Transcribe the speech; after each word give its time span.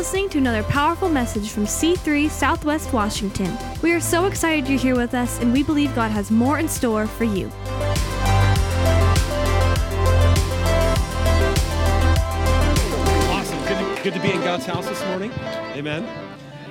listening 0.00 0.30
to 0.30 0.38
another 0.38 0.62
powerful 0.62 1.10
message 1.10 1.50
from 1.50 1.64
C3 1.64 2.30
Southwest 2.30 2.90
Washington. 2.90 3.54
We 3.82 3.92
are 3.92 4.00
so 4.00 4.24
excited 4.24 4.66
you're 4.66 4.78
here 4.78 4.96
with 4.96 5.12
us, 5.12 5.38
and 5.42 5.52
we 5.52 5.62
believe 5.62 5.94
God 5.94 6.10
has 6.10 6.30
more 6.30 6.58
in 6.58 6.68
store 6.68 7.06
for 7.06 7.24
you. 7.24 7.52
Awesome. 13.28 13.58
Good 13.68 13.76
to, 13.76 14.02
good 14.02 14.14
to 14.14 14.20
be 14.20 14.30
in 14.30 14.40
God's 14.40 14.64
house 14.64 14.88
this 14.88 15.04
morning. 15.04 15.32
Amen. 15.74 16.08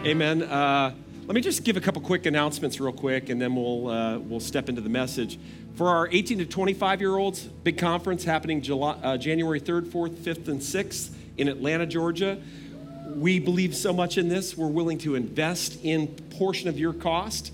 Amen. 0.03 0.41
Uh, 0.41 0.95
let 1.27 1.35
me 1.35 1.41
just 1.41 1.63
give 1.63 1.77
a 1.77 1.81
couple 1.81 2.01
quick 2.01 2.25
announcements 2.25 2.79
real 2.79 2.91
quick, 2.91 3.29
and 3.29 3.39
then 3.39 3.55
we'll 3.55 3.89
uh, 3.89 4.17
we'll 4.17 4.39
step 4.39 4.69
into 4.69 4.81
the 4.81 4.89
message. 4.89 5.37
For 5.75 5.87
our 5.87 6.09
18 6.11 6.39
to 6.39 6.45
25 6.47 6.99
year 6.99 7.15
olds, 7.15 7.43
big 7.43 7.77
conference 7.77 8.23
happening 8.23 8.63
July, 8.63 8.97
uh, 9.03 9.17
January 9.17 9.61
3rd, 9.61 9.83
4th, 9.83 10.15
5th, 10.15 10.47
and 10.47 10.59
6th 10.59 11.11
in 11.37 11.47
Atlanta, 11.47 11.85
Georgia. 11.85 12.41
We 13.15 13.39
believe 13.39 13.75
so 13.75 13.91
much 13.91 14.17
in 14.17 14.29
this. 14.29 14.55
We're 14.55 14.67
willing 14.67 14.99
to 14.99 15.15
invest 15.15 15.83
in 15.83 16.07
portion 16.37 16.69
of 16.69 16.77
your 16.77 16.93
cost. 16.93 17.51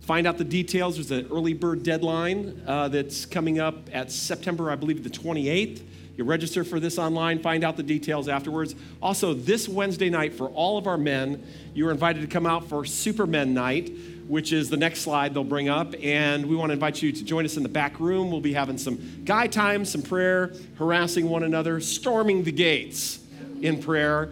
Find 0.00 0.26
out 0.26 0.38
the 0.38 0.44
details. 0.44 0.96
There's 0.96 1.10
an 1.10 1.30
early 1.32 1.54
bird 1.54 1.82
deadline 1.82 2.62
uh, 2.66 2.88
that's 2.88 3.24
coming 3.24 3.58
up 3.58 3.88
at 3.92 4.12
September, 4.12 4.70
I 4.70 4.76
believe, 4.76 5.02
the 5.02 5.10
28th. 5.10 5.82
You 6.16 6.24
register 6.24 6.62
for 6.62 6.78
this 6.78 6.98
online, 6.98 7.40
find 7.40 7.64
out 7.64 7.76
the 7.76 7.82
details 7.82 8.28
afterwards. 8.28 8.74
Also, 9.00 9.34
this 9.34 9.68
Wednesday 9.68 10.10
night, 10.10 10.34
for 10.34 10.48
all 10.48 10.76
of 10.76 10.86
our 10.86 10.98
men, 10.98 11.46
you 11.74 11.88
are 11.88 11.90
invited 11.90 12.20
to 12.20 12.26
come 12.26 12.44
out 12.44 12.68
for 12.68 12.84
Supermen 12.84 13.54
Night, 13.54 13.92
which 14.26 14.52
is 14.52 14.68
the 14.68 14.76
next 14.76 15.00
slide 15.00 15.32
they'll 15.32 15.44
bring 15.44 15.68
up. 15.68 15.94
And 16.02 16.46
we 16.46 16.56
want 16.56 16.70
to 16.70 16.74
invite 16.74 17.00
you 17.00 17.12
to 17.12 17.24
join 17.24 17.44
us 17.44 17.56
in 17.56 17.62
the 17.62 17.68
back 17.68 17.98
room. 17.98 18.30
We'll 18.30 18.40
be 18.40 18.52
having 18.52 18.78
some 18.78 19.22
guy 19.24 19.46
time, 19.46 19.84
some 19.84 20.02
prayer, 20.02 20.52
harassing 20.76 21.28
one 21.28 21.44
another, 21.44 21.80
storming 21.80 22.42
the 22.42 22.52
gates 22.52 23.20
in 23.62 23.80
prayer. 23.80 24.30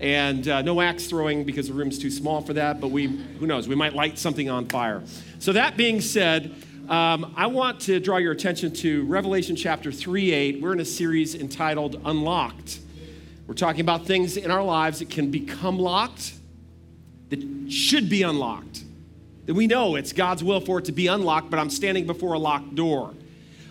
And 0.00 0.46
uh, 0.46 0.62
no 0.62 0.80
axe 0.80 1.06
throwing 1.06 1.44
because 1.44 1.68
the 1.68 1.74
room's 1.74 1.98
too 1.98 2.10
small 2.10 2.40
for 2.40 2.52
that, 2.52 2.80
but 2.80 2.90
we, 2.90 3.06
who 3.06 3.46
knows, 3.46 3.66
we 3.66 3.74
might 3.74 3.94
light 3.94 4.18
something 4.18 4.48
on 4.48 4.66
fire. 4.68 5.02
So, 5.40 5.52
that 5.52 5.76
being 5.76 6.00
said, 6.00 6.54
um, 6.88 7.34
I 7.36 7.48
want 7.48 7.80
to 7.80 8.00
draw 8.00 8.16
your 8.16 8.32
attention 8.32 8.72
to 8.74 9.04
Revelation 9.06 9.56
chapter 9.56 9.90
3 9.92 10.32
8. 10.32 10.62
We're 10.62 10.72
in 10.72 10.80
a 10.80 10.84
series 10.84 11.34
entitled 11.34 12.00
Unlocked. 12.04 12.80
We're 13.46 13.54
talking 13.54 13.80
about 13.80 14.06
things 14.06 14.36
in 14.36 14.50
our 14.50 14.62
lives 14.62 15.00
that 15.00 15.10
can 15.10 15.30
become 15.30 15.78
locked, 15.78 16.34
that 17.30 17.70
should 17.70 18.08
be 18.08 18.22
unlocked. 18.22 18.84
That 19.46 19.54
we 19.54 19.66
know 19.66 19.96
it's 19.96 20.12
God's 20.12 20.44
will 20.44 20.60
for 20.60 20.78
it 20.78 20.84
to 20.84 20.92
be 20.92 21.08
unlocked, 21.08 21.50
but 21.50 21.58
I'm 21.58 21.70
standing 21.70 22.06
before 22.06 22.34
a 22.34 22.38
locked 22.38 22.74
door. 22.74 23.14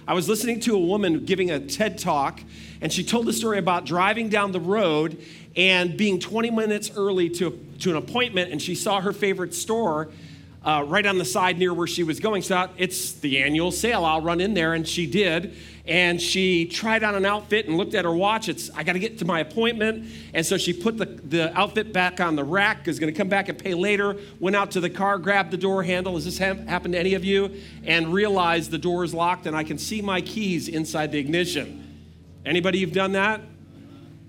I 0.07 0.13
was 0.13 0.27
listening 0.27 0.59
to 0.61 0.75
a 0.75 0.79
woman 0.79 1.25
giving 1.25 1.51
a 1.51 1.59
TED 1.59 1.99
talk, 1.99 2.41
and 2.81 2.91
she 2.91 3.03
told 3.03 3.25
the 3.25 3.33
story 3.33 3.57
about 3.57 3.85
driving 3.85 4.29
down 4.29 4.51
the 4.51 4.59
road 4.59 5.21
and 5.55 5.97
being 5.97 6.19
20 6.19 6.51
minutes 6.51 6.91
early 6.95 7.29
to, 7.31 7.59
to 7.79 7.89
an 7.89 7.95
appointment, 7.95 8.51
and 8.51 8.61
she 8.61 8.75
saw 8.75 9.01
her 9.01 9.11
favorite 9.11 9.53
store 9.53 10.09
uh, 10.67 10.83
right 10.83 11.05
on 11.05 11.17
the 11.17 11.25
side 11.25 11.57
near 11.57 11.73
where 11.73 11.87
she 11.87 12.03
was 12.03 12.19
going. 12.19 12.41
So 12.41 12.69
it's 12.77 13.13
the 13.13 13.41
annual 13.41 13.71
sale. 13.71 14.03
I'll 14.03 14.21
run 14.21 14.41
in 14.41 14.53
there. 14.53 14.73
And 14.73 14.85
she 14.85 15.07
did. 15.07 15.55
And 15.85 16.21
she 16.21 16.65
tried 16.65 17.03
on 17.03 17.15
an 17.15 17.25
outfit 17.25 17.67
and 17.67 17.77
looked 17.77 17.93
at 17.93 18.03
her 18.03 18.11
watch. 18.11 18.49
It's, 18.49 18.69
I 18.71 18.83
got 18.83 18.93
to 18.93 18.99
get 18.99 19.19
to 19.19 19.25
my 19.25 19.39
appointment. 19.39 20.11
And 20.33 20.45
so 20.45 20.57
she 20.57 20.73
put 20.73 20.97
the, 20.97 21.05
the 21.05 21.57
outfit 21.57 21.93
back 21.93 22.19
on 22.19 22.35
the 22.35 22.43
rack, 22.43 22.89
is 22.89 22.99
going 22.99 23.13
to 23.13 23.17
come 23.17 23.29
back 23.29 23.47
and 23.47 23.57
pay 23.57 23.73
later. 23.73 24.17
Went 24.41 24.57
out 24.57 24.71
to 24.71 24.81
the 24.81 24.89
car, 24.89 25.17
grabbed 25.17 25.51
the 25.51 25.57
door 25.57 25.83
handle. 25.83 26.15
Has 26.15 26.25
this 26.25 26.37
ha- 26.37 26.55
happened 26.67 26.95
to 26.95 26.99
any 26.99 27.13
of 27.13 27.23
you? 27.23 27.61
And 27.85 28.11
realized 28.11 28.69
the 28.69 28.77
door 28.77 29.05
is 29.05 29.13
locked 29.13 29.45
and 29.45 29.55
I 29.55 29.63
can 29.63 29.77
see 29.77 30.01
my 30.01 30.19
keys 30.19 30.67
inside 30.67 31.13
the 31.13 31.19
ignition. 31.19 31.86
Anybody 32.47 32.79
you've 32.79 32.93
done 32.93 33.11
that? 33.11 33.41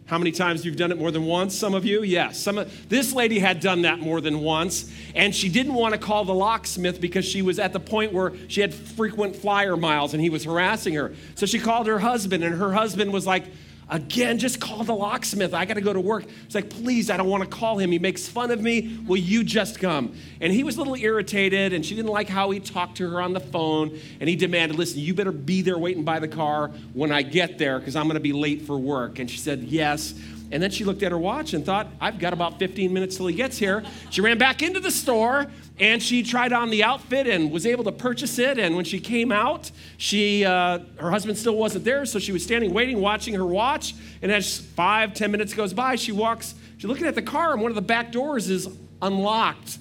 How 0.07 0.19
many 0.19 0.33
times 0.33 0.65
you've 0.65 0.77
done 0.77 0.91
it 0.91 0.99
more 0.99 1.11
than 1.11 1.27
once? 1.27 1.55
Some 1.57 1.75
of 1.75 1.85
you, 1.85 2.03
yes. 2.03 2.41
Some 2.41 2.59
of, 2.59 2.89
this 2.89 3.13
lady 3.13 3.39
had 3.39 3.61
done 3.61 3.83
that 3.83 4.01
more 4.01 4.21
than 4.23 4.41
once, 4.41 4.91
and 5.15 5.35
she 5.35 5.51
didn't 5.51 5.75
want 5.75 5.93
to 5.93 6.01
call 6.01 6.25
the 6.25 6.35
locksmith 6.35 6.99
because 7.01 7.27
she 7.27 7.43
was 7.43 7.59
at 7.59 7.75
the 7.75 7.81
point 7.81 8.13
where 8.13 8.33
she 8.49 8.63
had 8.63 8.73
frequent 8.73 9.37
flyer 9.37 9.77
miles 9.77 10.15
and 10.15 10.23
he 10.23 10.31
was 10.31 10.45
harassing 10.45 10.95
her. 10.95 11.15
So 11.35 11.45
she 11.45 11.59
called 11.59 11.87
her 11.87 11.99
husband, 11.99 12.43
and 12.43 12.55
her 12.55 12.73
husband 12.73 13.13
was 13.13 13.27
like, 13.27 13.45
Again, 13.91 14.39
just 14.39 14.61
call 14.61 14.85
the 14.85 14.95
locksmith. 14.95 15.55
I 15.55 15.65
got 15.65 15.75
to 15.75 15.81
go 15.81 15.95
to 15.95 16.01
work. 16.01 16.25
It's 16.45 16.55
like, 16.55 16.69
please, 16.69 17.09
I 17.09 17.17
don't 17.17 17.29
want 17.29 17.43
to 17.43 17.49
call 17.49 17.79
him. 17.79 17.91
He 17.91 17.99
makes 17.99 18.29
fun 18.29 18.51
of 18.51 18.61
me. 18.61 18.99
Will 19.07 19.17
you 19.17 19.43
just 19.43 19.81
come? 19.81 20.15
And 20.43 20.53
he 20.53 20.63
was 20.63 20.77
a 20.77 20.79
little 20.81 20.95
irritated, 20.95 21.73
and 21.73 21.85
she 21.85 21.95
didn't 21.95 22.11
like 22.11 22.29
how 22.29 22.51
he 22.51 22.61
talked 22.61 22.99
to 22.99 23.11
her 23.11 23.23
on 23.23 23.33
the 23.33 23.41
phone. 23.41 23.99
And 24.21 24.29
he 24.29 24.37
demanded, 24.37 24.77
listen, 24.77 25.01
you 25.01 25.15
better 25.15 25.33
be 25.33 25.63
there 25.63 25.79
waiting 25.79 26.05
by 26.05 26.19
the 26.19 26.29
car 26.29 26.69
when 26.93 27.11
I 27.11 27.23
get 27.23 27.57
there 27.57 27.79
because 27.79 27.97
I'm 27.97 28.05
going 28.05 28.15
to 28.15 28.21
be 28.21 28.35
late 28.35 28.63
for 28.63 28.77
work. 28.77 29.19
And 29.21 29.31
she 29.31 29.39
said, 29.39 29.63
yes. 29.63 30.13
And 30.51 30.63
then 30.63 30.71
she 30.71 30.85
looked 30.85 31.03
at 31.03 31.13
her 31.13 31.19
watch 31.19 31.53
and 31.53 31.65
thought, 31.65 31.89
I've 32.01 32.19
got 32.19 32.33
about 32.33 32.59
15 32.59 32.93
minutes 32.93 33.17
till 33.17 33.27
he 33.27 33.35
gets 33.35 33.59
here. 33.59 33.85
She 34.11 34.21
ran 34.21 34.39
back 34.39 34.63
into 34.63 34.81
the 34.81 34.91
store 34.91 35.47
and 35.79 36.03
she 36.03 36.23
tried 36.23 36.53
on 36.53 36.71
the 36.71 36.83
outfit 36.83 37.27
and 37.27 37.53
was 37.53 37.67
able 37.67 37.85
to 37.85 37.93
purchase 37.93 38.39
it. 38.39 38.59
And 38.59 38.75
when 38.75 38.85
she 38.85 38.99
came 38.99 39.31
out, 39.31 39.71
she, 39.99 40.45
uh, 40.45 40.81
her 40.97 41.11
husband 41.11 41.37
still 41.37 41.57
wasn't 41.57 41.85
there, 41.85 42.07
so 42.07 42.19
she 42.19 42.33
was 42.33 42.43
standing 42.43 42.73
waiting, 42.73 43.01
watching 43.01 43.35
her 43.35 43.45
watch. 43.47 43.95
And 44.23 44.33
as 44.33 44.59
five, 44.59 45.15
ten 45.15 45.31
minutes 45.31 45.53
goes 45.53 45.73
by, 45.75 45.97
she 45.97 46.13
walks, 46.13 46.55
she's 46.79 46.87
looking 46.87 47.07
at 47.07 47.15
the 47.15 47.23
car, 47.23 47.53
and 47.53 47.61
one 47.61 47.71
of 47.71 47.77
the 47.77 47.83
back 47.83 48.11
doors 48.11 48.49
is 48.49 48.69
unlocked. 49.03 49.79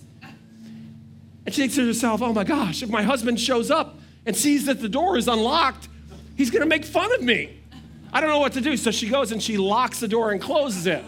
And 1.46 1.56
she 1.56 1.62
thinks 1.62 1.76
to 1.76 1.86
herself, 1.88 2.22
oh 2.22 2.34
my 2.34 2.44
gosh, 2.44 2.84
if 2.84 2.90
my 2.90 3.04
husband 3.04 3.40
shows 3.40 3.72
up 3.72 3.98
and 4.26 4.36
sees 4.36 4.66
that 4.66 4.82
the 4.82 4.90
door 4.90 5.18
is 5.18 5.30
unlocked, 5.30 5.88
he's 6.36 6.52
gonna 6.52 6.66
make 6.66 6.84
fun 6.84 7.12
of 7.14 7.22
me. 7.22 7.57
I 8.14 8.22
don't 8.22 8.30
know 8.30 8.40
what 8.40 8.54
to 8.54 8.62
do. 8.62 8.78
So 8.78 8.92
she 8.92 9.10
goes 9.10 9.32
and 9.32 9.42
she 9.42 9.58
locks 9.58 10.00
the 10.00 10.08
door 10.08 10.32
and 10.32 10.42
closes 10.42 10.88
it. 10.88 11.04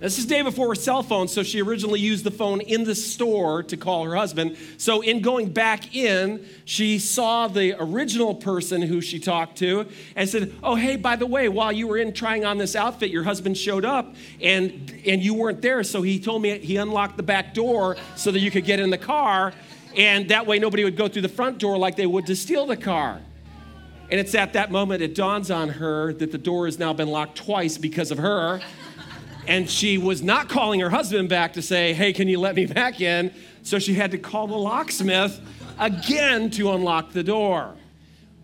This 0.00 0.16
is 0.16 0.26
day 0.26 0.42
before 0.42 0.68
her 0.68 0.74
cell 0.76 1.02
phone, 1.02 1.26
so 1.26 1.42
she 1.42 1.60
originally 1.60 1.98
used 1.98 2.22
the 2.22 2.30
phone 2.30 2.60
in 2.60 2.84
the 2.84 2.94
store 2.94 3.64
to 3.64 3.76
call 3.76 4.04
her 4.04 4.14
husband. 4.14 4.56
So, 4.76 5.00
in 5.00 5.22
going 5.22 5.48
back 5.48 5.92
in, 5.92 6.46
she 6.64 7.00
saw 7.00 7.48
the 7.48 7.74
original 7.80 8.36
person 8.36 8.80
who 8.80 9.00
she 9.00 9.18
talked 9.18 9.58
to 9.58 9.88
and 10.14 10.28
said, 10.28 10.54
Oh, 10.62 10.76
hey, 10.76 10.94
by 10.94 11.16
the 11.16 11.26
way, 11.26 11.48
while 11.48 11.72
you 11.72 11.88
were 11.88 11.96
in 11.96 12.12
trying 12.12 12.44
on 12.44 12.58
this 12.58 12.76
outfit, 12.76 13.10
your 13.10 13.24
husband 13.24 13.58
showed 13.58 13.84
up 13.84 14.14
and, 14.40 15.02
and 15.04 15.20
you 15.20 15.34
weren't 15.34 15.62
there. 15.62 15.82
So, 15.82 16.02
he 16.02 16.20
told 16.20 16.42
me 16.42 16.56
he 16.58 16.76
unlocked 16.76 17.16
the 17.16 17.24
back 17.24 17.52
door 17.52 17.96
so 18.14 18.30
that 18.30 18.38
you 18.38 18.52
could 18.52 18.64
get 18.64 18.78
in 18.78 18.90
the 18.90 18.98
car. 18.98 19.52
And 19.96 20.28
that 20.28 20.46
way, 20.46 20.60
nobody 20.60 20.84
would 20.84 20.96
go 20.96 21.08
through 21.08 21.22
the 21.22 21.28
front 21.28 21.58
door 21.58 21.76
like 21.76 21.96
they 21.96 22.06
would 22.06 22.26
to 22.26 22.36
steal 22.36 22.66
the 22.66 22.76
car. 22.76 23.20
And 24.10 24.18
it's 24.18 24.34
at 24.34 24.54
that 24.54 24.70
moment 24.70 25.02
it 25.02 25.14
dawns 25.14 25.50
on 25.50 25.68
her 25.68 26.12
that 26.14 26.32
the 26.32 26.38
door 26.38 26.66
has 26.66 26.78
now 26.78 26.92
been 26.92 27.08
locked 27.08 27.36
twice 27.36 27.76
because 27.76 28.10
of 28.10 28.18
her. 28.18 28.60
And 29.46 29.68
she 29.68 29.98
was 29.98 30.22
not 30.22 30.48
calling 30.48 30.80
her 30.80 30.90
husband 30.90 31.28
back 31.28 31.54
to 31.54 31.62
say, 31.62 31.92
hey, 31.94 32.12
can 32.12 32.28
you 32.28 32.38
let 32.38 32.54
me 32.54 32.66
back 32.66 33.00
in? 33.00 33.32
So 33.62 33.78
she 33.78 33.94
had 33.94 34.10
to 34.12 34.18
call 34.18 34.46
the 34.46 34.56
locksmith 34.56 35.40
again 35.78 36.50
to 36.50 36.72
unlock 36.72 37.12
the 37.12 37.22
door. 37.22 37.74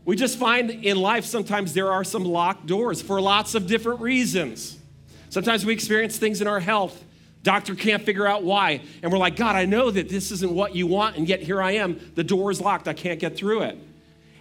We 0.05 0.17
just 0.17 0.39
find 0.39 0.71
in 0.71 0.99
life 0.99 1.25
sometimes 1.25 1.73
there 1.73 1.91
are 1.91 2.05
some 2.05 2.25
locked 2.25 2.67
doors 2.67 3.01
for 3.01 3.21
lots 3.21 3.55
of 3.55 3.67
different 3.67 4.01
reasons. 4.01 4.79
Sometimes 5.31 5.65
we 5.65 5.73
experience 5.73 6.19
things 6.19 6.41
in 6.41 6.47
our 6.47 6.61
health. 6.61 7.03
Doctor 7.43 7.75
can't 7.75 8.03
figure 8.03 8.27
out 8.27 8.43
why. 8.45 8.83
And 9.03 9.11
we're 9.11 9.19
like, 9.19 9.37
God, 9.37 9.57
I 9.57 9.65
know 9.65 9.91
that 9.91 10.09
this 10.09 10.31
isn't 10.31 10.53
what 10.53 10.75
you 10.75 10.87
want, 10.87 11.17
and 11.17 11.29
yet 11.29 11.41
here 11.41 11.61
I 11.61 11.73
am. 11.73 11.99
The 12.15 12.25
door 12.25 12.51
is 12.51 12.61
locked. 12.61 12.87
I 12.87 12.93
can't 12.93 13.19
get 13.19 13.37
through 13.37 13.63
it. 13.63 13.79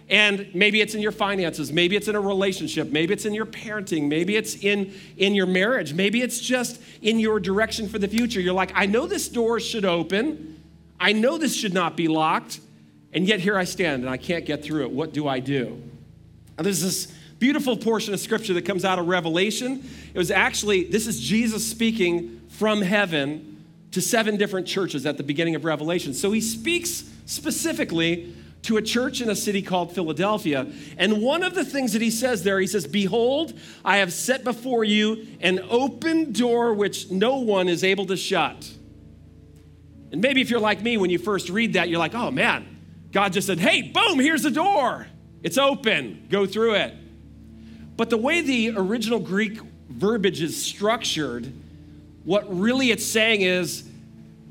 And 0.08 0.50
maybe 0.54 0.82
it's 0.82 0.94
in 0.94 1.00
your 1.00 1.12
finances, 1.12 1.72
maybe 1.72 1.96
it's 1.96 2.08
in 2.08 2.14
a 2.14 2.20
relationship, 2.20 2.92
maybe 2.92 3.14
it's 3.14 3.24
in 3.24 3.32
your 3.32 3.46
parenting, 3.46 4.06
maybe 4.06 4.36
it's 4.36 4.54
in, 4.56 4.92
in 5.16 5.34
your 5.34 5.46
marriage, 5.46 5.94
maybe 5.94 6.20
it's 6.20 6.38
just 6.38 6.80
in 7.00 7.18
your 7.18 7.40
direction 7.40 7.88
for 7.88 7.98
the 7.98 8.08
future. 8.08 8.38
You're 8.38 8.52
like, 8.52 8.72
I 8.74 8.84
know 8.84 9.06
this 9.06 9.28
door 9.28 9.60
should 9.60 9.86
open, 9.86 10.60
I 11.00 11.12
know 11.12 11.38
this 11.38 11.56
should 11.56 11.72
not 11.72 11.96
be 11.96 12.08
locked, 12.08 12.60
and 13.14 13.26
yet 13.26 13.40
here 13.40 13.56
I 13.56 13.64
stand 13.64 14.02
and 14.02 14.10
I 14.10 14.18
can't 14.18 14.44
get 14.44 14.62
through 14.62 14.82
it. 14.82 14.90
What 14.90 15.14
do 15.14 15.26
I 15.26 15.40
do? 15.40 15.80
Now, 16.58 16.64
there's 16.64 16.82
this 16.82 17.06
beautiful 17.38 17.76
portion 17.76 18.12
of 18.12 18.20
scripture 18.20 18.54
that 18.54 18.66
comes 18.66 18.84
out 18.84 18.98
of 18.98 19.08
Revelation. 19.08 19.88
It 20.12 20.18
was 20.18 20.30
actually, 20.30 20.84
this 20.84 21.06
is 21.06 21.18
Jesus 21.18 21.66
speaking 21.66 22.42
from 22.48 22.82
heaven 22.82 23.64
to 23.92 24.00
seven 24.00 24.36
different 24.36 24.66
churches 24.66 25.06
at 25.06 25.16
the 25.16 25.22
beginning 25.22 25.54
of 25.54 25.64
Revelation. 25.64 26.12
So 26.14 26.32
he 26.32 26.40
speaks 26.40 27.04
specifically 27.26 28.34
to 28.64 28.78
a 28.78 28.82
church 28.82 29.20
in 29.20 29.30
a 29.30 29.36
city 29.36 29.62
called 29.62 29.94
Philadelphia. 29.94 30.66
And 30.96 31.22
one 31.22 31.42
of 31.42 31.54
the 31.54 31.64
things 31.64 31.92
that 31.92 32.02
he 32.02 32.10
says 32.10 32.42
there, 32.42 32.58
he 32.58 32.66
says, 32.66 32.86
Behold, 32.86 33.52
I 33.84 33.98
have 33.98 34.12
set 34.12 34.42
before 34.42 34.84
you 34.84 35.26
an 35.40 35.60
open 35.70 36.32
door 36.32 36.74
which 36.74 37.10
no 37.10 37.36
one 37.38 37.68
is 37.68 37.84
able 37.84 38.06
to 38.06 38.16
shut. 38.16 38.70
And 40.12 40.22
maybe 40.22 40.40
if 40.40 40.48
you're 40.48 40.60
like 40.60 40.82
me, 40.82 40.96
when 40.96 41.10
you 41.10 41.18
first 41.18 41.50
read 41.50 41.74
that, 41.74 41.88
you're 41.88 41.98
like, 41.98 42.14
oh 42.14 42.30
man, 42.30 42.78
God 43.12 43.32
just 43.32 43.46
said, 43.46 43.58
hey, 43.58 43.82
boom, 43.82 44.18
here's 44.18 44.42
the 44.42 44.50
door. 44.50 45.06
It's 45.42 45.58
open, 45.58 46.26
go 46.30 46.46
through 46.46 46.74
it. 46.74 46.94
But 47.96 48.10
the 48.10 48.16
way 48.16 48.40
the 48.40 48.74
original 48.76 49.18
Greek 49.18 49.58
verbiage 49.88 50.40
is 50.40 50.60
structured, 50.60 51.52
what 52.24 52.44
really 52.48 52.90
it's 52.90 53.04
saying 53.04 53.42
is, 53.42 53.88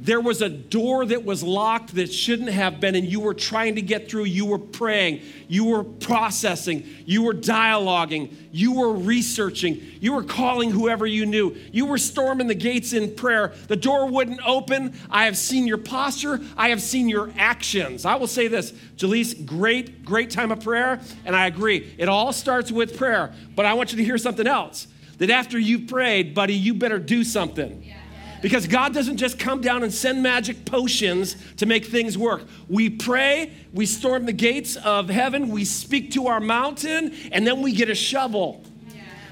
there 0.03 0.19
was 0.19 0.41
a 0.41 0.49
door 0.49 1.05
that 1.05 1.23
was 1.23 1.43
locked 1.43 1.95
that 1.95 2.11
shouldn't 2.11 2.49
have 2.49 2.81
been, 2.81 2.93
and 2.93 3.07
you 3.07 3.21
were 3.21 3.33
trying 3.33 3.75
to 3.75 3.81
get 3.81 4.09
through. 4.09 4.25
You 4.25 4.45
were 4.45 4.59
praying, 4.59 5.21
you 5.47 5.63
were 5.63 5.85
processing, 5.85 6.85
you 7.05 7.23
were 7.23 7.33
dialoguing, 7.33 8.35
you 8.51 8.73
were 8.73 8.91
researching, 8.91 9.81
you 10.01 10.11
were 10.11 10.23
calling 10.23 10.71
whoever 10.71 11.05
you 11.05 11.25
knew, 11.25 11.55
you 11.71 11.85
were 11.85 11.97
storming 11.97 12.47
the 12.47 12.55
gates 12.55 12.91
in 12.91 13.15
prayer. 13.15 13.53
The 13.69 13.77
door 13.77 14.09
wouldn't 14.09 14.45
open. 14.45 14.93
I 15.09 15.23
have 15.23 15.37
seen 15.37 15.67
your 15.67 15.77
posture, 15.77 16.41
I 16.57 16.67
have 16.69 16.81
seen 16.81 17.07
your 17.07 17.31
actions. 17.37 18.03
I 18.03 18.15
will 18.15 18.27
say 18.27 18.49
this, 18.49 18.73
Jaleese, 18.97 19.45
great, 19.45 20.03
great 20.03 20.29
time 20.29 20.51
of 20.51 20.61
prayer, 20.61 20.99
and 21.23 21.33
I 21.33 21.47
agree. 21.47 21.95
It 21.97 22.09
all 22.09 22.33
starts 22.33 22.73
with 22.73 22.97
prayer, 22.97 23.33
but 23.55 23.65
I 23.65 23.73
want 23.73 23.93
you 23.93 23.97
to 23.99 24.03
hear 24.03 24.17
something 24.17 24.47
else 24.47 24.87
that 25.19 25.29
after 25.29 25.57
you've 25.57 25.87
prayed, 25.87 26.35
buddy, 26.35 26.55
you 26.55 26.73
better 26.73 26.99
do 26.99 27.23
something. 27.23 27.83
Yeah. 27.83 28.02
Because 28.43 28.67
God 28.67 28.93
doesn't 28.93 29.15
just 29.15 29.39
come 29.39 29.61
down 29.61 29.83
and 29.83 29.93
send 29.93 30.21
magic 30.21 30.65
potions 30.65 31.37
to 31.55 31.65
make 31.65 31.85
things 31.85 32.17
work. 32.17 32.43
We 32.67 32.89
pray, 32.89 33.53
we 33.71 33.85
storm 33.85 34.25
the 34.25 34.33
gates 34.33 34.75
of 34.75 35.07
heaven, 35.07 35.47
we 35.47 35.63
speak 35.63 36.11
to 36.11 36.27
our 36.27 36.41
mountain, 36.41 37.15
and 37.31 37.47
then 37.47 37.61
we 37.61 37.71
get 37.71 37.89
a 37.89 37.95
shovel. 37.95 38.61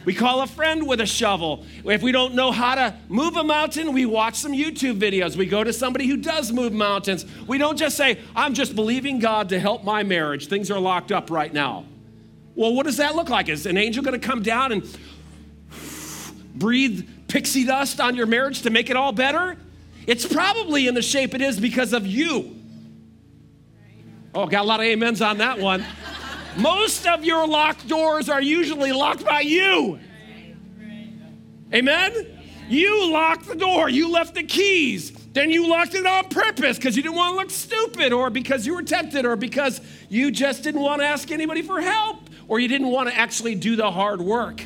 We 0.06 0.14
call 0.14 0.42
a 0.42 0.48
friend 0.48 0.88
with 0.88 1.02
a 1.02 1.06
shovel. 1.06 1.66
If 1.84 2.02
we 2.02 2.14
don't 2.14 2.36
know 2.36 2.54
how 2.54 2.74
to 2.76 2.96
move 3.10 3.36
a 3.36 3.44
mountain, 3.44 3.92
we 3.92 4.06
watch 4.06 4.36
some 4.36 4.54
YouTube 4.54 4.98
videos. 4.98 5.36
We 5.36 5.46
go 5.46 5.62
to 5.62 5.74
somebody 5.74 6.08
who 6.08 6.16
does 6.16 6.54
move 6.54 6.72
mountains. 6.72 7.26
We 7.48 7.58
don't 7.58 7.78
just 7.78 7.98
say, 7.98 8.18
I'm 8.34 8.54
just 8.54 8.76
believing 8.76 9.20
God 9.20 9.50
to 9.50 9.60
help 9.60 9.84
my 9.84 10.04
marriage. 10.04 10.48
Things 10.48 10.72
are 10.72 10.80
locked 10.80 11.12
up 11.12 11.30
right 11.30 11.54
now. 11.54 11.86
Well, 12.56 12.74
what 12.74 12.86
does 12.86 12.98
that 12.98 13.16
look 13.16 13.28
like? 13.28 13.50
Is 13.50 13.66
an 13.66 13.78
angel 13.78 14.04
going 14.04 14.20
to 14.20 14.26
come 14.26 14.42
down 14.42 14.72
and 14.72 14.98
breathe 16.56 17.08
pixie 17.32 17.66
dust 17.66 18.00
on 18.02 18.16
your 18.16 18.26
marriage 18.26 18.62
to 18.64 18.70
make 18.70 18.90
it 18.90 18.98
all 18.98 19.14
better? 19.14 19.58
It's 20.06 20.26
probably 20.26 20.88
in 20.88 20.96
the 20.96 21.02
shape 21.02 21.34
it 21.34 21.42
is 21.42 21.60
because 21.60 21.94
of 21.94 22.06
you. 22.06 22.56
Oh, 24.36 24.48
got 24.48 24.66
a 24.66 24.68
lot 24.68 24.80
of 24.80 24.86
amens 24.86 25.22
on 25.22 25.38
that 25.38 25.58
one. 25.58 25.86
Most 26.58 27.08
of 27.08 27.24
your 27.24 27.48
locked 27.48 27.88
doors 27.88 28.28
are 28.30 28.42
usually 28.42 28.92
locked 28.92 29.24
by 29.24 29.42
you. 29.42 30.00
Amen? 31.74 32.14
You 32.68 33.12
locked 33.12 33.48
the 33.48 33.56
door, 33.56 33.90
you 33.90 34.12
left 34.12 34.36
the 34.36 34.44
keys. 34.44 35.12
Then 35.34 35.50
you 35.50 35.70
locked 35.70 35.96
it 35.96 36.06
on 36.06 36.28
purpose 36.28 36.78
because 36.78 36.98
you 36.98 37.04
didn't 37.04 37.16
want 37.16 37.34
to 37.34 37.38
look 37.38 37.50
stupid, 37.50 38.12
or 38.12 38.30
because 38.30 38.66
you 38.66 38.74
were 38.74 38.84
tempted, 38.84 39.26
or 39.26 39.38
because 39.38 39.80
you 40.10 40.32
just 40.32 40.64
didn't 40.64 40.82
want 40.82 41.02
to 41.02 41.06
ask 41.06 41.32
anybody 41.32 41.62
for 41.62 41.80
help, 41.80 42.30
or 42.50 42.60
you 42.60 42.68
didn't 42.68 42.88
want 42.88 43.08
to 43.08 43.18
actually 43.18 43.56
do 43.56 43.78
the 43.78 43.90
hard 43.90 44.22
work 44.22 44.62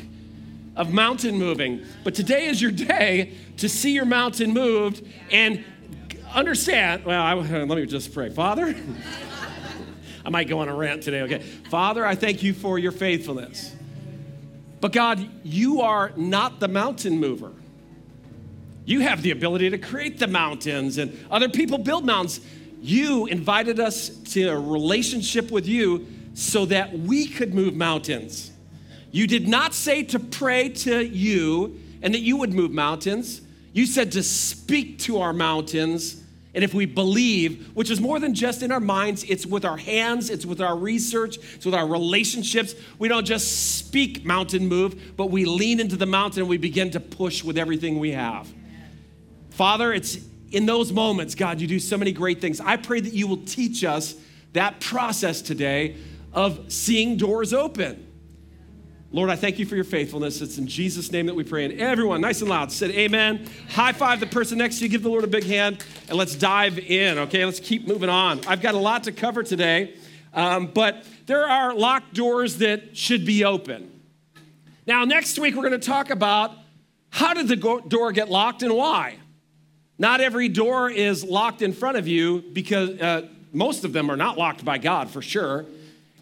of 0.76 0.92
mountain 0.92 1.38
moving. 1.38 1.84
But 2.04 2.14
today 2.14 2.46
is 2.46 2.60
your 2.60 2.70
day 2.70 3.32
to 3.56 3.68
see 3.68 3.92
your 3.92 4.04
mountain 4.04 4.52
moved 4.52 5.04
and 5.30 5.64
understand. 6.32 7.04
Well, 7.04 7.22
I, 7.22 7.34
let 7.64 7.68
me 7.68 7.86
just 7.86 8.12
pray. 8.12 8.28
Father, 8.30 8.74
I 10.24 10.30
might 10.30 10.48
go 10.48 10.58
on 10.58 10.68
a 10.68 10.74
rant 10.74 11.02
today, 11.02 11.22
okay? 11.22 11.38
Father, 11.70 12.04
I 12.04 12.14
thank 12.14 12.42
you 12.42 12.52
for 12.52 12.78
your 12.78 12.92
faithfulness. 12.92 13.74
But 14.80 14.92
God, 14.92 15.26
you 15.42 15.80
are 15.80 16.12
not 16.16 16.60
the 16.60 16.68
mountain 16.68 17.18
mover. 17.18 17.52
You 18.84 19.00
have 19.00 19.22
the 19.22 19.30
ability 19.30 19.70
to 19.70 19.78
create 19.78 20.18
the 20.18 20.28
mountains, 20.28 20.98
and 20.98 21.18
other 21.30 21.48
people 21.48 21.78
build 21.78 22.04
mountains. 22.04 22.40
You 22.80 23.26
invited 23.26 23.80
us 23.80 24.10
to 24.10 24.44
a 24.48 24.58
relationship 24.58 25.50
with 25.50 25.66
you 25.66 26.06
so 26.34 26.66
that 26.66 26.96
we 26.96 27.26
could 27.26 27.54
move 27.54 27.74
mountains. 27.74 28.52
You 29.16 29.26
did 29.26 29.48
not 29.48 29.72
say 29.72 30.02
to 30.02 30.18
pray 30.18 30.68
to 30.68 31.02
you 31.02 31.80
and 32.02 32.12
that 32.12 32.20
you 32.20 32.36
would 32.36 32.52
move 32.52 32.70
mountains. 32.70 33.40
You 33.72 33.86
said 33.86 34.12
to 34.12 34.22
speak 34.22 34.98
to 35.04 35.20
our 35.20 35.32
mountains. 35.32 36.22
And 36.54 36.62
if 36.62 36.74
we 36.74 36.84
believe, 36.84 37.66
which 37.72 37.90
is 37.90 37.98
more 37.98 38.20
than 38.20 38.34
just 38.34 38.62
in 38.62 38.70
our 38.70 38.78
minds, 38.78 39.24
it's 39.24 39.46
with 39.46 39.64
our 39.64 39.78
hands, 39.78 40.28
it's 40.28 40.44
with 40.44 40.60
our 40.60 40.76
research, 40.76 41.38
it's 41.54 41.64
with 41.64 41.74
our 41.74 41.86
relationships. 41.86 42.74
We 42.98 43.08
don't 43.08 43.24
just 43.24 43.78
speak 43.78 44.26
mountain 44.26 44.68
move, 44.68 45.16
but 45.16 45.30
we 45.30 45.46
lean 45.46 45.80
into 45.80 45.96
the 45.96 46.04
mountain 46.04 46.42
and 46.42 46.50
we 46.50 46.58
begin 46.58 46.90
to 46.90 47.00
push 47.00 47.42
with 47.42 47.56
everything 47.56 47.98
we 47.98 48.10
have. 48.10 48.46
Father, 49.48 49.94
it's 49.94 50.18
in 50.50 50.66
those 50.66 50.92
moments, 50.92 51.34
God, 51.34 51.58
you 51.58 51.66
do 51.66 51.80
so 51.80 51.96
many 51.96 52.12
great 52.12 52.42
things. 52.42 52.60
I 52.60 52.76
pray 52.76 53.00
that 53.00 53.14
you 53.14 53.28
will 53.28 53.44
teach 53.46 53.82
us 53.82 54.14
that 54.52 54.80
process 54.80 55.40
today 55.40 55.96
of 56.34 56.70
seeing 56.70 57.16
doors 57.16 57.54
open. 57.54 58.05
Lord, 59.12 59.30
I 59.30 59.36
thank 59.36 59.58
you 59.58 59.66
for 59.66 59.76
your 59.76 59.84
faithfulness. 59.84 60.40
It's 60.40 60.58
in 60.58 60.66
Jesus' 60.66 61.12
name 61.12 61.26
that 61.26 61.34
we 61.34 61.44
pray. 61.44 61.64
And 61.64 61.80
everyone, 61.80 62.20
nice 62.20 62.40
and 62.40 62.50
loud, 62.50 62.72
said 62.72 62.90
amen. 62.90 63.48
High 63.70 63.92
five 63.92 64.18
the 64.18 64.26
person 64.26 64.58
next 64.58 64.78
to 64.78 64.84
you. 64.84 64.90
Give 64.90 65.02
the 65.02 65.08
Lord 65.08 65.22
a 65.22 65.28
big 65.28 65.44
hand. 65.44 65.84
And 66.08 66.18
let's 66.18 66.34
dive 66.34 66.78
in, 66.78 67.18
okay? 67.18 67.44
Let's 67.44 67.60
keep 67.60 67.86
moving 67.86 68.08
on. 68.08 68.44
I've 68.46 68.60
got 68.60 68.74
a 68.74 68.78
lot 68.78 69.04
to 69.04 69.12
cover 69.12 69.44
today, 69.44 69.94
um, 70.34 70.66
but 70.66 71.06
there 71.26 71.48
are 71.48 71.72
locked 71.72 72.14
doors 72.14 72.58
that 72.58 72.96
should 72.96 73.24
be 73.24 73.44
open. 73.44 73.92
Now, 74.86 75.04
next 75.04 75.38
week, 75.38 75.54
we're 75.54 75.68
going 75.68 75.80
to 75.80 75.86
talk 75.86 76.10
about 76.10 76.52
how 77.10 77.32
did 77.32 77.48
the 77.48 77.56
door 77.56 78.12
get 78.12 78.28
locked 78.28 78.62
and 78.62 78.74
why? 78.74 79.18
Not 79.98 80.20
every 80.20 80.48
door 80.48 80.90
is 80.90 81.24
locked 81.24 81.62
in 81.62 81.72
front 81.72 81.96
of 81.96 82.06
you 82.08 82.42
because 82.52 83.00
uh, 83.00 83.28
most 83.52 83.84
of 83.84 83.92
them 83.92 84.10
are 84.10 84.16
not 84.16 84.36
locked 84.36 84.64
by 84.64 84.78
God 84.78 85.10
for 85.10 85.22
sure. 85.22 85.64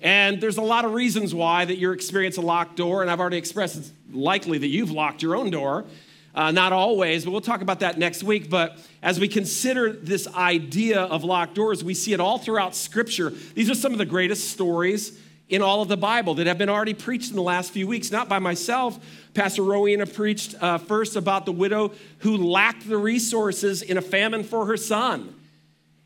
And 0.04 0.38
there's 0.38 0.58
a 0.58 0.62
lot 0.62 0.84
of 0.84 0.92
reasons 0.92 1.34
why 1.34 1.64
that 1.64 1.78
you're 1.78 1.94
experiencing 1.94 2.44
a 2.44 2.46
locked 2.46 2.76
door, 2.76 3.00
and 3.00 3.10
I've 3.10 3.20
already 3.20 3.38
expressed 3.38 3.76
it's 3.76 3.90
likely 4.12 4.58
that 4.58 4.68
you've 4.68 4.90
locked 4.90 5.22
your 5.22 5.34
own 5.34 5.50
door. 5.50 5.86
Uh, 6.34 6.50
not 6.50 6.74
always, 6.74 7.24
but 7.24 7.30
we'll 7.30 7.40
talk 7.40 7.62
about 7.62 7.80
that 7.80 7.96
next 7.96 8.22
week. 8.22 8.50
But 8.50 8.76
as 9.02 9.18
we 9.18 9.28
consider 9.28 9.92
this 9.92 10.28
idea 10.34 11.00
of 11.00 11.24
locked 11.24 11.54
doors, 11.54 11.82
we 11.82 11.94
see 11.94 12.12
it 12.12 12.20
all 12.20 12.36
throughout 12.36 12.76
Scripture. 12.76 13.30
These 13.54 13.70
are 13.70 13.74
some 13.74 13.92
of 13.92 13.98
the 13.98 14.04
greatest 14.04 14.50
stories 14.50 15.18
in 15.48 15.62
all 15.62 15.80
of 15.80 15.88
the 15.88 15.96
Bible 15.96 16.34
that 16.34 16.46
have 16.46 16.58
been 16.58 16.68
already 16.68 16.94
preached 16.94 17.30
in 17.30 17.36
the 17.36 17.42
last 17.42 17.70
few 17.70 17.86
weeks, 17.86 18.10
not 18.10 18.28
by 18.28 18.38
myself. 18.38 18.98
Pastor 19.32 19.62
Rowena 19.62 20.04
preached 20.04 20.54
uh, 20.60 20.76
first 20.76 21.16
about 21.16 21.46
the 21.46 21.52
widow 21.52 21.92
who 22.18 22.36
lacked 22.36 22.86
the 22.86 22.98
resources 22.98 23.80
in 23.80 23.96
a 23.96 24.02
famine 24.02 24.44
for 24.44 24.66
her 24.66 24.76
son. 24.76 25.34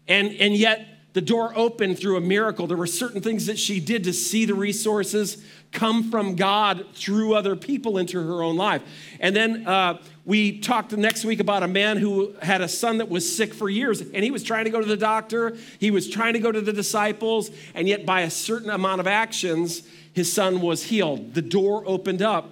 And, 0.06 0.32
and 0.34 0.54
yet, 0.54 0.86
the 1.14 1.20
door 1.20 1.52
opened 1.56 1.98
through 1.98 2.16
a 2.16 2.20
miracle. 2.20 2.66
There 2.66 2.76
were 2.76 2.86
certain 2.86 3.20
things 3.20 3.46
that 3.46 3.58
she 3.58 3.80
did 3.80 4.04
to 4.04 4.12
see 4.12 4.44
the 4.44 4.54
resources 4.54 5.42
come 5.72 6.10
from 6.10 6.34
God 6.36 6.86
through 6.94 7.34
other 7.34 7.56
people 7.56 7.98
into 7.98 8.22
her 8.22 8.42
own 8.42 8.56
life. 8.56 8.82
And 9.20 9.34
then 9.34 9.66
uh, 9.66 9.98
we 10.24 10.58
talked 10.58 10.90
the 10.90 10.96
next 10.96 11.24
week 11.24 11.40
about 11.40 11.62
a 11.62 11.68
man 11.68 11.96
who 11.96 12.34
had 12.42 12.60
a 12.60 12.68
son 12.68 12.98
that 12.98 13.08
was 13.08 13.36
sick 13.36 13.52
for 13.52 13.68
years, 13.68 14.00
and 14.00 14.24
he 14.24 14.30
was 14.30 14.42
trying 14.42 14.64
to 14.64 14.70
go 14.70 14.80
to 14.80 14.86
the 14.86 14.96
doctor, 14.96 15.56
he 15.78 15.90
was 15.90 16.08
trying 16.08 16.34
to 16.34 16.38
go 16.38 16.52
to 16.52 16.60
the 16.60 16.72
disciples, 16.72 17.50
and 17.74 17.88
yet 17.88 18.06
by 18.06 18.22
a 18.22 18.30
certain 18.30 18.70
amount 18.70 19.00
of 19.00 19.06
actions, 19.06 19.82
his 20.12 20.32
son 20.32 20.60
was 20.60 20.84
healed. 20.84 21.34
The 21.34 21.42
door 21.42 21.82
opened 21.86 22.22
up. 22.22 22.50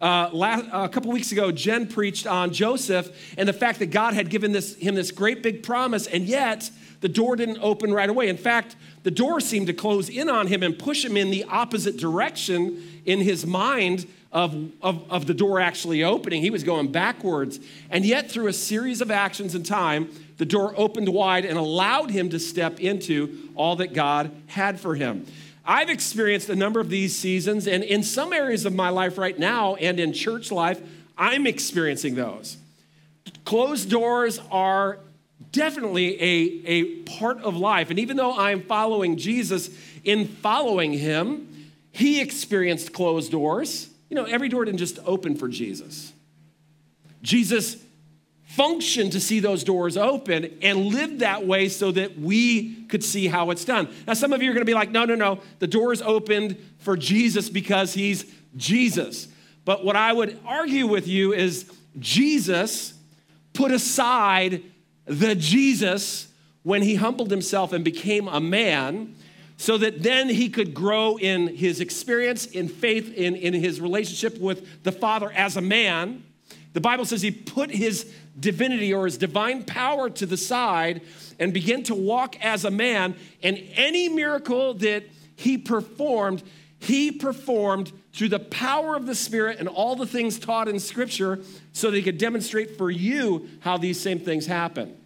Uh, 0.00 0.30
last, 0.32 0.64
uh, 0.66 0.84
a 0.84 0.88
couple 0.88 1.10
weeks 1.10 1.32
ago, 1.32 1.50
Jen 1.50 1.86
preached 1.86 2.26
on 2.26 2.52
Joseph 2.52 3.34
and 3.36 3.48
the 3.48 3.52
fact 3.52 3.80
that 3.80 3.86
God 3.86 4.14
had 4.14 4.30
given 4.30 4.52
this, 4.52 4.76
him 4.76 4.94
this 4.94 5.10
great 5.10 5.42
big 5.42 5.62
promise, 5.62 6.06
and 6.06 6.24
yet 6.24 6.70
the 7.00 7.08
door 7.08 7.36
didn't 7.36 7.58
open 7.60 7.92
right 7.92 8.08
away. 8.08 8.28
In 8.28 8.36
fact, 8.36 8.76
the 9.02 9.10
door 9.10 9.40
seemed 9.40 9.68
to 9.68 9.72
close 9.72 10.08
in 10.08 10.28
on 10.28 10.48
him 10.48 10.62
and 10.62 10.78
push 10.78 11.04
him 11.04 11.16
in 11.16 11.30
the 11.30 11.44
opposite 11.44 11.96
direction 11.96 13.02
in 13.04 13.20
his 13.20 13.46
mind 13.46 14.06
of, 14.32 14.70
of, 14.82 15.10
of 15.10 15.26
the 15.26 15.34
door 15.34 15.60
actually 15.60 16.04
opening. 16.04 16.42
He 16.42 16.50
was 16.50 16.64
going 16.64 16.92
backwards. 16.92 17.60
And 17.90 18.04
yet, 18.04 18.30
through 18.30 18.48
a 18.48 18.52
series 18.52 19.00
of 19.00 19.10
actions 19.10 19.54
and 19.54 19.64
time, 19.64 20.10
the 20.36 20.44
door 20.44 20.74
opened 20.76 21.08
wide 21.08 21.44
and 21.44 21.56
allowed 21.56 22.10
him 22.10 22.30
to 22.30 22.38
step 22.38 22.80
into 22.80 23.50
all 23.54 23.76
that 23.76 23.92
God 23.94 24.30
had 24.46 24.80
for 24.80 24.94
him. 24.94 25.26
I've 25.64 25.90
experienced 25.90 26.48
a 26.48 26.56
number 26.56 26.80
of 26.80 26.88
these 26.88 27.16
seasons, 27.16 27.66
and 27.66 27.84
in 27.84 28.02
some 28.02 28.32
areas 28.32 28.64
of 28.64 28.74
my 28.74 28.88
life 28.88 29.18
right 29.18 29.38
now 29.38 29.74
and 29.76 30.00
in 30.00 30.12
church 30.12 30.50
life, 30.50 30.80
I'm 31.16 31.46
experiencing 31.46 32.14
those. 32.14 32.56
Closed 33.44 33.90
doors 33.90 34.40
are 34.50 34.98
definitely 35.52 36.20
a, 36.20 36.62
a 36.66 36.84
part 37.02 37.38
of 37.40 37.56
life. 37.56 37.90
And 37.90 37.98
even 37.98 38.16
though 38.16 38.36
I'm 38.36 38.62
following 38.62 39.16
Jesus, 39.16 39.70
in 40.04 40.26
following 40.26 40.92
him, 40.92 41.70
he 41.92 42.20
experienced 42.20 42.92
closed 42.92 43.30
doors. 43.32 43.88
You 44.08 44.16
know, 44.16 44.24
every 44.24 44.48
door 44.48 44.64
didn't 44.64 44.78
just 44.78 44.98
open 45.04 45.36
for 45.36 45.48
Jesus. 45.48 46.12
Jesus 47.22 47.76
functioned 48.44 49.12
to 49.12 49.20
see 49.20 49.40
those 49.40 49.62
doors 49.62 49.96
open 49.96 50.58
and 50.62 50.86
lived 50.86 51.20
that 51.20 51.46
way 51.46 51.68
so 51.68 51.92
that 51.92 52.18
we 52.18 52.82
could 52.84 53.04
see 53.04 53.28
how 53.28 53.50
it's 53.50 53.64
done. 53.64 53.88
Now, 54.06 54.14
some 54.14 54.32
of 54.32 54.42
you 54.42 54.50
are 54.50 54.54
going 54.54 54.64
to 54.64 54.70
be 54.70 54.74
like, 54.74 54.90
no, 54.90 55.04
no, 55.04 55.14
no, 55.14 55.40
the 55.58 55.66
doors 55.66 56.00
opened 56.00 56.56
for 56.78 56.96
Jesus 56.96 57.50
because 57.50 57.94
he's 57.94 58.24
Jesus. 58.56 59.28
But 59.64 59.84
what 59.84 59.96
I 59.96 60.12
would 60.12 60.40
argue 60.46 60.86
with 60.86 61.06
you 61.06 61.34
is 61.34 61.70
Jesus 61.98 62.94
put 63.52 63.70
aside 63.70 64.62
the 65.08 65.34
Jesus 65.34 66.28
when 66.62 66.82
he 66.82 66.96
humbled 66.96 67.30
himself 67.30 67.72
and 67.72 67.84
became 67.84 68.28
a 68.28 68.40
man 68.40 69.14
so 69.56 69.76
that 69.78 70.02
then 70.02 70.28
he 70.28 70.48
could 70.48 70.72
grow 70.72 71.16
in 71.16 71.48
his 71.48 71.80
experience, 71.80 72.46
in 72.46 72.68
faith, 72.68 73.12
in, 73.14 73.34
in 73.34 73.54
his 73.54 73.80
relationship 73.80 74.38
with 74.38 74.84
the 74.84 74.92
Father 74.92 75.32
as 75.32 75.56
a 75.56 75.60
man. 75.60 76.22
The 76.74 76.80
Bible 76.80 77.04
says 77.04 77.22
he 77.22 77.32
put 77.32 77.70
his 77.70 78.12
divinity 78.38 78.94
or 78.94 79.06
his 79.06 79.18
divine 79.18 79.64
power 79.64 80.08
to 80.10 80.26
the 80.26 80.36
side 80.36 81.02
and 81.40 81.52
began 81.52 81.82
to 81.84 81.94
walk 81.94 82.36
as 82.44 82.64
a 82.64 82.70
man. 82.70 83.16
And 83.42 83.60
any 83.74 84.08
miracle 84.08 84.74
that 84.74 85.04
he 85.34 85.58
performed, 85.58 86.42
he 86.78 87.10
performed 87.10 87.92
through 88.18 88.28
the 88.28 88.40
power 88.40 88.96
of 88.96 89.06
the 89.06 89.14
Spirit 89.14 89.60
and 89.60 89.68
all 89.68 89.94
the 89.94 90.04
things 90.04 90.40
taught 90.40 90.66
in 90.66 90.80
Scripture 90.80 91.38
so 91.72 91.88
that 91.88 91.96
he 91.96 92.02
could 92.02 92.18
demonstrate 92.18 92.76
for 92.76 92.90
you 92.90 93.48
how 93.60 93.78
these 93.78 94.00
same 94.00 94.18
things 94.18 94.44
happen 94.44 94.96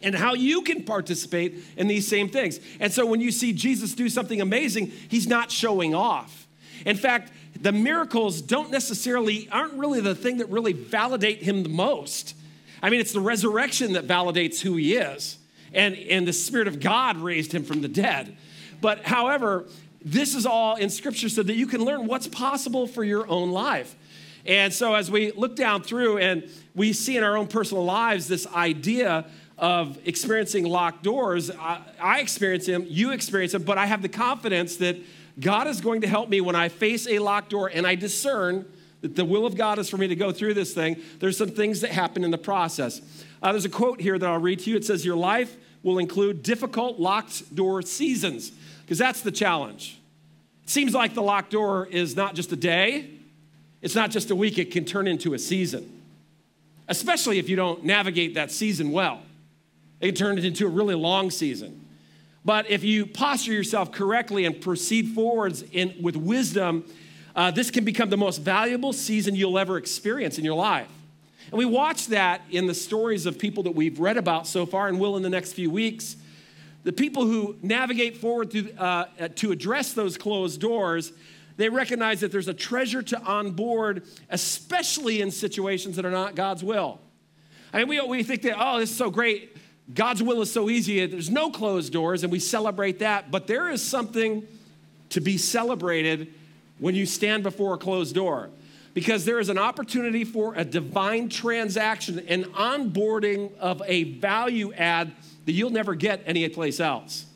and 0.00 0.14
how 0.14 0.34
you 0.34 0.62
can 0.62 0.84
participate 0.84 1.56
in 1.76 1.88
these 1.88 2.06
same 2.06 2.28
things. 2.28 2.60
And 2.78 2.92
so 2.92 3.04
when 3.04 3.20
you 3.20 3.32
see 3.32 3.52
Jesus 3.52 3.94
do 3.94 4.08
something 4.08 4.40
amazing, 4.40 4.92
he's 5.08 5.26
not 5.26 5.50
showing 5.50 5.92
off. 5.92 6.46
In 6.86 6.96
fact, 6.96 7.32
the 7.60 7.72
miracles 7.72 8.40
don't 8.40 8.70
necessarily, 8.70 9.48
aren't 9.50 9.74
really 9.74 10.00
the 10.00 10.14
thing 10.14 10.36
that 10.36 10.48
really 10.48 10.72
validate 10.72 11.42
him 11.42 11.64
the 11.64 11.68
most. 11.68 12.36
I 12.80 12.90
mean, 12.90 13.00
it's 13.00 13.12
the 13.12 13.20
resurrection 13.20 13.94
that 13.94 14.06
validates 14.06 14.60
who 14.60 14.76
he 14.76 14.94
is. 14.94 15.36
And, 15.74 15.96
and 15.96 16.28
the 16.28 16.32
Spirit 16.32 16.68
of 16.68 16.78
God 16.78 17.16
raised 17.16 17.50
him 17.50 17.64
from 17.64 17.82
the 17.82 17.88
dead. 17.88 18.36
But 18.80 19.02
however, 19.04 19.66
this 20.04 20.34
is 20.34 20.46
all 20.46 20.76
in 20.76 20.90
Scripture 20.90 21.28
so 21.28 21.42
that 21.42 21.54
you 21.54 21.66
can 21.66 21.84
learn 21.84 22.06
what's 22.06 22.26
possible 22.26 22.86
for 22.86 23.04
your 23.04 23.28
own 23.28 23.50
life. 23.50 23.94
And 24.44 24.72
so 24.72 24.94
as 24.94 25.10
we 25.10 25.30
look 25.32 25.54
down 25.54 25.82
through 25.82 26.18
and 26.18 26.48
we 26.74 26.92
see 26.92 27.16
in 27.16 27.22
our 27.22 27.36
own 27.36 27.46
personal 27.46 27.84
lives 27.84 28.26
this 28.26 28.46
idea 28.48 29.26
of 29.56 29.98
experiencing 30.04 30.64
locked 30.64 31.04
doors, 31.04 31.50
I, 31.50 31.80
I 32.00 32.20
experience 32.20 32.66
them, 32.66 32.84
you 32.88 33.12
experience 33.12 33.52
them, 33.52 33.62
but 33.62 33.78
I 33.78 33.86
have 33.86 34.02
the 34.02 34.08
confidence 34.08 34.76
that 34.78 34.96
God 35.38 35.66
is 35.66 35.80
going 35.80 36.00
to 36.00 36.08
help 36.08 36.28
me 36.28 36.40
when 36.40 36.56
I 36.56 36.68
face 36.68 37.06
a 37.06 37.18
locked 37.20 37.50
door 37.50 37.70
and 37.72 37.86
I 37.86 37.94
discern 37.94 38.66
that 39.02 39.16
the 39.16 39.24
will 39.24 39.46
of 39.46 39.56
God 39.56 39.78
is 39.78 39.88
for 39.88 39.96
me 39.96 40.08
to 40.08 40.16
go 40.16 40.32
through 40.32 40.54
this 40.54 40.74
thing. 40.74 40.96
There's 41.18 41.36
some 41.36 41.50
things 41.50 41.80
that 41.80 41.90
happen 41.90 42.24
in 42.24 42.30
the 42.30 42.38
process. 42.38 43.00
Uh, 43.42 43.52
there's 43.52 43.64
a 43.64 43.70
quote 43.70 44.00
here 44.00 44.18
that 44.18 44.28
I'll 44.28 44.38
read 44.38 44.60
to 44.60 44.70
you. 44.70 44.76
It 44.76 44.84
says, 44.84 45.04
Your 45.04 45.16
life 45.16 45.56
will 45.82 45.98
include 45.98 46.42
difficult 46.42 47.00
locked 47.00 47.54
door 47.54 47.82
seasons, 47.82 48.52
because 48.82 48.98
that's 48.98 49.22
the 49.22 49.32
challenge. 49.32 49.98
It 50.64 50.70
seems 50.70 50.94
like 50.94 51.14
the 51.14 51.22
locked 51.22 51.50
door 51.50 51.86
is 51.90 52.14
not 52.14 52.34
just 52.34 52.52
a 52.52 52.56
day, 52.56 53.10
it's 53.80 53.94
not 53.94 54.10
just 54.10 54.30
a 54.30 54.36
week, 54.36 54.58
it 54.58 54.70
can 54.70 54.84
turn 54.84 55.08
into 55.08 55.34
a 55.34 55.38
season, 55.38 56.02
especially 56.88 57.38
if 57.38 57.48
you 57.48 57.56
don't 57.56 57.84
navigate 57.84 58.34
that 58.34 58.50
season 58.50 58.92
well. 58.92 59.20
It 60.00 60.06
can 60.06 60.14
turn 60.14 60.38
it 60.38 60.44
into 60.44 60.66
a 60.66 60.70
really 60.70 60.94
long 60.94 61.30
season. 61.30 61.78
But 62.44 62.70
if 62.70 62.82
you 62.82 63.06
posture 63.06 63.52
yourself 63.52 63.92
correctly 63.92 64.44
and 64.44 64.60
proceed 64.60 65.08
forwards 65.14 65.62
in, 65.72 65.94
with 66.02 66.16
wisdom, 66.16 66.84
uh, 67.36 67.50
this 67.50 67.70
can 67.70 67.84
become 67.84 68.10
the 68.10 68.16
most 68.16 68.38
valuable 68.38 68.92
season 68.92 69.34
you'll 69.34 69.58
ever 69.58 69.76
experience 69.76 70.38
in 70.38 70.44
your 70.44 70.56
life. 70.56 70.88
And 71.46 71.58
we 71.58 71.64
watch 71.64 72.08
that 72.08 72.42
in 72.50 72.66
the 72.66 72.74
stories 72.74 73.26
of 73.26 73.38
people 73.38 73.62
that 73.64 73.74
we've 73.74 73.98
read 74.00 74.16
about 74.16 74.46
so 74.46 74.66
far 74.66 74.88
and 74.88 74.98
will 74.98 75.16
in 75.16 75.22
the 75.22 75.30
next 75.30 75.52
few 75.52 75.70
weeks. 75.70 76.16
The 76.84 76.92
people 76.92 77.24
who 77.24 77.56
navigate 77.62 78.16
forward 78.16 78.50
through, 78.50 78.72
uh, 78.78 79.28
to 79.36 79.52
address 79.52 79.92
those 79.92 80.16
closed 80.16 80.60
doors, 80.60 81.12
they 81.56 81.68
recognize 81.68 82.20
that 82.20 82.32
there's 82.32 82.48
a 82.48 82.54
treasure 82.54 83.02
to 83.02 83.20
onboard, 83.22 84.04
especially 84.30 85.20
in 85.20 85.30
situations 85.30 85.96
that 85.96 86.04
are 86.04 86.10
not 86.10 86.34
God's 86.34 86.64
will. 86.64 87.00
I 87.72 87.78
mean, 87.78 87.88
we, 87.88 88.00
we 88.00 88.22
think 88.22 88.42
that, 88.42 88.56
oh, 88.58 88.80
this 88.80 88.90
is 88.90 88.96
so 88.96 89.10
great. 89.10 89.56
God's 89.94 90.22
will 90.22 90.40
is 90.42 90.52
so 90.52 90.70
easy. 90.70 91.04
There's 91.06 91.30
no 91.30 91.50
closed 91.50 91.92
doors, 91.92 92.22
and 92.22 92.32
we 92.32 92.38
celebrate 92.38 92.98
that. 92.98 93.30
But 93.30 93.46
there 93.46 93.70
is 93.70 93.82
something 93.82 94.46
to 95.10 95.20
be 95.20 95.38
celebrated 95.38 96.32
when 96.78 96.94
you 96.94 97.06
stand 97.06 97.42
before 97.42 97.74
a 97.74 97.78
closed 97.78 98.14
door 98.14 98.50
because 98.94 99.24
there 99.24 99.38
is 99.38 99.48
an 99.48 99.58
opportunity 99.58 100.24
for 100.24 100.54
a 100.54 100.64
divine 100.64 101.28
transaction, 101.28 102.18
an 102.28 102.44
onboarding 102.44 103.56
of 103.58 103.82
a 103.86 104.04
value 104.04 104.72
add 104.74 105.12
that 105.46 105.52
you'll 105.52 105.70
never 105.70 105.94
get 105.94 106.22
anyplace 106.26 106.80
else. 106.80 107.26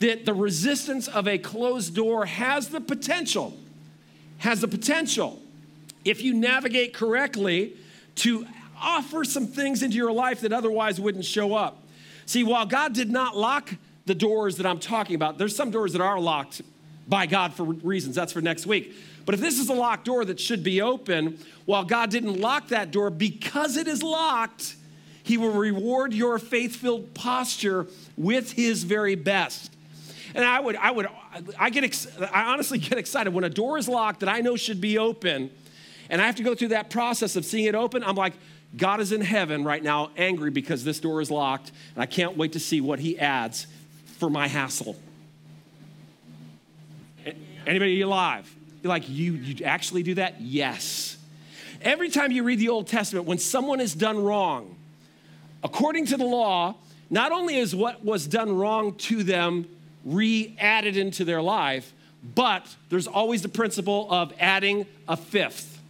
That 0.00 0.26
the 0.26 0.34
resistance 0.34 1.08
of 1.08 1.26
a 1.26 1.38
closed 1.38 1.94
door 1.94 2.26
has 2.26 2.68
the 2.68 2.80
potential, 2.80 3.56
has 4.38 4.60
the 4.60 4.68
potential, 4.68 5.40
if 6.04 6.22
you 6.22 6.34
navigate 6.34 6.92
correctly, 6.94 7.74
to 8.16 8.46
offer 8.80 9.24
some 9.24 9.46
things 9.46 9.82
into 9.82 9.96
your 9.96 10.12
life 10.12 10.40
that 10.42 10.52
otherwise 10.52 11.00
wouldn't 11.00 11.24
show 11.24 11.54
up. 11.54 11.82
See, 12.26 12.44
while 12.44 12.66
God 12.66 12.92
did 12.92 13.10
not 13.10 13.36
lock 13.36 13.74
the 14.06 14.14
doors 14.14 14.56
that 14.56 14.66
I'm 14.66 14.78
talking 14.78 15.14
about, 15.14 15.38
there's 15.38 15.56
some 15.56 15.70
doors 15.70 15.92
that 15.92 16.02
are 16.02 16.20
locked 16.20 16.62
by 17.08 17.26
God 17.26 17.54
for 17.54 17.64
reasons. 17.64 18.14
That's 18.14 18.32
for 18.32 18.40
next 18.40 18.66
week. 18.66 18.94
But 19.24 19.34
if 19.34 19.40
this 19.40 19.58
is 19.58 19.68
a 19.68 19.74
locked 19.74 20.04
door 20.04 20.24
that 20.24 20.38
should 20.38 20.62
be 20.62 20.82
open, 20.82 21.38
while 21.64 21.84
God 21.84 22.10
didn't 22.10 22.40
lock 22.40 22.68
that 22.68 22.90
door 22.90 23.10
because 23.10 23.76
it 23.76 23.88
is 23.88 24.02
locked, 24.02 24.76
He 25.24 25.38
will 25.38 25.52
reward 25.52 26.12
your 26.12 26.38
faith 26.38 26.76
filled 26.76 27.14
posture 27.14 27.86
with 28.16 28.52
His 28.52 28.84
very 28.84 29.14
best. 29.14 29.72
And 30.34 30.44
I 30.44 30.60
would, 30.60 30.76
I 30.76 30.90
would, 30.90 31.08
I 31.58 31.70
get, 31.70 31.82
ex- 31.82 32.06
I 32.32 32.52
honestly 32.52 32.78
get 32.90 32.98
excited 32.98 33.32
when 33.32 33.42
a 33.42 33.48
door 33.48 33.78
is 33.78 33.88
locked 33.88 34.20
that 34.20 34.28
I 34.28 34.42
know 34.42 34.54
should 34.54 34.82
be 34.82 34.98
open, 34.98 35.50
and 36.10 36.20
I 36.20 36.26
have 36.26 36.36
to 36.36 36.42
go 36.42 36.54
through 36.54 36.68
that 36.68 36.90
process 36.90 37.36
of 37.36 37.46
seeing 37.46 37.64
it 37.64 37.74
open. 37.74 38.04
I'm 38.04 38.16
like, 38.16 38.34
God 38.76 39.00
is 39.00 39.12
in 39.12 39.22
heaven 39.22 39.64
right 39.64 39.82
now, 39.82 40.10
angry 40.16 40.50
because 40.50 40.84
this 40.84 41.00
door 41.00 41.22
is 41.22 41.30
locked, 41.30 41.72
and 41.94 42.02
I 42.02 42.06
can't 42.06 42.36
wait 42.36 42.52
to 42.52 42.60
see 42.60 42.82
what 42.82 42.98
He 42.98 43.18
adds 43.18 43.66
for 44.18 44.28
my 44.28 44.46
hassle. 44.46 44.96
Anybody 47.66 48.02
alive? 48.02 48.54
You're 48.82 48.90
like, 48.90 49.08
you, 49.08 49.32
you 49.32 49.64
actually 49.64 50.02
do 50.02 50.16
that? 50.16 50.42
Yes. 50.42 51.16
Every 51.80 52.10
time 52.10 52.30
you 52.30 52.42
read 52.42 52.58
the 52.58 52.68
Old 52.68 52.88
Testament, 52.88 53.26
when 53.26 53.38
someone 53.38 53.78
has 53.78 53.94
done 53.94 54.22
wrong, 54.22 54.76
according 55.64 56.06
to 56.06 56.16
the 56.16 56.24
law, 56.24 56.76
not 57.10 57.32
only 57.32 57.56
is 57.56 57.74
what 57.74 58.04
was 58.04 58.26
done 58.26 58.56
wrong 58.56 58.94
to 58.94 59.24
them 59.24 59.66
re 60.04 60.54
added 60.60 60.96
into 60.96 61.24
their 61.24 61.42
life, 61.42 61.92
but 62.34 62.76
there's 62.90 63.06
always 63.06 63.42
the 63.42 63.48
principle 63.48 64.06
of 64.12 64.32
adding 64.38 64.86
a 65.08 65.16
fifth. 65.16 65.80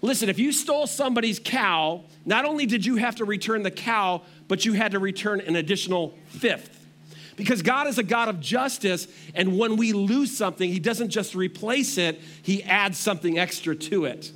Listen, 0.00 0.28
if 0.28 0.38
you 0.38 0.52
stole 0.52 0.86
somebody's 0.86 1.38
cow, 1.38 2.02
not 2.24 2.44
only 2.44 2.66
did 2.66 2.86
you 2.86 2.96
have 2.96 3.16
to 3.16 3.24
return 3.24 3.62
the 3.62 3.70
cow, 3.70 4.22
but 4.46 4.64
you 4.64 4.72
had 4.72 4.92
to 4.92 4.98
return 4.98 5.40
an 5.40 5.56
additional 5.56 6.14
fifth. 6.28 6.74
Because 7.36 7.62
God 7.62 7.86
is 7.86 7.98
a 7.98 8.02
God 8.02 8.28
of 8.28 8.40
justice, 8.40 9.06
and 9.34 9.58
when 9.58 9.76
we 9.76 9.92
lose 9.92 10.36
something, 10.36 10.70
He 10.70 10.80
doesn't 10.80 11.10
just 11.10 11.34
replace 11.34 11.98
it, 11.98 12.20
He 12.42 12.62
adds 12.64 12.98
something 12.98 13.38
extra 13.38 13.74
to 13.76 14.04
it. 14.06 14.32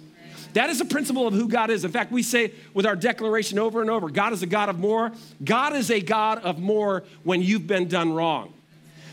That 0.54 0.70
is 0.70 0.80
a 0.80 0.84
principle 0.84 1.26
of 1.26 1.34
who 1.34 1.48
God 1.48 1.70
is. 1.70 1.84
In 1.84 1.90
fact, 1.90 2.12
we 2.12 2.22
say 2.22 2.52
with 2.74 2.86
our 2.86 2.96
declaration 2.96 3.58
over 3.58 3.80
and 3.80 3.90
over 3.90 4.10
God 4.10 4.32
is 4.32 4.42
a 4.42 4.46
God 4.46 4.68
of 4.68 4.78
more. 4.78 5.12
God 5.42 5.74
is 5.74 5.90
a 5.90 6.00
God 6.00 6.38
of 6.38 6.58
more 6.58 7.04
when 7.24 7.42
you've 7.42 7.66
been 7.66 7.88
done 7.88 8.12
wrong. 8.12 8.52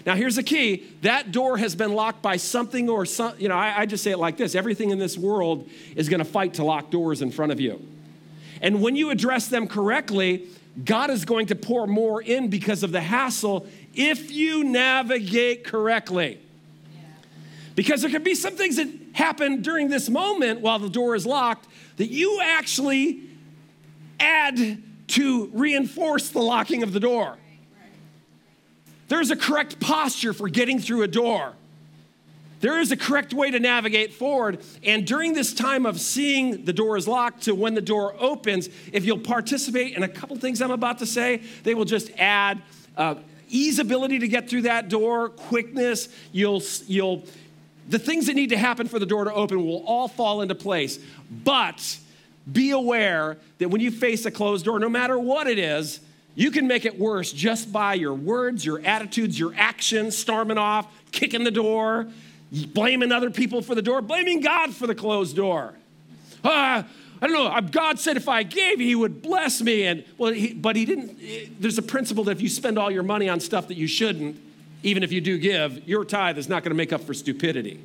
Now, 0.06 0.16
here's 0.16 0.36
the 0.36 0.44
key 0.44 0.88
that 1.02 1.32
door 1.32 1.58
has 1.58 1.76
been 1.76 1.94
locked 1.94 2.22
by 2.22 2.38
something 2.38 2.90
or 2.90 3.06
some, 3.06 3.34
you 3.38 3.48
know, 3.48 3.56
I, 3.56 3.82
I 3.82 3.86
just 3.86 4.04
say 4.04 4.12
it 4.12 4.18
like 4.18 4.38
this 4.38 4.56
everything 4.56 4.92
in 4.92 5.00
this 5.00 5.18
world 5.18 5.70
is 5.96 6.10
going 6.10 6.20
to 6.20 6.26
fight 6.26 6.56
to 6.56 6.64
lock 6.64 6.90
doors 6.90 7.22
in 7.22 7.32
front 7.32 7.52
of 7.52 7.60
you. 7.60 7.86
And 8.62 8.82
when 8.82 8.96
you 8.96 9.10
address 9.10 9.48
them 9.48 9.68
correctly, 9.68 10.48
God 10.84 11.10
is 11.10 11.26
going 11.26 11.48
to 11.48 11.56
pour 11.56 11.88
more 11.88 12.22
in 12.22 12.50
because 12.50 12.84
of 12.84 12.92
the 12.92 13.02
hassle 13.02 13.68
if 13.94 14.32
you 14.32 14.64
navigate 14.64 15.64
correctly. 15.64 16.40
Because 17.76 18.02
there 18.02 18.12
can 18.12 18.24
be 18.24 18.36
some 18.36 18.56
things 18.56 18.76
that 18.76 18.90
happen 19.14 19.62
during 19.62 19.90
this 19.90 20.10
moment 20.10 20.62
while 20.62 20.80
the 20.80 20.90
door 20.90 21.16
is 21.16 21.26
locked 21.26 21.68
that 21.98 22.10
you 22.10 22.40
actually 22.42 23.22
add 24.20 24.82
to 25.08 25.48
reinforce 25.54 26.30
the 26.30 26.42
locking 26.42 26.84
of 26.84 26.94
the 26.94 27.00
door. 27.00 27.38
There's 29.08 29.32
a 29.32 29.36
correct 29.36 29.80
posture 29.80 30.34
for 30.34 30.48
getting 30.50 30.80
through 30.80 31.02
a 31.02 31.08
door. 31.08 31.54
There 32.60 32.80
is 32.80 32.92
a 32.92 32.98
correct 32.98 33.34
way 33.34 33.52
to 33.52 33.60
navigate 33.60 34.14
forward. 34.14 34.60
And 34.84 35.08
during 35.08 35.34
this 35.34 35.54
time 35.54 35.86
of 35.86 36.00
seeing 36.00 36.66
the 36.66 36.74
door 36.74 36.98
is 36.98 37.08
locked 37.08 37.44
to 37.44 37.56
when 37.56 37.74
the 37.74 37.82
door 37.82 38.16
opens, 38.20 38.70
if 38.92 39.06
you'll 39.06 39.20
participate 39.20 39.96
in 39.96 40.04
a 40.04 40.08
couple 40.08 40.36
things 40.36 40.62
I'm 40.62 40.72
about 40.72 41.00
to 41.00 41.06
say, 41.06 41.42
they 41.64 41.74
will 41.74 41.86
just 41.86 42.12
add 42.18 42.62
uh, 42.98 43.16
ease 43.48 43.80
ability 43.80 44.20
to 44.20 44.28
get 44.28 44.50
through 44.50 44.64
that 44.64 44.90
door, 44.90 45.30
quickness. 45.30 46.10
You'll, 46.32 46.62
you'll, 46.86 47.24
the 47.90 48.00
things 48.00 48.28
that 48.28 48.36
need 48.36 48.50
to 48.50 48.58
happen 48.58 48.88
for 48.88 49.00
the 49.00 49.06
door 49.06 49.26
to 49.26 49.34
open 49.34 49.66
will 49.66 49.84
all 49.86 50.08
fall 50.08 50.42
into 50.42 50.56
place. 50.56 51.00
But 51.30 51.98
be 52.52 52.72
aware 52.72 53.38
that 53.58 53.70
when 53.70 53.82
you 53.82 53.92
face 53.92 54.26
a 54.26 54.32
closed 54.32 54.66
door, 54.66 54.80
no 54.80 54.90
matter 54.90 55.20
what 55.20 55.48
it 55.48 55.60
is, 55.60 56.00
you 56.36 56.52
can 56.52 56.68
make 56.68 56.86
it 56.86 56.98
worse 56.98 57.34
just 57.34 57.72
by 57.72 57.96
your 57.96 58.14
words, 58.14 58.66
your 58.66 58.80
attitudes, 58.86 59.38
your 59.38 59.54
actions, 59.58 60.18
storming 60.18 60.58
off, 60.58 60.88
kicking 61.12 61.44
the 61.44 61.52
door 61.52 62.08
blaming 62.52 63.12
other 63.12 63.30
people 63.30 63.62
for 63.62 63.76
the 63.76 63.82
door, 63.82 64.02
blaming 64.02 64.42
God 64.42 64.74
for 64.74 64.88
the 64.88 64.96
closed 64.96 65.36
door. 65.36 65.74
Uh, 66.44 66.84
I 67.22 67.28
don't 67.28 67.34
know. 67.34 67.70
God 67.70 68.00
said 68.00 68.18
if 68.18 68.30
I 68.30 68.44
gave, 68.44 68.80
He 68.80 68.96
would 68.96 69.22
bless 69.22 69.62
me. 69.62 69.86
And 69.86 70.06
well, 70.18 70.32
he, 70.32 70.54
but 70.54 70.76
He 70.76 70.86
didn't. 70.86 71.62
There's 71.62 71.78
a 71.78 71.84
principle 71.84 72.24
that 72.26 72.32
if 72.32 72.42
you 72.42 72.50
spend 72.50 72.80
all 72.80 72.90
your 72.90 73.04
money 73.04 73.30
on 73.30 73.40
stuff 73.40 73.68
that 73.68 73.78
you 73.78 73.88
shouldn't, 73.88 74.40
even 74.84 75.04
if 75.04 75.12
you 75.12 75.22
do 75.22 75.38
give, 75.38 75.88
your 75.88 76.06
tithe 76.06 76.38
is 76.38 76.48
not 76.48 76.64
going 76.64 76.72
to 76.72 76.76
make 76.78 76.94
up 76.94 77.02
for 77.02 77.14
stupidity. 77.14 77.82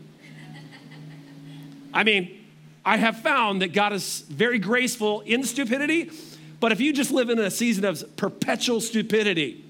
I 1.92 2.04
mean, 2.04 2.44
I 2.84 2.96
have 2.96 3.20
found 3.20 3.62
that 3.62 3.72
God 3.72 3.92
is 3.92 4.20
very 4.28 4.58
graceful 4.58 5.20
in 5.20 5.44
stupidity, 5.44 6.10
But 6.60 6.72
if 6.72 6.80
you 6.80 6.94
just 6.94 7.10
live 7.10 7.28
in 7.28 7.38
a 7.38 7.50
season 7.50 7.84
of 7.84 8.16
perpetual 8.16 8.80
stupidity, 8.80 9.64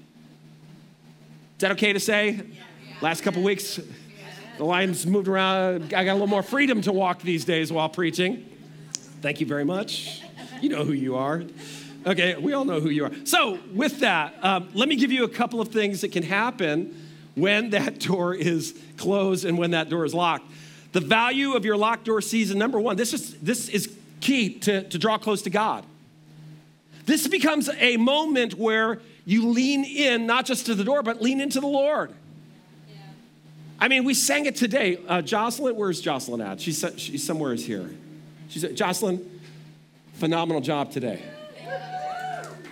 is 1.55 1.59
that 1.59 1.71
okay 1.71 1.91
to 1.91 1.99
say? 1.99 2.41
Last 3.01 3.21
couple 3.21 3.43
weeks, 3.43 3.81
the 4.57 4.63
lines 4.63 5.05
moved 5.05 5.27
around. 5.27 5.93
I 5.93 6.05
got 6.05 6.11
a 6.11 6.13
little 6.13 6.27
more 6.27 6.43
freedom 6.43 6.81
to 6.83 6.93
walk 6.93 7.21
these 7.21 7.43
days 7.43 7.69
while 7.71 7.89
preaching. 7.89 8.45
Thank 9.21 9.41
you 9.41 9.45
very 9.45 9.65
much. 9.65 10.21
You 10.61 10.69
know 10.69 10.85
who 10.85 10.93
you 10.93 11.17
are. 11.17 11.43
Okay, 12.05 12.35
we 12.35 12.53
all 12.53 12.63
know 12.63 12.79
who 12.79 12.89
you 12.89 13.05
are. 13.05 13.11
So, 13.25 13.59
with 13.73 13.99
that, 13.99 14.35
um, 14.41 14.69
let 14.73 14.87
me 14.87 14.95
give 14.95 15.11
you 15.11 15.25
a 15.25 15.29
couple 15.29 15.59
of 15.59 15.69
things 15.69 16.01
that 16.01 16.13
can 16.13 16.23
happen 16.23 17.04
when 17.35 17.71
that 17.71 17.99
door 17.99 18.33
is 18.33 18.77
closed 18.97 19.45
and 19.45 19.57
when 19.57 19.71
that 19.71 19.89
door 19.89 20.05
is 20.05 20.13
locked. 20.13 20.49
The 20.93 21.01
value 21.01 21.53
of 21.53 21.65
your 21.65 21.77
locked 21.77 22.05
door 22.05 22.21
season, 22.21 22.57
number 22.57 22.79
one, 22.79 22.95
this 22.95 23.13
is, 23.13 23.35
this 23.39 23.69
is 23.69 23.93
key 24.21 24.53
to, 24.59 24.87
to 24.89 24.97
draw 24.97 25.17
close 25.17 25.41
to 25.43 25.49
God. 25.49 25.83
This 27.05 27.27
becomes 27.27 27.69
a 27.69 27.97
moment 27.97 28.55
where 28.55 28.99
you 29.25 29.49
lean 29.49 29.83
in, 29.83 30.25
not 30.25 30.45
just 30.45 30.65
to 30.67 30.75
the 30.75 30.83
door, 30.83 31.03
but 31.03 31.21
lean 31.21 31.41
into 31.41 31.59
the 31.59 31.67
Lord. 31.67 32.11
I 33.77 33.89
mean, 33.89 34.05
we 34.05 34.13
sang 34.13 34.45
it 34.45 34.55
today. 34.55 34.97
Uh, 35.07 35.21
Jocelyn, 35.21 35.75
where's 35.75 35.99
Jocelyn 35.99 36.41
at? 36.41 36.61
She's, 36.61 36.83
she's 36.97 37.23
somewhere 37.23 37.53
is 37.53 37.65
here. 37.65 37.89
She's 38.47 38.63
Jocelyn, 38.63 39.41
phenomenal 40.13 40.61
job 40.61 40.91
today. 40.91 41.21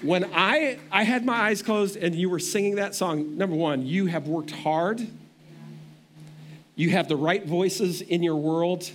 When 0.04 0.30
I, 0.34 0.80
I 0.92 1.04
had 1.04 1.26
my 1.26 1.34
eyes 1.34 1.62
closed 1.62 1.96
and 1.96 2.14
you 2.14 2.30
were 2.30 2.40
singing 2.40 2.76
that 2.76 2.94
song, 2.94 3.38
number 3.38 3.56
one, 3.56 3.86
you 3.86 4.08
have 4.08 4.28
worked 4.28 4.52
hard. 4.52 5.08
You 6.76 6.90
have 6.90 7.08
the 7.08 7.16
right 7.16 7.46
voices 7.46 8.02
in 8.02 8.22
your 8.22 8.36
world. 8.36 8.90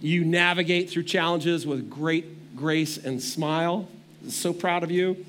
You 0.00 0.24
navigate 0.24 0.90
through 0.90 1.04
challenges 1.04 1.66
with 1.66 1.88
great 1.88 2.56
grace 2.56 2.98
and 2.98 3.22
smile. 3.22 3.88
So 4.28 4.52
proud 4.52 4.82
of 4.82 4.90
you 4.90 5.24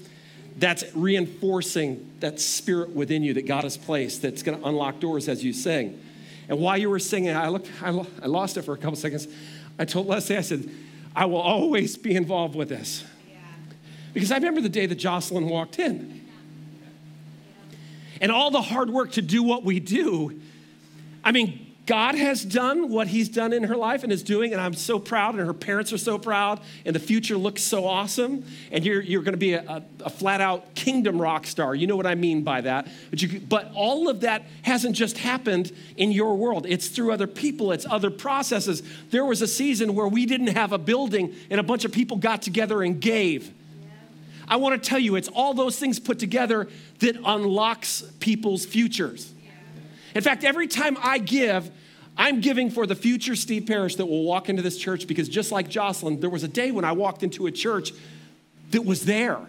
that's 0.57 0.83
reinforcing 0.95 2.11
that 2.19 2.39
spirit 2.39 2.89
within 2.91 3.23
you 3.23 3.33
that 3.35 3.47
God 3.47 3.63
has 3.63 3.77
placed 3.77 4.21
that's 4.21 4.43
going 4.43 4.59
to 4.59 4.67
unlock 4.67 4.99
doors 4.99 5.27
as 5.27 5.43
you 5.43 5.53
sing. 5.53 5.99
And 6.49 6.59
while 6.59 6.77
you 6.77 6.89
were 6.89 6.99
singing, 6.99 7.35
I, 7.35 7.47
looked, 7.47 7.69
I 7.81 7.89
lost 8.27 8.57
it 8.57 8.63
for 8.63 8.73
a 8.73 8.77
couple 8.77 8.95
seconds. 8.95 9.27
I 9.79 9.85
told 9.85 10.07
Leslie, 10.07 10.37
I 10.37 10.41
said, 10.41 10.69
I 11.15 11.25
will 11.25 11.41
always 11.41 11.97
be 11.97 12.15
involved 12.15 12.55
with 12.55 12.69
this. 12.69 13.03
Because 14.13 14.32
I 14.32 14.36
remember 14.36 14.62
the 14.62 14.70
day 14.70 14.86
that 14.86 14.96
Jocelyn 14.96 15.50
walked 15.50 15.79
in. 15.79 16.22
And 18.22 18.32
all 18.32 18.51
the 18.51 18.62
hard 18.62 18.89
work 18.89 19.13
to 19.13 19.22
do 19.22 19.43
what 19.43 19.65
we 19.65 19.79
do. 19.79 20.39
I 21.24 21.32
mean, 21.32 21.74
God 21.86 22.15
has 22.15 22.46
done 22.46 22.89
what 22.89 23.08
He's 23.08 23.27
done 23.27 23.51
in 23.51 23.63
her 23.63 23.75
life 23.75 24.03
and 24.03 24.12
is 24.13 24.24
doing, 24.24 24.53
and 24.53 24.62
I'm 24.62 24.74
so 24.74 24.98
proud, 24.98 25.36
and 25.36 25.46
her 25.46 25.53
parents 25.53 25.91
are 25.91 25.98
so 25.98 26.17
proud, 26.17 26.62
and 26.86 26.96
the 26.96 27.00
future 27.00 27.36
looks 27.36 27.62
so 27.62 27.86
awesome. 27.86 28.46
And 28.72 28.86
you're, 28.86 29.01
you're 29.01 29.24
to 29.24 29.36
be 29.36 29.53
a, 29.53 29.63
a, 29.63 29.84
a 30.05 30.10
flat 30.10 30.39
out 30.39 30.75
kingdom 30.75 31.22
rock 31.22 31.46
star. 31.46 31.75
You 31.75 31.88
know 31.88 31.98
what 31.98 32.05
I 32.05 32.15
mean 32.15 32.43
by 32.43 32.62
that. 32.62 32.88
But, 33.10 33.22
you, 33.22 33.41
but 33.41 33.72
all 33.75 34.08
of 34.08 34.22
that 34.22 34.43
hasn't 34.62 34.96
just 34.96 35.17
happened 35.17 35.74
in 35.98 36.13
your 36.13 36.36
world, 36.36 36.65
it's 36.65 36.88
through 36.88 37.12
other 37.12 37.27
people, 37.27 37.74
it's 37.74 37.86
other 37.89 38.10
processes. 38.10 38.84
There 39.10 39.25
was 39.25 39.41
a 39.41 39.48
season 39.48 39.96
where 39.96 40.08
we 40.08 40.25
didn't 40.25 40.55
have 40.55 40.72
a 40.72 40.77
building, 40.77 41.36
and 41.50 41.60
a 41.60 41.63
bunch 41.63 41.84
of 41.84 41.91
people 41.91 42.15
got 42.15 42.41
together 42.41 42.82
and 42.82 43.01
gave. 43.01 43.53
I 44.47 44.57
want 44.57 44.81
to 44.81 44.89
tell 44.89 45.00
you, 45.00 45.15
it's 45.15 45.29
all 45.29 45.53
those 45.53 45.79
things 45.79 46.00
put 46.00 46.19
together 46.19 46.67
that 47.00 47.15
unlocks 47.23 48.01
people's 48.19 48.65
futures. 48.65 49.33
In 50.15 50.21
fact, 50.21 50.43
every 50.43 50.67
time 50.67 50.97
I 51.01 51.17
give, 51.17 51.71
I'm 52.15 52.41
giving 52.41 52.69
for 52.69 52.85
the 52.85 52.95
future 52.95 53.35
Steve 53.35 53.65
Parrish 53.65 53.95
that 53.95 54.05
will 54.05 54.23
walk 54.23 54.50
into 54.50 54.62
this 54.62 54.77
church 54.77 55.07
because 55.07 55.27
just 55.27 55.51
like 55.51 55.69
Jocelyn, 55.69 56.19
there 56.19 56.29
was 56.29 56.43
a 56.43 56.47
day 56.47 56.71
when 56.71 56.85
I 56.85 56.91
walked 56.91 57.23
into 57.23 57.47
a 57.47 57.51
church 57.51 57.91
that 58.71 58.85
was 58.85 59.05
there. 59.05 59.39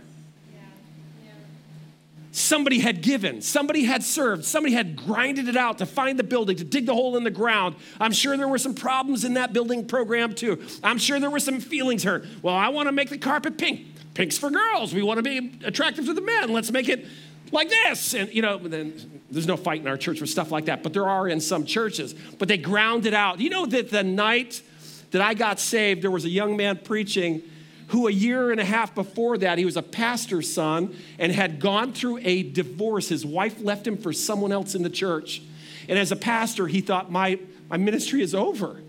Somebody 2.33 2.81
had 2.81 3.01
given, 3.01 3.43
somebody 3.43 3.85
had 3.85 4.03
served, 4.03 4.45
somebody 4.45 4.75
had 4.75 4.97
grinded 4.97 5.47
it 5.47 5.57
out 5.57 5.79
to 5.79 5.87
find 5.87 6.19
the 6.19 6.25
building, 6.25 6.57
to 6.57 6.65
dig 6.65 6.85
the 6.85 6.95
hole 6.95 7.17
in 7.17 7.23
the 7.23 7.31
ground. 7.31 7.77
I'm 8.01 8.11
sure 8.11 8.37
there 8.37 8.49
were 8.49 8.59
some 8.59 8.75
problems 8.75 9.25
in 9.25 9.35
that 9.35 9.53
building 9.53 9.87
program 9.87 10.35
too. 10.35 10.61
I'm 10.83 10.99
sure 10.99 11.21
there 11.21 11.31
were 11.31 11.39
some 11.39 11.61
feelings 11.61 12.03
hurt. 12.03 12.27
Well, 12.43 12.57
I 12.57 12.71
want 12.71 12.89
to 12.89 12.93
make 12.93 13.09
the 13.09 13.19
carpet 13.19 13.57
pink. 13.57 13.87
Pink's 14.15 14.39
for 14.39 14.51
girls. 14.51 14.95
We 14.95 15.03
want 15.03 15.19
to 15.19 15.23
be 15.23 15.59
attractive 15.65 16.07
to 16.07 16.15
the 16.15 16.21
men. 16.21 16.53
Let's 16.53 16.71
make 16.71 16.89
it 16.89 17.07
like 17.51 17.69
this. 17.69 18.15
And, 18.15 18.33
you 18.33 18.43
know, 18.43 18.59
then 18.59 19.23
there's 19.31 19.47
no 19.47 19.57
fight 19.57 19.81
in 19.81 19.89
our 19.89 19.97
church 19.97 20.21
with 20.21 20.31
stuff 20.31 20.51
like 20.51 20.67
that, 20.67 20.83
but 20.83 20.93
there 20.93 21.09
are 21.09 21.29
in 21.29 21.41
some 21.41 21.67
churches. 21.67 22.15
But 22.39 22.49
they 22.49 22.59
ground 22.59 23.07
it 23.07 23.15
out. 23.15 23.41
You 23.41 23.51
know 23.51 23.67
that 23.67 23.91
the 23.91 24.03
night 24.03 24.63
that 25.11 25.21
I 25.21 25.35
got 25.35 25.61
saved, 25.61 26.03
there 26.03 26.11
was 26.11 26.25
a 26.25 26.31
young 26.31 26.57
man 26.57 26.79
preaching 26.79 27.43
who 27.89 28.09
a 28.09 28.11
year 28.11 28.51
and 28.51 28.61
a 28.61 28.65
half 28.65 28.95
before 28.95 29.37
that, 29.39 29.59
he 29.59 29.65
was 29.65 29.77
a 29.77 29.83
pastor's 29.83 30.53
son 30.53 30.97
and 31.19 31.31
had 31.31 31.61
gone 31.61 31.93
through 31.93 32.19
a 32.23 32.43
divorce. 32.43 33.09
His 33.09 33.27
wife 33.27 33.61
left 33.61 33.87
him 33.87 33.97
for 33.97 34.13
someone 34.13 34.53
else 34.53 34.75
in 34.75 34.83
the 34.83 34.91
church. 34.91 35.43
And 35.89 35.99
as 35.99 36.11
a 36.11 36.17
pastor, 36.17 36.67
he 36.67 36.81
thought, 36.81 37.13
my, 37.13 37.39
my 37.69 37.77
ministry 37.77 38.23
is 38.23 38.35
over. 38.35 38.81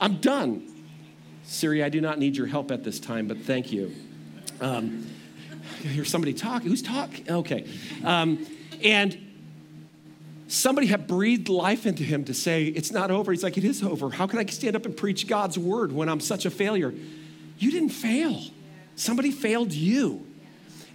I'm 0.00 0.18
done. 0.18 0.72
Siri, 1.44 1.82
I 1.82 1.88
do 1.88 2.00
not 2.00 2.18
need 2.18 2.36
your 2.36 2.46
help 2.46 2.70
at 2.70 2.84
this 2.84 3.00
time, 3.00 3.26
but 3.26 3.38
thank 3.38 3.72
you. 3.72 3.92
Um, 4.60 5.06
hear 5.82 6.04
somebody 6.04 6.32
talk. 6.32 6.62
Who's 6.62 6.82
talking? 6.82 7.30
Okay. 7.30 7.66
Um, 8.04 8.46
and 8.82 9.18
somebody 10.48 10.86
had 10.86 11.06
breathed 11.06 11.48
life 11.48 11.86
into 11.86 12.02
him 12.02 12.24
to 12.24 12.34
say, 12.34 12.64
It's 12.64 12.90
not 12.90 13.10
over. 13.10 13.32
He's 13.32 13.42
like, 13.42 13.56
It 13.56 13.64
is 13.64 13.82
over. 13.82 14.10
How 14.10 14.26
can 14.26 14.38
I 14.38 14.46
stand 14.46 14.76
up 14.76 14.86
and 14.86 14.96
preach 14.96 15.26
God's 15.26 15.58
word 15.58 15.92
when 15.92 16.08
I'm 16.08 16.20
such 16.20 16.46
a 16.46 16.50
failure? 16.50 16.94
You 17.58 17.70
didn't 17.70 17.90
fail, 17.90 18.42
somebody 18.96 19.30
failed 19.30 19.72
you. 19.72 20.26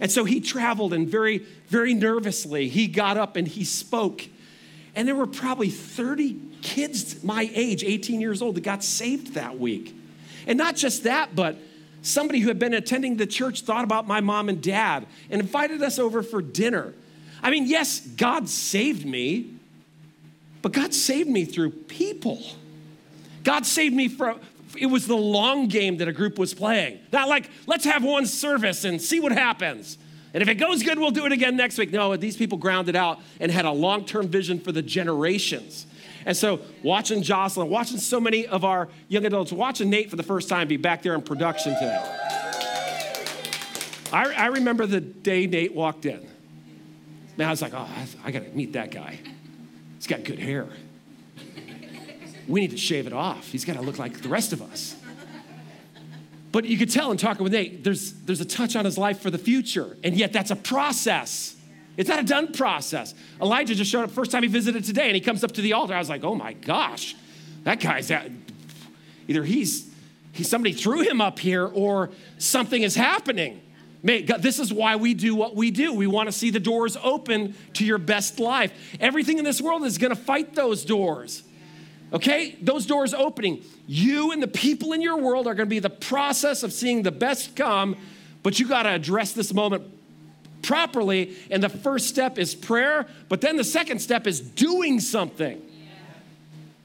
And 0.00 0.10
so 0.10 0.24
he 0.24 0.40
traveled 0.40 0.92
and 0.92 1.06
very, 1.06 1.38
very 1.68 1.94
nervously, 1.94 2.68
he 2.68 2.88
got 2.88 3.16
up 3.16 3.36
and 3.36 3.46
he 3.46 3.64
spoke. 3.64 4.26
And 4.94 5.06
there 5.06 5.14
were 5.14 5.28
probably 5.28 5.70
30 5.70 6.40
kids 6.60 7.22
my 7.22 7.48
age, 7.54 7.84
18 7.84 8.20
years 8.20 8.42
old, 8.42 8.56
that 8.56 8.62
got 8.62 8.82
saved 8.82 9.34
that 9.34 9.58
week. 9.58 9.94
And 10.46 10.58
not 10.58 10.74
just 10.74 11.04
that, 11.04 11.36
but 11.36 11.56
somebody 12.02 12.40
who 12.40 12.48
had 12.48 12.58
been 12.58 12.74
attending 12.74 13.16
the 13.16 13.26
church 13.26 13.62
thought 13.62 13.84
about 13.84 14.06
my 14.06 14.20
mom 14.20 14.48
and 14.48 14.62
dad 14.62 15.06
and 15.30 15.40
invited 15.40 15.82
us 15.82 15.98
over 15.98 16.22
for 16.22 16.42
dinner. 16.42 16.92
I 17.42 17.50
mean, 17.50 17.66
yes, 17.66 18.00
God 18.00 18.48
saved 18.48 19.06
me, 19.06 19.50
but 20.60 20.72
God 20.72 20.92
saved 20.92 21.28
me 21.28 21.44
through 21.44 21.70
people. 21.70 22.40
God 23.42 23.66
saved 23.66 23.94
me 23.94 24.08
from, 24.08 24.40
it 24.78 24.86
was 24.86 25.06
the 25.06 25.16
long 25.16 25.68
game 25.68 25.98
that 25.98 26.08
a 26.08 26.12
group 26.12 26.38
was 26.38 26.54
playing. 26.54 27.00
Not 27.12 27.28
like, 27.28 27.50
let's 27.66 27.84
have 27.84 28.04
one 28.04 28.26
service 28.26 28.84
and 28.84 29.00
see 29.00 29.20
what 29.20 29.32
happens. 29.32 29.98
And 30.34 30.42
if 30.42 30.48
it 30.48 30.54
goes 30.54 30.82
good, 30.82 30.98
we'll 30.98 31.10
do 31.10 31.26
it 31.26 31.32
again 31.32 31.56
next 31.56 31.76
week. 31.78 31.92
No, 31.92 32.16
these 32.16 32.36
people 32.36 32.58
grounded 32.58 32.96
out 32.96 33.20
and 33.38 33.50
had 33.52 33.64
a 33.64 33.70
long 33.70 34.04
term 34.04 34.28
vision 34.28 34.58
for 34.58 34.72
the 34.72 34.82
generations. 34.82 35.86
And 36.24 36.36
so, 36.36 36.60
watching 36.82 37.22
Jocelyn, 37.22 37.68
watching 37.68 37.98
so 37.98 38.20
many 38.20 38.46
of 38.46 38.64
our 38.64 38.88
young 39.08 39.24
adults, 39.24 39.52
watching 39.52 39.90
Nate 39.90 40.10
for 40.10 40.16
the 40.16 40.22
first 40.22 40.48
time 40.48 40.68
be 40.68 40.76
back 40.76 41.02
there 41.02 41.14
in 41.14 41.22
production 41.22 41.74
today. 41.74 42.18
I, 44.12 44.32
I 44.36 44.46
remember 44.46 44.86
the 44.86 45.00
day 45.00 45.46
Nate 45.46 45.74
walked 45.74 46.06
in. 46.06 46.26
Man, 47.36 47.48
I 47.48 47.50
was 47.50 47.62
like, 47.62 47.72
oh, 47.74 47.78
I, 47.78 48.06
I 48.24 48.30
got 48.30 48.44
to 48.44 48.50
meet 48.50 48.74
that 48.74 48.90
guy. 48.90 49.18
He's 49.96 50.06
got 50.06 50.22
good 50.24 50.38
hair. 50.38 50.68
We 52.46 52.60
need 52.60 52.72
to 52.72 52.76
shave 52.76 53.06
it 53.06 53.12
off. 53.12 53.48
He's 53.48 53.64
got 53.64 53.76
to 53.76 53.82
look 53.82 53.98
like 53.98 54.20
the 54.20 54.28
rest 54.28 54.52
of 54.52 54.60
us. 54.60 54.96
But 56.50 56.66
you 56.66 56.76
could 56.76 56.90
tell 56.90 57.10
in 57.10 57.16
talking 57.16 57.42
with 57.42 57.52
Nate, 57.52 57.82
there's, 57.82 58.12
there's 58.12 58.42
a 58.42 58.44
touch 58.44 58.76
on 58.76 58.84
his 58.84 58.98
life 58.98 59.20
for 59.20 59.30
the 59.30 59.38
future. 59.38 59.96
And 60.04 60.14
yet, 60.14 60.32
that's 60.32 60.50
a 60.50 60.56
process. 60.56 61.56
It's 61.96 62.08
not 62.08 62.20
a 62.20 62.24
done 62.24 62.52
process. 62.52 63.14
Elijah 63.40 63.74
just 63.74 63.90
showed 63.90 64.04
up 64.04 64.10
first 64.10 64.30
time 64.30 64.42
he 64.42 64.48
visited 64.48 64.84
today, 64.84 65.06
and 65.06 65.14
he 65.14 65.20
comes 65.20 65.44
up 65.44 65.52
to 65.52 65.60
the 65.60 65.74
altar. 65.74 65.94
I 65.94 65.98
was 65.98 66.08
like, 66.08 66.24
oh 66.24 66.34
my 66.34 66.54
gosh, 66.54 67.14
that 67.64 67.80
guy's 67.80 68.10
at, 68.10 68.30
either 69.28 69.44
he's, 69.44 69.90
he, 70.32 70.42
somebody 70.42 70.72
threw 70.72 71.02
him 71.02 71.20
up 71.20 71.38
here 71.38 71.66
or 71.66 72.10
something 72.38 72.82
is 72.82 72.94
happening. 72.94 73.60
May, 74.02 74.22
God, 74.22 74.42
this 74.42 74.58
is 74.58 74.72
why 74.72 74.96
we 74.96 75.14
do 75.14 75.34
what 75.36 75.54
we 75.54 75.70
do. 75.70 75.92
We 75.92 76.08
want 76.08 76.28
to 76.28 76.32
see 76.32 76.50
the 76.50 76.58
doors 76.58 76.96
open 77.02 77.54
to 77.74 77.84
your 77.84 77.98
best 77.98 78.40
life. 78.40 78.72
Everything 78.98 79.38
in 79.38 79.44
this 79.44 79.60
world 79.60 79.84
is 79.84 79.98
going 79.98 80.14
to 80.14 80.20
fight 80.20 80.54
those 80.54 80.84
doors. 80.84 81.44
Okay? 82.12 82.56
Those 82.60 82.84
doors 82.84 83.14
opening. 83.14 83.62
You 83.86 84.32
and 84.32 84.42
the 84.42 84.48
people 84.48 84.92
in 84.92 85.02
your 85.02 85.18
world 85.18 85.46
are 85.46 85.54
going 85.54 85.68
to 85.68 85.70
be 85.70 85.78
the 85.78 85.90
process 85.90 86.64
of 86.64 86.72
seeing 86.72 87.02
the 87.02 87.12
best 87.12 87.54
come, 87.54 87.96
but 88.42 88.58
you 88.58 88.66
got 88.66 88.84
to 88.84 88.90
address 88.90 89.34
this 89.34 89.54
moment 89.54 89.84
properly. 90.62 91.36
And 91.50 91.62
the 91.62 91.68
first 91.68 92.08
step 92.08 92.38
is 92.38 92.54
prayer, 92.54 93.06
but 93.28 93.40
then 93.40 93.56
the 93.56 93.64
second 93.64 94.00
step 94.00 94.26
is 94.26 94.40
doing 94.40 95.00
something, 95.00 95.60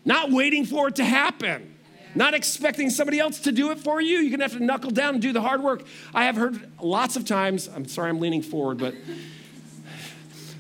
not 0.06 0.32
waiting 0.32 0.66
for 0.66 0.90
it 0.90 0.96
to 0.96 1.04
happen. 1.04 1.76
Not 2.16 2.34
expecting 2.34 2.90
somebody 2.90 3.20
else 3.20 3.42
to 3.42 3.52
do 3.52 3.70
it 3.70 3.80
for 3.80 4.02
you. 4.02 4.18
You're 4.18 4.32
gonna 4.32 4.46
have 4.46 4.58
to 4.58 4.64
knuckle 4.64 4.90
down 4.90 5.16
and 5.16 5.22
do 5.22 5.34
the 5.34 5.42
hard 5.42 5.62
work. 5.62 5.86
I 6.16 6.24
have 6.24 6.36
heard 6.36 6.72
lots 6.82 7.16
of 7.16 7.26
times, 7.26 7.68
I'm 7.68 7.88
sorry 7.88 8.10
I'm 8.10 8.20
leaning 8.20 8.42
forward, 8.42 8.80
but 8.80 8.96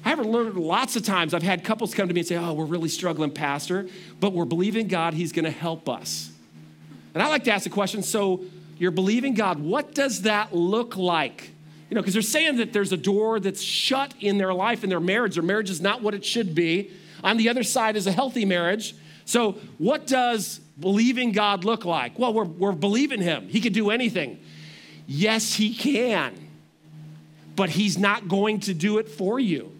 I 0.05 0.09
have 0.09 0.19
learned 0.19 0.55
lots 0.55 0.95
of 0.95 1.03
times 1.03 1.33
I've 1.33 1.41
had 1.41 1.63
couples 1.63 1.95
come 1.95 2.07
to 2.07 2.13
me 2.13 2.19
and 2.19 2.27
say, 2.27 2.37
Oh, 2.37 2.53
we're 2.53 2.65
really 2.65 2.89
struggling, 2.89 3.31
Pastor, 3.31 3.87
but 4.19 4.33
we're 4.33 4.45
believing 4.45 4.87
God, 4.87 5.15
He's 5.15 5.31
gonna 5.31 5.49
help 5.49 5.89
us. 5.89 6.31
And 7.15 7.23
I 7.23 7.27
like 7.29 7.43
to 7.45 7.51
ask 7.51 7.63
the 7.63 7.71
question 7.71 8.03
so 8.03 8.43
you're 8.77 8.91
believing 8.91 9.33
God, 9.33 9.59
what 9.59 9.95
does 9.95 10.21
that 10.21 10.53
look 10.53 10.95
like? 10.95 11.51
You 11.89 11.95
know, 11.95 12.01
because 12.01 12.13
they're 12.13 12.21
saying 12.21 12.57
that 12.57 12.73
there's 12.73 12.91
a 12.91 12.97
door 12.97 13.39
that's 13.39 13.61
shut 13.61 14.13
in 14.19 14.37
their 14.37 14.53
life, 14.53 14.83
in 14.83 14.89
their 14.89 14.99
marriage. 14.99 15.35
Their 15.35 15.43
marriage 15.43 15.69
is 15.69 15.79
not 15.79 16.01
what 16.01 16.13
it 16.13 16.25
should 16.25 16.53
be. 16.53 16.91
On 17.23 17.37
the 17.37 17.49
other 17.49 17.63
side 17.63 17.95
is 17.95 18.07
a 18.07 18.11
healthy 18.11 18.45
marriage. 18.45 18.95
So, 19.25 19.53
what 19.77 20.07
does 20.07 20.59
believing 20.79 21.31
God 21.31 21.65
look 21.65 21.85
like? 21.85 22.17
Well, 22.19 22.33
we're, 22.33 22.43
we're 22.45 22.71
believing 22.71 23.21
Him. 23.21 23.47
He 23.49 23.61
can 23.61 23.73
do 23.73 23.89
anything. 23.89 24.39
Yes, 25.05 25.53
He 25.53 25.73
can, 25.73 26.33
but 27.55 27.69
He's 27.69 27.97
not 27.97 28.27
going 28.27 28.61
to 28.61 28.73
do 28.73 28.97
it 28.97 29.09
for 29.09 29.39
you. 29.39 29.71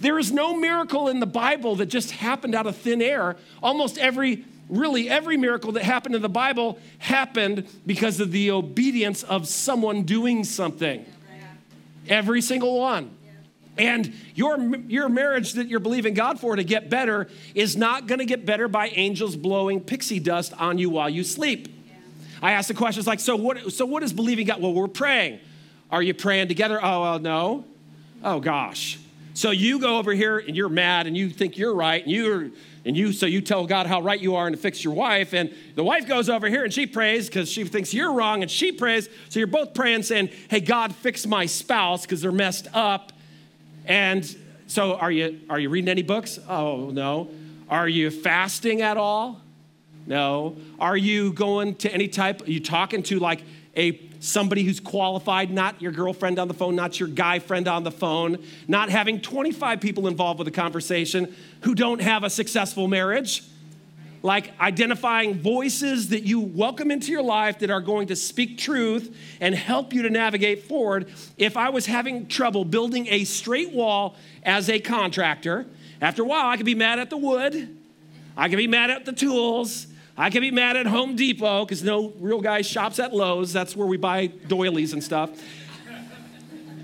There 0.00 0.18
is 0.18 0.32
no 0.32 0.56
miracle 0.56 1.08
in 1.08 1.20
the 1.20 1.26
Bible 1.26 1.76
that 1.76 1.86
just 1.86 2.10
happened 2.10 2.54
out 2.54 2.66
of 2.66 2.76
thin 2.76 3.02
air. 3.02 3.36
Almost 3.62 3.98
every, 3.98 4.44
really 4.70 5.10
every 5.10 5.36
miracle 5.36 5.72
that 5.72 5.82
happened 5.82 6.14
in 6.14 6.22
the 6.22 6.28
Bible 6.28 6.78
happened 6.98 7.68
because 7.86 8.18
of 8.18 8.32
the 8.32 8.50
obedience 8.50 9.22
of 9.24 9.46
someone 9.46 10.04
doing 10.04 10.42
something. 10.44 11.04
Every 12.08 12.40
single 12.40 12.78
one. 12.78 13.16
And 13.78 14.12
your, 14.34 14.76
your 14.76 15.08
marriage 15.08 15.54
that 15.54 15.68
you're 15.68 15.80
believing 15.80 16.12
God 16.12 16.38
for 16.38 16.54
to 16.54 16.64
get 16.64 16.90
better 16.90 17.28
is 17.54 17.76
not 17.76 18.06
going 18.06 18.18
to 18.18 18.26
get 18.26 18.44
better 18.44 18.68
by 18.68 18.88
angels 18.88 19.36
blowing 19.36 19.80
pixie 19.80 20.20
dust 20.20 20.52
on 20.58 20.76
you 20.76 20.90
while 20.90 21.08
you 21.08 21.24
sleep. 21.24 21.68
Yeah. 21.68 21.94
I 22.42 22.52
ask 22.52 22.68
the 22.68 22.74
questions 22.74 23.06
like, 23.06 23.20
so 23.20 23.36
what, 23.36 23.72
so 23.72 23.86
what 23.86 24.02
is 24.02 24.12
believing 24.12 24.46
God? 24.46 24.60
Well, 24.60 24.74
we're 24.74 24.88
praying. 24.88 25.40
Are 25.90 26.02
you 26.02 26.14
praying 26.14 26.48
together? 26.48 26.78
Oh, 26.82 27.02
well, 27.02 27.18
no. 27.18 27.64
Oh, 28.22 28.40
gosh. 28.40 28.98
So 29.32 29.50
you 29.50 29.78
go 29.78 29.98
over 29.98 30.12
here 30.12 30.38
and 30.38 30.54
you're 30.54 30.68
mad 30.68 31.06
and 31.06 31.16
you 31.16 31.30
think 31.30 31.56
you're 31.56 31.74
right 31.74 32.02
and 32.02 32.12
you're 32.12 32.50
and 32.84 32.96
you 32.96 33.12
so 33.12 33.26
you 33.26 33.40
tell 33.40 33.66
God 33.66 33.86
how 33.86 34.00
right 34.00 34.18
you 34.18 34.36
are 34.36 34.46
and 34.46 34.56
to 34.56 34.60
fix 34.60 34.82
your 34.82 34.94
wife 34.94 35.34
and 35.34 35.54
the 35.74 35.84
wife 35.84 36.06
goes 36.06 36.28
over 36.28 36.48
here 36.48 36.64
and 36.64 36.72
she 36.72 36.86
prays 36.86 37.26
because 37.26 37.50
she 37.50 37.64
thinks 37.64 37.92
you're 37.92 38.12
wrong 38.12 38.42
and 38.42 38.50
she 38.50 38.72
prays. 38.72 39.08
So 39.28 39.38
you're 39.38 39.46
both 39.46 39.74
praying 39.74 40.04
saying 40.04 40.30
hey 40.48 40.60
God 40.60 40.94
fix 40.94 41.26
my 41.26 41.46
spouse 41.46 42.02
because 42.02 42.22
they're 42.22 42.32
messed 42.32 42.68
up. 42.72 43.12
And 43.84 44.24
so 44.66 44.94
are 44.94 45.10
you 45.10 45.40
are 45.50 45.58
you 45.58 45.68
reading 45.68 45.88
any 45.88 46.02
books? 46.02 46.38
Oh 46.48 46.90
no. 46.90 47.28
Are 47.68 47.88
you 47.88 48.10
fasting 48.10 48.82
at 48.82 48.96
all? 48.96 49.40
No. 50.06 50.56
Are 50.78 50.96
you 50.96 51.32
going 51.32 51.74
to 51.76 51.92
any 51.92 52.08
type 52.08 52.42
are 52.42 52.50
you 52.50 52.60
talking 52.60 53.02
to 53.04 53.18
like 53.18 53.42
a 53.76 54.09
somebody 54.20 54.62
who's 54.62 54.78
qualified, 54.78 55.50
not 55.50 55.80
your 55.82 55.92
girlfriend 55.92 56.38
on 56.38 56.46
the 56.46 56.54
phone, 56.54 56.76
not 56.76 57.00
your 57.00 57.08
guy 57.08 57.38
friend 57.38 57.66
on 57.66 57.82
the 57.82 57.90
phone, 57.90 58.38
not 58.68 58.90
having 58.90 59.20
25 59.20 59.80
people 59.80 60.06
involved 60.06 60.38
with 60.38 60.46
a 60.46 60.52
conversation 60.52 61.34
who 61.62 61.74
don't 61.74 62.00
have 62.00 62.22
a 62.22 62.30
successful 62.30 62.86
marriage. 62.86 63.42
Like 64.22 64.52
identifying 64.60 65.40
voices 65.40 66.10
that 66.10 66.24
you 66.24 66.40
welcome 66.40 66.90
into 66.90 67.10
your 67.10 67.22
life 67.22 67.60
that 67.60 67.70
are 67.70 67.80
going 67.80 68.08
to 68.08 68.16
speak 68.16 68.58
truth 68.58 69.16
and 69.40 69.54
help 69.54 69.94
you 69.94 70.02
to 70.02 70.10
navigate 70.10 70.64
forward. 70.64 71.08
If 71.38 71.56
I 71.56 71.70
was 71.70 71.86
having 71.86 72.28
trouble 72.28 72.66
building 72.66 73.06
a 73.08 73.24
straight 73.24 73.72
wall 73.72 74.16
as 74.42 74.68
a 74.68 74.78
contractor, 74.78 75.64
after 76.02 76.22
a 76.22 76.26
while 76.26 76.46
I 76.46 76.58
could 76.58 76.66
be 76.66 76.74
mad 76.74 76.98
at 76.98 77.08
the 77.08 77.16
wood, 77.16 77.78
I 78.36 78.50
could 78.50 78.58
be 78.58 78.66
mad 78.66 78.90
at 78.90 79.06
the 79.06 79.12
tools, 79.12 79.86
I 80.20 80.28
can 80.28 80.42
be 80.42 80.50
mad 80.50 80.76
at 80.76 80.86
Home 80.86 81.16
Depot 81.16 81.64
because 81.64 81.82
no 81.82 82.12
real 82.20 82.42
guy 82.42 82.60
shops 82.60 82.98
at 82.98 83.14
Lowe's. 83.14 83.54
That's 83.54 83.74
where 83.74 83.86
we 83.86 83.96
buy 83.96 84.26
doilies 84.26 84.92
and 84.92 85.02
stuff. 85.02 85.30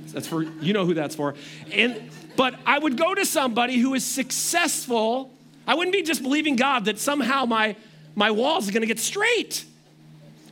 That's 0.07 0.27
for, 0.27 0.43
you 0.43 0.73
know 0.73 0.87
who 0.87 0.95
that's 0.95 1.15
for. 1.15 1.35
And, 1.71 2.11
but 2.35 2.55
I 2.65 2.79
would 2.79 2.97
go 2.97 3.15
to 3.15 3.27
somebody 3.27 3.77
who 3.77 3.93
is 3.93 4.07
successful. 4.07 5.35
I 5.67 5.75
wouldn't 5.75 5.93
be 5.93 6.01
just 6.01 6.23
believing 6.23 6.57
God 6.57 6.87
that 6.87 6.99
somehow 6.99 7.45
my, 7.45 7.77
my 8.15 8.31
walls 8.31 8.71
are 8.71 8.73
going 8.73 8.81
to 8.81 8.87
get 8.87 8.99
straight. 8.99 9.67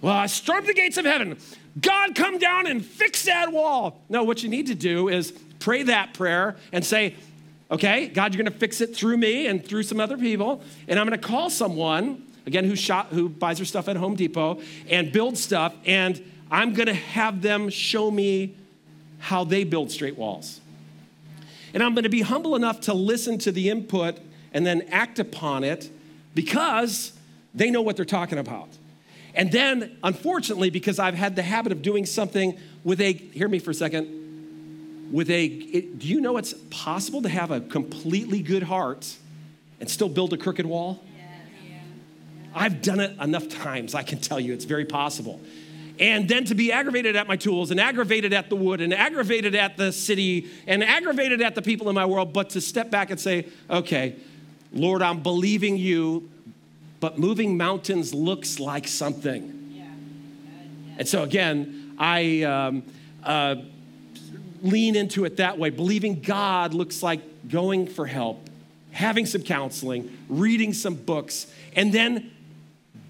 Well, 0.03 0.13
I 0.13 0.27
stormed 0.27 0.67
the 0.67 0.75
gates 0.75 0.99
of 0.99 1.07
heaven. 1.07 1.39
God, 1.81 2.15
come 2.15 2.37
down 2.37 2.67
and 2.67 2.85
fix 2.85 3.25
that 3.25 3.51
wall. 3.51 4.03
No, 4.11 4.25
what 4.25 4.43
you 4.43 4.51
need 4.51 4.67
to 4.67 4.75
do 4.75 5.09
is 5.09 5.33
pray 5.59 5.85
that 5.85 6.13
prayer 6.13 6.57
and 6.71 6.85
say, 6.85 7.15
okay, 7.71 8.09
God, 8.09 8.35
you're 8.35 8.43
going 8.43 8.53
to 8.53 8.59
fix 8.59 8.83
it 8.83 8.95
through 8.95 9.17
me 9.17 9.47
and 9.47 9.65
through 9.65 9.85
some 9.85 10.01
other 10.01 10.19
people. 10.19 10.63
And 10.87 10.99
I'm 11.01 11.09
going 11.09 11.19
to 11.19 11.27
call 11.27 11.49
someone 11.49 12.23
again, 12.47 12.65
who, 12.65 12.77
shop, 12.77 13.11
who 13.11 13.29
buys 13.29 13.59
her 13.59 13.65
stuff 13.65 13.89
at 13.89 13.97
Home 13.97 14.15
Depot 14.15 14.61
and 14.89 15.13
builds 15.13 15.43
stuff, 15.43 15.75
and 15.85 16.23
I'm 16.51 16.75
gonna 16.75 16.95
have 16.95 17.43
them 17.43 17.69
show 17.71 18.11
me 18.11 18.55
how 19.19 19.45
they 19.45 19.65
build 19.65 19.91
straight 19.91 20.17
walls. 20.17 20.61
And 21.73 21.83
I'm 21.83 21.95
gonna 21.95 22.09
be 22.09 22.23
humble 22.23 22.55
enough 22.55 22.81
to 22.83 22.95
listen 22.95 23.39
to 23.39 23.53
the 23.53 23.71
input 23.71 24.19
and 24.53 24.65
then 24.65 24.83
act 24.91 25.19
upon 25.19 25.65
it 25.65 25.91
because 26.35 27.13
they 27.55 27.71
know 27.71 27.83
what 27.83 27.97
they're 27.97 28.05
talking 28.05 28.39
about. 28.39 28.69
And 29.35 29.51
then, 29.51 29.97
unfortunately, 30.05 30.71
because 30.71 30.99
I've 30.99 31.15
had 31.15 31.35
the 31.35 31.43
habit 31.43 31.73
of 31.73 31.83
doing 31.83 32.07
something 32.07 32.57
with 32.85 33.01
a, 33.01 33.13
hear 33.13 33.49
me 33.49 33.59
for 33.59 33.73
a 33.73 33.75
second, 33.75 35.09
with 35.11 35.29
a, 35.29 35.45
it, 35.45 35.99
do 35.99 36.07
you 36.07 36.21
know 36.21 36.37
it's 36.37 36.55
possible 36.71 37.23
to 37.23 37.29
have 37.29 37.51
a 37.51 37.61
completely 37.61 38.43
good 38.43 38.63
heart 38.63 39.17
and 39.81 39.91
still 39.91 40.09
build 40.09 40.33
a 40.33 40.37
crooked 40.37 40.67
wall? 40.67 41.03
I've 42.55 42.83
done 42.83 43.01
it 43.01 43.19
enough 43.21 43.49
times, 43.49 43.95
I 43.95 44.03
can 44.03 44.21
tell 44.21 44.39
you 44.39 44.53
it's 44.53 44.65
very 44.65 44.85
possible. 44.85 45.41
And 45.99 46.29
then 46.29 46.45
to 46.47 46.55
be 46.55 46.73
aggravated 46.73 47.15
at 47.15 47.29
my 47.29 47.37
tools 47.37 47.71
and 47.71 47.79
aggravated 47.79 48.33
at 48.33 48.49
the 48.49 48.57
wood 48.57 48.81
and 48.81 48.93
aggravated 48.93 49.55
at 49.55 49.77
the 49.77 49.93
city 49.93 50.51
and 50.67 50.83
aggravated 50.83 51.41
at 51.41 51.55
the 51.55 51.63
people 51.63 51.89
in 51.89 51.95
my 51.95 52.05
world, 52.05 52.33
but 52.33 52.51
to 52.51 52.61
step 52.61 52.91
back 52.91 53.11
and 53.11 53.21
say, 53.21 53.47
okay, 53.71 54.17
Lord, 54.73 55.03
I'm 55.03 55.23
believing 55.23 55.77
you, 55.77 56.29
but 56.99 57.17
moving 57.19 57.57
mountains 57.57 58.13
looks 58.13 58.59
like 58.59 58.89
something. 58.89 59.71
Yeah. 59.73 59.85
Yeah. 59.85 60.95
And 60.99 61.09
so 61.09 61.23
again, 61.23 61.95
I 61.97 62.43
um, 62.43 62.83
uh, 63.23 63.57
lean 64.63 64.97
into 64.97 65.25
it 65.25 65.37
that 65.37 65.59
way. 65.59 65.71
Believing 65.71 66.21
God 66.21 66.75
looks 66.75 67.05
like 67.05 67.49
going 67.49 67.87
for 67.87 68.07
help, 68.07 68.51
having 68.91 69.27
some 69.27 69.43
counseling, 69.43 70.17
reading 70.29 70.73
some 70.73 70.97
books, 70.97 71.47
and 71.77 71.93
then 71.93 72.33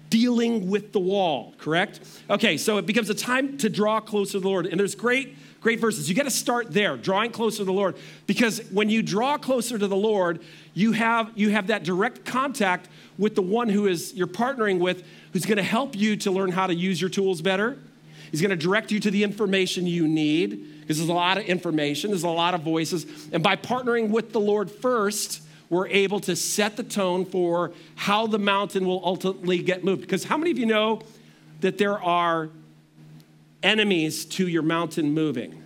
dealing 0.09 0.69
with 0.69 0.91
the 0.93 0.99
wall, 0.99 1.53
correct? 1.57 1.99
Okay, 2.29 2.57
so 2.57 2.77
it 2.77 2.85
becomes 2.85 3.09
a 3.09 3.15
time 3.15 3.57
to 3.59 3.69
draw 3.69 3.99
closer 3.99 4.33
to 4.33 4.39
the 4.39 4.47
Lord. 4.47 4.65
And 4.65 4.79
there's 4.79 4.95
great, 4.95 5.35
great 5.61 5.79
verses. 5.79 6.07
You 6.09 6.15
got 6.15 6.23
to 6.23 6.31
start 6.31 6.71
there, 6.71 6.97
drawing 6.97 7.31
closer 7.31 7.59
to 7.59 7.65
the 7.65 7.73
Lord. 7.73 7.95
Because 8.27 8.61
when 8.71 8.89
you 8.89 9.01
draw 9.01 9.37
closer 9.37 9.77
to 9.77 9.87
the 9.87 9.95
Lord, 9.95 10.41
you 10.73 10.91
have, 10.91 11.31
you 11.35 11.49
have 11.49 11.67
that 11.67 11.83
direct 11.83 12.25
contact 12.25 12.87
with 13.17 13.35
the 13.35 13.41
one 13.41 13.69
who 13.69 13.87
is 13.87 14.13
you're 14.13 14.27
partnering 14.27 14.79
with, 14.79 15.03
who's 15.33 15.45
going 15.45 15.57
to 15.57 15.63
help 15.63 15.95
you 15.95 16.15
to 16.17 16.31
learn 16.31 16.51
how 16.51 16.67
to 16.67 16.75
use 16.75 16.99
your 16.99 17.09
tools 17.09 17.41
better. 17.41 17.77
He's 18.31 18.41
going 18.41 18.51
to 18.51 18.57
direct 18.57 18.91
you 18.91 18.99
to 18.99 19.11
the 19.11 19.23
information 19.23 19.87
you 19.87 20.07
need 20.07 20.81
because 20.81 20.97
there's 20.97 21.09
a 21.09 21.13
lot 21.13 21.37
of 21.37 21.45
information, 21.45 22.11
there's 22.11 22.23
a 22.23 22.29
lot 22.29 22.53
of 22.53 22.61
voices. 22.61 23.05
And 23.31 23.41
by 23.41 23.55
partnering 23.55 24.09
with 24.09 24.33
the 24.33 24.39
Lord 24.39 24.69
first, 24.69 25.41
we're 25.69 25.87
able 25.87 26.19
to 26.21 26.35
set 26.35 26.77
the 26.77 26.83
tone 26.83 27.25
for 27.25 27.71
how 27.95 28.27
the 28.27 28.39
mountain 28.39 28.85
will 28.85 29.01
ultimately 29.03 29.59
get 29.59 29.83
moved. 29.83 30.01
Because 30.01 30.23
how 30.23 30.37
many 30.37 30.51
of 30.51 30.57
you 30.57 30.65
know 30.65 31.01
that 31.61 31.77
there 31.77 32.01
are 32.01 32.49
enemies 33.63 34.25
to 34.25 34.47
your 34.47 34.61
mountain 34.61 35.11
moving? 35.11 35.63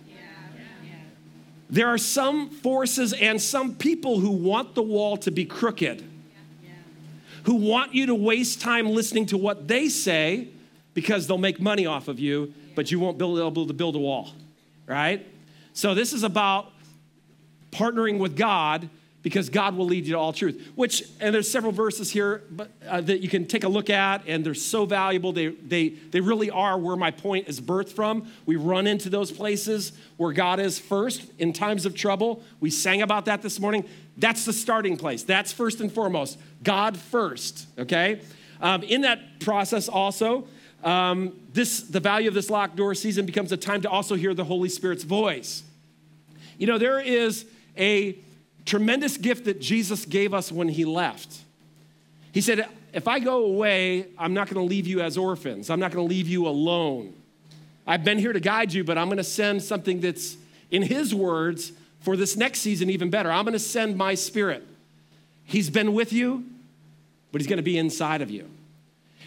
There 1.68 1.86
are 1.86 1.98
some 1.98 2.50
forces 2.50 3.12
and 3.12 3.40
some 3.40 3.76
people 3.76 4.18
who 4.18 4.30
want 4.30 4.74
the 4.74 4.82
wall 4.82 5.16
to 5.18 5.30
be 5.30 5.44
crooked, 5.44 6.02
who 7.44 7.54
want 7.54 7.94
you 7.94 8.06
to 8.06 8.14
waste 8.14 8.60
time 8.60 8.88
listening 8.88 9.26
to 9.26 9.38
what 9.38 9.68
they 9.68 9.88
say 9.88 10.48
because 10.94 11.28
they'll 11.28 11.38
make 11.38 11.60
money 11.60 11.86
off 11.86 12.08
of 12.08 12.18
you, 12.18 12.52
but 12.74 12.90
you 12.90 12.98
won't 12.98 13.18
be 13.18 13.24
able 13.24 13.66
to 13.66 13.72
build 13.72 13.94
a 13.94 14.00
wall, 14.00 14.32
right? 14.86 15.24
So, 15.72 15.94
this 15.94 16.12
is 16.12 16.24
about 16.24 16.72
partnering 17.70 18.18
with 18.18 18.36
God 18.36 18.90
because 19.22 19.50
God 19.50 19.76
will 19.76 19.84
lead 19.84 20.06
you 20.06 20.12
to 20.12 20.18
all 20.18 20.32
truth. 20.32 20.70
Which, 20.74 21.04
and 21.20 21.34
there's 21.34 21.50
several 21.50 21.72
verses 21.72 22.10
here 22.10 22.42
but, 22.50 22.70
uh, 22.88 23.00
that 23.02 23.20
you 23.20 23.28
can 23.28 23.46
take 23.46 23.64
a 23.64 23.68
look 23.68 23.90
at, 23.90 24.22
and 24.26 24.44
they're 24.44 24.54
so 24.54 24.86
valuable. 24.86 25.32
They, 25.32 25.48
they, 25.48 25.88
they 25.88 26.20
really 26.20 26.50
are 26.50 26.78
where 26.78 26.96
my 26.96 27.10
point 27.10 27.48
is 27.48 27.60
birthed 27.60 27.90
from. 27.90 28.30
We 28.46 28.56
run 28.56 28.86
into 28.86 29.10
those 29.10 29.30
places 29.30 29.92
where 30.16 30.32
God 30.32 30.58
is 30.58 30.78
first 30.78 31.30
in 31.38 31.52
times 31.52 31.84
of 31.84 31.94
trouble. 31.94 32.42
We 32.60 32.70
sang 32.70 33.02
about 33.02 33.26
that 33.26 33.42
this 33.42 33.60
morning. 33.60 33.84
That's 34.16 34.44
the 34.44 34.52
starting 34.52 34.96
place. 34.96 35.22
That's 35.22 35.52
first 35.52 35.80
and 35.80 35.92
foremost. 35.92 36.38
God 36.62 36.96
first, 36.96 37.66
okay? 37.78 38.22
Um, 38.60 38.82
in 38.82 39.02
that 39.02 39.40
process, 39.40 39.88
also, 39.88 40.46
um, 40.82 41.38
this, 41.52 41.82
the 41.82 42.00
value 42.00 42.28
of 42.28 42.34
this 42.34 42.48
locked 42.48 42.76
door 42.76 42.94
season 42.94 43.26
becomes 43.26 43.52
a 43.52 43.56
time 43.56 43.82
to 43.82 43.90
also 43.90 44.14
hear 44.14 44.32
the 44.32 44.44
Holy 44.44 44.68
Spirit's 44.68 45.04
voice. 45.04 45.62
You 46.56 46.66
know, 46.66 46.78
there 46.78 47.00
is 47.00 47.46
a 47.76 48.18
tremendous 48.64 49.16
gift 49.16 49.44
that 49.46 49.60
Jesus 49.60 50.04
gave 50.04 50.34
us 50.34 50.50
when 50.52 50.68
he 50.68 50.84
left. 50.84 51.38
He 52.32 52.40
said, 52.40 52.68
If 52.92 53.08
I 53.08 53.18
go 53.18 53.44
away, 53.44 54.06
I'm 54.18 54.34
not 54.34 54.48
going 54.48 54.66
to 54.66 54.68
leave 54.68 54.86
you 54.86 55.00
as 55.00 55.16
orphans, 55.16 55.70
I'm 55.70 55.80
not 55.80 55.92
going 55.92 56.06
to 56.06 56.14
leave 56.14 56.28
you 56.28 56.46
alone. 56.46 57.14
I've 57.86 58.04
been 58.04 58.18
here 58.18 58.32
to 58.32 58.40
guide 58.40 58.72
you, 58.72 58.84
but 58.84 58.98
I'm 58.98 59.08
going 59.08 59.18
to 59.18 59.24
send 59.24 59.62
something 59.62 60.00
that's, 60.00 60.36
in 60.70 60.82
his 60.82 61.14
words, 61.14 61.72
for 62.00 62.16
this 62.16 62.36
next 62.36 62.60
season 62.60 62.88
even 62.90 63.10
better. 63.10 63.30
I'm 63.30 63.44
going 63.44 63.52
to 63.52 63.58
send 63.58 63.96
my 63.96 64.14
spirit. 64.14 64.66
He's 65.44 65.70
been 65.70 65.92
with 65.92 66.12
you, 66.12 66.44
but 67.32 67.40
he's 67.40 67.48
going 67.48 67.56
to 67.56 67.62
be 67.62 67.76
inside 67.76 68.22
of 68.22 68.30
you. 68.30 68.48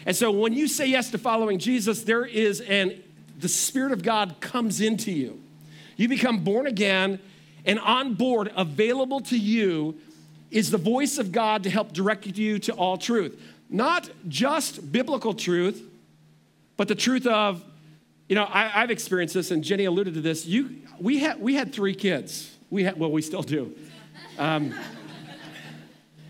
And 0.06 0.16
so 0.16 0.30
when 0.30 0.52
you 0.52 0.68
say 0.68 0.86
yes 0.86 1.10
to 1.10 1.18
following 1.18 1.58
Jesus, 1.58 2.02
there 2.02 2.24
is 2.24 2.60
an 2.60 3.02
the 3.38 3.48
spirit 3.48 3.92
of 3.92 4.02
God 4.02 4.36
comes 4.40 4.80
into 4.80 5.10
you. 5.10 5.40
You 5.96 6.08
become 6.08 6.44
born 6.44 6.66
again 6.66 7.18
and 7.64 7.78
on 7.78 8.14
board, 8.14 8.52
available 8.56 9.20
to 9.22 9.38
you, 9.38 9.98
is 10.50 10.70
the 10.70 10.78
voice 10.78 11.18
of 11.18 11.32
God 11.32 11.62
to 11.64 11.70
help 11.70 11.92
direct 11.92 12.26
you 12.26 12.58
to 12.60 12.72
all 12.72 12.96
truth. 12.96 13.40
Not 13.70 14.08
just 14.28 14.92
biblical 14.92 15.34
truth, 15.34 15.82
but 16.76 16.88
the 16.88 16.94
truth 16.94 17.26
of, 17.26 17.64
you 18.28 18.34
know, 18.34 18.46
I, 18.48 18.68
have 18.68 18.90
experienced 18.90 19.34
this, 19.34 19.50
and 19.50 19.64
Jenny 19.64 19.84
alluded 19.84 20.14
to 20.14 20.20
this. 20.20 20.46
You, 20.46 20.76
we, 21.00 21.18
had, 21.18 21.40
we 21.40 21.54
had 21.54 21.72
three 21.72 21.94
kids. 21.94 22.54
We 22.70 22.84
had, 22.84 22.98
well, 22.98 23.10
we 23.10 23.22
still 23.22 23.42
do. 23.42 23.74
Um, 24.38 24.74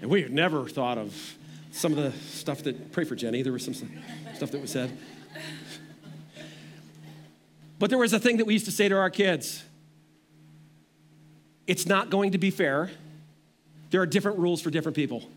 and 0.00 0.10
we 0.10 0.22
have 0.22 0.30
never 0.30 0.68
thought 0.68 0.98
of 0.98 1.36
some 1.70 1.92
of 1.92 1.98
the 1.98 2.12
stuff 2.28 2.62
that, 2.62 2.92
pray 2.92 3.04
for 3.04 3.16
Jenny, 3.16 3.42
there 3.42 3.52
was 3.52 3.64
some 3.64 3.74
stuff 4.34 4.50
that 4.50 4.60
was 4.60 4.70
said. 4.70 4.96
But 7.78 7.90
there 7.90 7.98
was 7.98 8.12
a 8.12 8.20
thing 8.20 8.36
that 8.36 8.46
we 8.46 8.52
used 8.52 8.66
to 8.66 8.72
say 8.72 8.88
to 8.88 8.96
our 8.96 9.10
kids 9.10 9.64
it's 11.66 11.86
not 11.86 12.10
going 12.10 12.32
to 12.32 12.38
be 12.38 12.50
fair. 12.50 12.90
There 13.90 14.00
are 14.00 14.06
different 14.06 14.38
rules 14.38 14.60
for 14.60 14.70
different 14.70 14.96
people. 14.96 15.28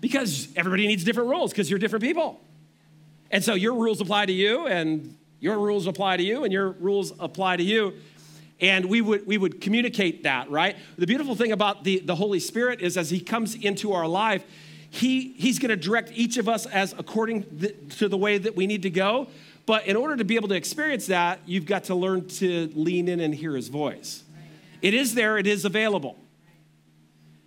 Because 0.00 0.48
everybody 0.56 0.86
needs 0.86 1.04
different 1.04 1.28
rules 1.28 1.50
because 1.50 1.68
you're 1.68 1.78
different 1.78 2.02
people. 2.02 2.40
And 3.30 3.44
so 3.44 3.54
your 3.54 3.74
rules 3.74 4.00
apply 4.00 4.26
to 4.26 4.32
you, 4.32 4.66
and 4.66 5.16
your 5.38 5.58
rules 5.58 5.86
apply 5.86 6.16
to 6.16 6.22
you, 6.22 6.44
and 6.44 6.52
your 6.52 6.70
rules 6.70 7.12
apply 7.20 7.56
to 7.58 7.62
you. 7.62 7.94
And 8.60 8.86
we 8.86 9.00
would, 9.00 9.26
we 9.26 9.38
would 9.38 9.60
communicate 9.60 10.24
that, 10.24 10.50
right? 10.50 10.76
The 10.98 11.06
beautiful 11.06 11.34
thing 11.34 11.52
about 11.52 11.84
the, 11.84 12.00
the 12.00 12.14
Holy 12.14 12.40
Spirit 12.40 12.80
is 12.80 12.96
as 12.96 13.10
He 13.10 13.20
comes 13.20 13.54
into 13.54 13.92
our 13.92 14.06
life, 14.06 14.44
he, 14.90 15.32
He's 15.32 15.58
gonna 15.58 15.76
direct 15.76 16.12
each 16.14 16.36
of 16.36 16.48
us 16.48 16.66
as 16.66 16.94
according 16.98 17.46
the, 17.52 17.68
to 17.98 18.08
the 18.08 18.18
way 18.18 18.38
that 18.38 18.56
we 18.56 18.66
need 18.66 18.82
to 18.82 18.90
go. 18.90 19.28
But 19.64 19.86
in 19.86 19.96
order 19.96 20.16
to 20.16 20.24
be 20.24 20.36
able 20.36 20.48
to 20.48 20.56
experience 20.56 21.06
that, 21.06 21.40
you've 21.46 21.66
got 21.66 21.84
to 21.84 21.94
learn 21.94 22.26
to 22.28 22.70
lean 22.74 23.08
in 23.08 23.20
and 23.20 23.34
hear 23.34 23.54
His 23.54 23.68
voice. 23.68 24.24
It 24.82 24.94
is 24.94 25.14
there, 25.14 25.38
it 25.38 25.46
is 25.46 25.64
available. 25.64 26.16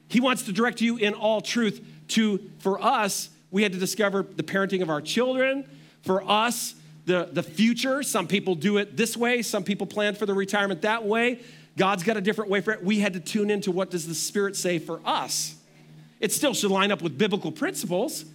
He 0.08 0.20
wants 0.20 0.44
to 0.44 0.52
direct 0.52 0.82
you 0.82 0.98
in 0.98 1.14
all 1.14 1.42
truth 1.42 1.86
to, 2.10 2.40
for 2.60 2.82
us, 2.82 3.30
we 3.52 3.64
had 3.64 3.72
to 3.74 3.80
discover 3.80 4.24
the 4.24 4.44
parenting 4.44 4.82
of 4.82 4.90
our 4.90 5.02
children. 5.02 5.68
For 6.02 6.24
us, 6.30 6.76
the, 7.06 7.30
the 7.32 7.44
future. 7.44 8.04
Some 8.04 8.28
people 8.28 8.56
do 8.56 8.78
it 8.78 8.96
this 8.98 9.18
way, 9.18 9.42
some 9.42 9.64
people 9.64 9.88
plan 9.88 10.16
for 10.16 10.26
the 10.26 10.34
retirement 10.34 10.82
that 10.82 11.06
way. 11.06 11.40
God's 11.78 12.04
got 12.04 12.18
a 12.18 12.22
different 12.22 12.52
way 12.52 12.62
for 12.62 12.72
it. 12.72 12.84
We 12.84 13.00
had 13.00 13.14
to 13.14 13.20
tune 13.20 13.50
into 13.50 13.72
what 13.72 13.90
does 13.90 14.08
the 14.08 14.14
Spirit 14.14 14.56
say 14.56 14.78
for 14.78 15.00
us. 15.04 15.56
It 16.20 16.32
still 16.32 16.54
should 16.54 16.72
line 16.72 16.92
up 16.92 17.02
with 17.02 17.18
biblical 17.18 17.52
principles, 17.52 18.26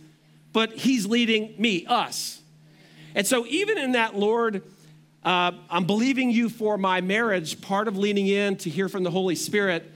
but 0.52 0.72
He's 0.72 1.06
leading 1.06 1.54
me, 1.56 1.86
us. 1.86 2.40
And 3.14 3.26
so, 3.26 3.46
even 3.46 3.78
in 3.78 3.92
that, 3.92 4.16
Lord, 4.16 4.62
uh, 5.24 5.52
I'm 5.68 5.84
believing 5.84 6.30
you 6.30 6.48
for 6.48 6.78
my 6.78 7.00
marriage. 7.00 7.60
Part 7.60 7.88
of 7.88 7.96
leaning 7.96 8.26
in 8.28 8.56
to 8.58 8.70
hear 8.70 8.88
from 8.88 9.02
the 9.02 9.10
Holy 9.10 9.34
Spirit 9.34 9.90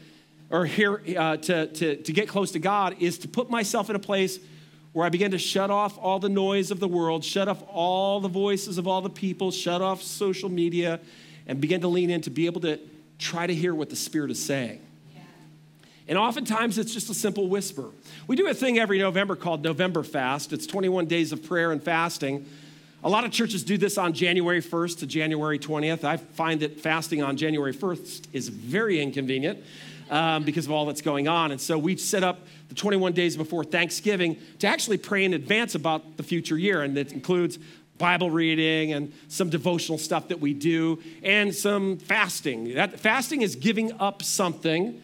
or 0.50 0.66
hear, 0.66 1.02
uh, 1.16 1.36
to, 1.38 1.66
to, 1.66 1.96
to 1.96 2.12
get 2.12 2.28
close 2.28 2.52
to 2.52 2.58
God 2.58 2.96
is 3.00 3.18
to 3.18 3.28
put 3.28 3.48
myself 3.48 3.88
in 3.88 3.96
a 3.96 4.00
place 4.00 4.38
where 4.92 5.06
I 5.06 5.08
begin 5.08 5.30
to 5.30 5.38
shut 5.38 5.70
off 5.70 5.96
all 5.98 6.18
the 6.18 6.28
noise 6.28 6.70
of 6.70 6.78
the 6.78 6.88
world, 6.88 7.24
shut 7.24 7.48
off 7.48 7.62
all 7.68 8.20
the 8.20 8.28
voices 8.28 8.76
of 8.76 8.86
all 8.86 9.00
the 9.00 9.10
people, 9.10 9.50
shut 9.50 9.80
off 9.80 10.02
social 10.02 10.50
media, 10.50 11.00
and 11.46 11.60
begin 11.60 11.80
to 11.80 11.88
lean 11.88 12.10
in 12.10 12.20
to 12.22 12.30
be 12.30 12.46
able 12.46 12.60
to 12.62 12.78
try 13.18 13.46
to 13.46 13.54
hear 13.54 13.74
what 13.74 13.88
the 13.88 13.96
Spirit 13.96 14.30
is 14.30 14.44
saying. 14.44 14.80
And 16.08 16.18
oftentimes 16.18 16.78
it's 16.78 16.92
just 16.92 17.08
a 17.08 17.14
simple 17.14 17.48
whisper. 17.48 17.88
We 18.26 18.36
do 18.36 18.48
a 18.48 18.54
thing 18.54 18.78
every 18.78 18.98
November 18.98 19.36
called 19.36 19.62
November 19.62 20.02
Fast. 20.02 20.52
It's 20.52 20.66
21 20.66 21.06
days 21.06 21.32
of 21.32 21.42
prayer 21.42 21.72
and 21.72 21.82
fasting. 21.82 22.46
A 23.04 23.08
lot 23.08 23.24
of 23.24 23.32
churches 23.32 23.64
do 23.64 23.76
this 23.76 23.98
on 23.98 24.12
January 24.12 24.62
1st 24.62 25.00
to 25.00 25.06
January 25.06 25.58
20th. 25.58 26.04
I 26.04 26.18
find 26.18 26.60
that 26.60 26.78
fasting 26.78 27.20
on 27.20 27.36
January 27.36 27.74
1st 27.74 28.28
is 28.32 28.48
very 28.48 29.02
inconvenient 29.02 29.58
um, 30.08 30.44
because 30.44 30.66
of 30.66 30.70
all 30.70 30.86
that's 30.86 31.00
going 31.00 31.26
on. 31.26 31.50
And 31.50 31.60
so 31.60 31.76
we 31.76 31.96
set 31.96 32.22
up 32.22 32.46
the 32.68 32.76
21 32.76 33.12
days 33.12 33.36
before 33.36 33.64
Thanksgiving 33.64 34.36
to 34.60 34.68
actually 34.68 34.98
pray 34.98 35.24
in 35.24 35.34
advance 35.34 35.74
about 35.74 36.16
the 36.16 36.22
future 36.22 36.56
year. 36.56 36.82
And 36.82 36.96
that 36.96 37.10
includes 37.10 37.58
Bible 37.98 38.30
reading 38.30 38.92
and 38.92 39.12
some 39.26 39.50
devotional 39.50 39.98
stuff 39.98 40.28
that 40.28 40.38
we 40.38 40.54
do 40.54 41.02
and 41.24 41.52
some 41.52 41.98
fasting. 41.98 42.74
That, 42.74 43.00
fasting 43.00 43.42
is 43.42 43.56
giving 43.56 44.00
up 44.00 44.22
something 44.22 45.02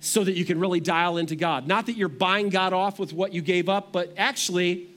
so 0.00 0.24
that 0.24 0.32
you 0.32 0.46
can 0.46 0.58
really 0.58 0.80
dial 0.80 1.18
into 1.18 1.36
God. 1.36 1.66
Not 1.66 1.86
that 1.86 1.96
you're 1.98 2.08
buying 2.08 2.48
God 2.48 2.72
off 2.72 2.98
with 2.98 3.12
what 3.12 3.34
you 3.34 3.42
gave 3.42 3.68
up, 3.68 3.92
but 3.92 4.14
actually, 4.16 4.88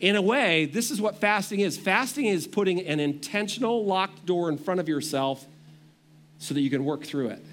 in 0.00 0.16
a 0.16 0.22
way, 0.22 0.64
this 0.64 0.90
is 0.90 1.00
what 1.00 1.20
fasting 1.20 1.60
is. 1.60 1.76
Fasting 1.76 2.24
is 2.24 2.46
putting 2.46 2.80
an 2.86 2.98
intentional 3.00 3.84
locked 3.84 4.24
door 4.24 4.48
in 4.48 4.56
front 4.56 4.80
of 4.80 4.88
yourself 4.88 5.46
so 6.38 6.54
that 6.54 6.62
you 6.62 6.70
can 6.70 6.84
work 6.84 7.04
through 7.04 7.28
it. 7.28 7.44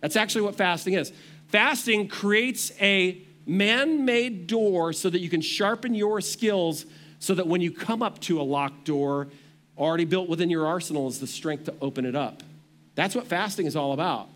That's 0.00 0.16
actually 0.16 0.42
what 0.42 0.56
fasting 0.56 0.94
is. 0.94 1.12
Fasting 1.48 2.08
creates 2.08 2.72
a 2.80 3.22
man 3.46 4.04
made 4.04 4.48
door 4.48 4.92
so 4.92 5.08
that 5.08 5.20
you 5.20 5.30
can 5.30 5.40
sharpen 5.40 5.94
your 5.94 6.20
skills 6.20 6.84
so 7.20 7.34
that 7.34 7.46
when 7.46 7.60
you 7.60 7.70
come 7.70 8.02
up 8.02 8.18
to 8.20 8.40
a 8.40 8.42
locked 8.42 8.84
door, 8.84 9.28
already 9.78 10.04
built 10.04 10.28
within 10.28 10.50
your 10.50 10.66
arsenal 10.66 11.06
is 11.08 11.20
the 11.20 11.26
strength 11.26 11.64
to 11.64 11.74
open 11.80 12.04
it 12.04 12.16
up. 12.16 12.42
That's 12.96 13.14
what 13.14 13.26
fasting 13.26 13.66
is 13.66 13.76
all 13.76 13.92
about. 13.92 14.28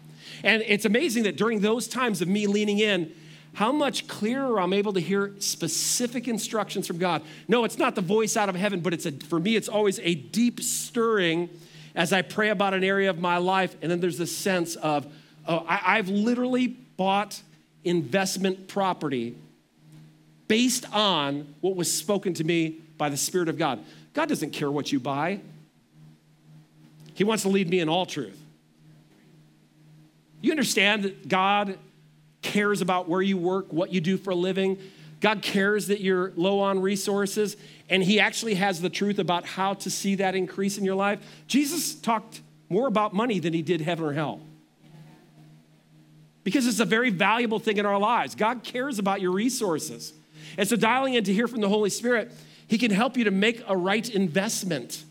And 0.42 0.62
it's 0.66 0.84
amazing 0.84 1.24
that 1.24 1.36
during 1.36 1.60
those 1.60 1.88
times 1.88 2.22
of 2.22 2.28
me 2.28 2.46
leaning 2.46 2.78
in, 2.78 3.14
how 3.54 3.70
much 3.70 4.08
clearer 4.08 4.60
I'm 4.60 4.72
able 4.72 4.92
to 4.92 5.00
hear 5.00 5.32
specific 5.38 6.26
instructions 6.28 6.86
from 6.86 6.98
God. 6.98 7.22
No, 7.46 7.64
it's 7.64 7.78
not 7.78 7.94
the 7.94 8.00
voice 8.00 8.36
out 8.36 8.48
of 8.48 8.56
heaven, 8.56 8.80
but 8.80 8.92
it's 8.92 9.06
a, 9.06 9.12
for 9.12 9.38
me, 9.38 9.56
it's 9.56 9.68
always 9.68 10.00
a 10.00 10.14
deep 10.14 10.60
stirring 10.60 11.48
as 11.94 12.12
I 12.12 12.22
pray 12.22 12.48
about 12.50 12.74
an 12.74 12.82
area 12.82 13.08
of 13.08 13.20
my 13.20 13.38
life. 13.38 13.76
And 13.80 13.90
then 13.90 14.00
there's 14.00 14.18
this 14.18 14.36
sense 14.36 14.74
of, 14.76 15.06
oh, 15.46 15.64
I, 15.68 15.98
I've 15.98 16.08
literally 16.08 16.66
bought 16.66 17.40
investment 17.84 18.66
property 18.66 19.36
based 20.48 20.92
on 20.92 21.54
what 21.60 21.76
was 21.76 21.92
spoken 21.92 22.34
to 22.34 22.44
me 22.44 22.80
by 22.98 23.08
the 23.08 23.16
Spirit 23.16 23.48
of 23.48 23.56
God. 23.56 23.78
God 24.14 24.28
doesn't 24.28 24.50
care 24.50 24.70
what 24.70 24.90
you 24.90 24.98
buy, 24.98 25.40
He 27.14 27.22
wants 27.22 27.44
to 27.44 27.48
lead 27.48 27.70
me 27.70 27.78
in 27.78 27.88
all 27.88 28.04
truth. 28.04 28.40
You 30.40 30.50
understand 30.50 31.04
that 31.04 31.28
God 31.28 31.78
cares 32.44 32.80
about 32.80 33.08
where 33.08 33.22
you 33.22 33.36
work, 33.36 33.72
what 33.72 33.92
you 33.92 34.00
do 34.00 34.16
for 34.16 34.30
a 34.30 34.34
living. 34.36 34.78
God 35.20 35.42
cares 35.42 35.88
that 35.88 36.00
you're 36.00 36.32
low 36.36 36.60
on 36.60 36.80
resources, 36.80 37.56
and 37.88 38.04
He 38.04 38.20
actually 38.20 38.54
has 38.54 38.80
the 38.80 38.90
truth 38.90 39.18
about 39.18 39.46
how 39.46 39.74
to 39.74 39.90
see 39.90 40.14
that 40.16 40.34
increase 40.34 40.78
in 40.78 40.84
your 40.84 40.94
life. 40.94 41.18
Jesus 41.48 41.94
talked 41.94 42.42
more 42.68 42.86
about 42.86 43.14
money 43.14 43.38
than 43.38 43.52
He 43.52 43.62
did 43.62 43.80
heaven 43.80 44.04
or 44.04 44.12
hell. 44.12 44.40
Because 46.44 46.66
it's 46.66 46.80
a 46.80 46.84
very 46.84 47.08
valuable 47.08 47.58
thing 47.58 47.78
in 47.78 47.86
our 47.86 47.98
lives. 47.98 48.34
God 48.34 48.62
cares 48.62 48.98
about 48.98 49.22
your 49.22 49.32
resources. 49.32 50.12
And 50.58 50.68
so, 50.68 50.76
dialing 50.76 51.14
in 51.14 51.24
to 51.24 51.32
hear 51.32 51.48
from 51.48 51.62
the 51.62 51.70
Holy 51.70 51.90
Spirit, 51.90 52.30
He 52.68 52.76
can 52.76 52.90
help 52.90 53.16
you 53.16 53.24
to 53.24 53.30
make 53.30 53.64
a 53.66 53.76
right 53.76 54.08
investment. 54.08 55.04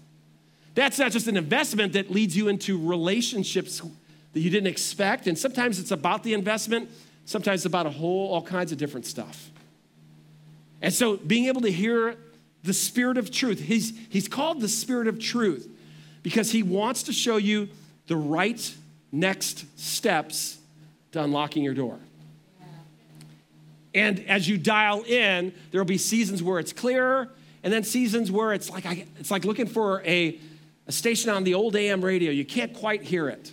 That's 0.76 1.00
not 1.00 1.12
just 1.12 1.28
an 1.28 1.38
investment 1.38 1.93
that 1.93 2.12
leads 2.12 2.38
you 2.38 2.48
into 2.48 2.78
relationships 2.78 3.82
that 4.34 4.39
you 4.39 4.50
didn't 4.50 4.67
expect. 4.67 5.28
And 5.28 5.38
sometimes 5.38 5.80
it's 5.80 5.91
about 5.91 6.24
the 6.24 6.34
investment, 6.34 6.89
Sometimes 7.26 7.66
about 7.66 7.86
a 7.86 7.90
whole, 7.90 8.34
all 8.34 8.42
kinds 8.42 8.72
of 8.72 8.78
different 8.78 9.06
stuff. 9.06 9.50
And 10.82 10.94
so 10.94 11.18
being 11.18 11.46
able 11.46 11.62
to 11.62 11.72
hear 11.72 12.16
the 12.64 12.74
Spirit 12.74 13.18
of 13.18 13.32
truth, 13.32 13.60
he's, 13.60 13.94
he's 14.10 14.28
called 14.28 14.62
the 14.62 14.68
Spirit 14.68 15.08
of 15.08 15.20
truth 15.20 15.70
because 16.22 16.52
he 16.52 16.64
wants 16.64 17.04
to 17.04 17.14
show 17.14 17.38
you 17.38 17.70
the 18.08 18.18
right 18.18 18.76
next 19.12 19.66
steps 19.80 20.58
to 21.14 21.24
unlocking 21.24 21.64
your 21.64 21.74
door. 21.74 22.00
And 23.94 24.20
as 24.28 24.48
you 24.48 24.58
dial 24.58 25.04
in, 25.04 25.54
there 25.72 25.80
will 25.80 25.86
be 25.86 25.98
seasons 25.98 26.42
where 26.42 26.60
it's 26.60 26.74
clearer, 26.74 27.30
and 27.64 27.72
then 27.72 27.84
seasons 27.84 28.32
where 28.32 28.52
it's 28.54 28.70
like 28.70 28.86
I, 28.86 29.06
it's 29.20 29.32
like 29.32 29.46
looking 29.46 29.68
for 29.68 30.02
a, 30.04 30.40
a 30.88 30.92
station 30.92 31.30
on 31.30 31.44
the 31.44 31.54
old 31.54 31.76
AM 31.76 32.04
radio. 32.04 32.32
You 32.32 32.44
can't 32.44 32.74
quite 32.74 33.04
hear 33.04 33.30
it. 33.30 33.53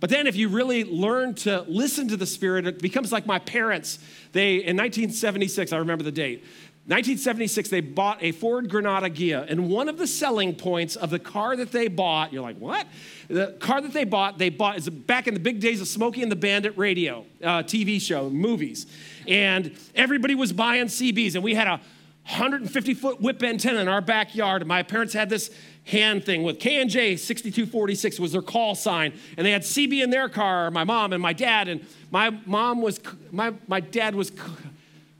But 0.00 0.10
then, 0.10 0.26
if 0.26 0.36
you 0.36 0.48
really 0.48 0.84
learn 0.84 1.34
to 1.36 1.62
listen 1.62 2.08
to 2.08 2.16
the 2.16 2.26
Spirit, 2.26 2.66
it 2.66 2.80
becomes 2.80 3.10
like 3.10 3.26
my 3.26 3.38
parents. 3.40 3.98
They, 4.32 4.56
in 4.56 4.76
1976, 4.76 5.72
I 5.72 5.78
remember 5.78 6.04
the 6.04 6.12
date, 6.12 6.44
1976, 6.88 7.68
they 7.68 7.82
bought 7.82 8.22
a 8.22 8.32
Ford 8.32 8.70
Granada 8.70 9.10
Ghia. 9.10 9.44
And 9.46 9.68
one 9.68 9.90
of 9.90 9.98
the 9.98 10.06
selling 10.06 10.54
points 10.54 10.96
of 10.96 11.10
the 11.10 11.18
car 11.18 11.54
that 11.54 11.70
they 11.70 11.86
bought, 11.88 12.32
you're 12.32 12.40
like, 12.40 12.56
what? 12.56 12.86
The 13.28 13.58
car 13.60 13.82
that 13.82 13.92
they 13.92 14.04
bought, 14.04 14.38
they 14.38 14.48
bought, 14.48 14.78
is 14.78 14.88
back 14.88 15.28
in 15.28 15.34
the 15.34 15.40
big 15.40 15.60
days 15.60 15.82
of 15.82 15.86
Smokey 15.86 16.22
and 16.22 16.32
the 16.32 16.36
Bandit 16.36 16.78
radio, 16.78 17.26
uh, 17.44 17.62
TV 17.62 18.00
show, 18.00 18.30
movies. 18.30 18.86
And 19.26 19.78
everybody 19.94 20.34
was 20.34 20.50
buying 20.54 20.86
CBs. 20.86 21.34
And 21.34 21.44
we 21.44 21.54
had 21.54 21.66
a 21.66 21.72
150 21.72 22.94
foot 22.94 23.20
whip 23.20 23.42
antenna 23.42 23.80
in 23.80 23.88
our 23.88 24.00
backyard. 24.00 24.66
My 24.66 24.82
parents 24.82 25.12
had 25.12 25.28
this 25.28 25.50
hand 25.88 26.24
thing 26.24 26.42
with 26.42 26.58
K&J 26.58 27.16
6246 27.16 28.20
was 28.20 28.32
their 28.32 28.42
call 28.42 28.74
sign. 28.74 29.12
And 29.36 29.46
they 29.46 29.52
had 29.52 29.62
CB 29.62 30.02
in 30.02 30.10
their 30.10 30.28
car, 30.28 30.70
my 30.70 30.84
mom 30.84 31.12
and 31.12 31.22
my 31.22 31.32
dad. 31.32 31.68
And 31.68 31.86
my 32.10 32.30
mom 32.46 32.80
was, 32.82 33.00
my, 33.32 33.54
my 33.66 33.80
dad 33.80 34.14
was, 34.14 34.32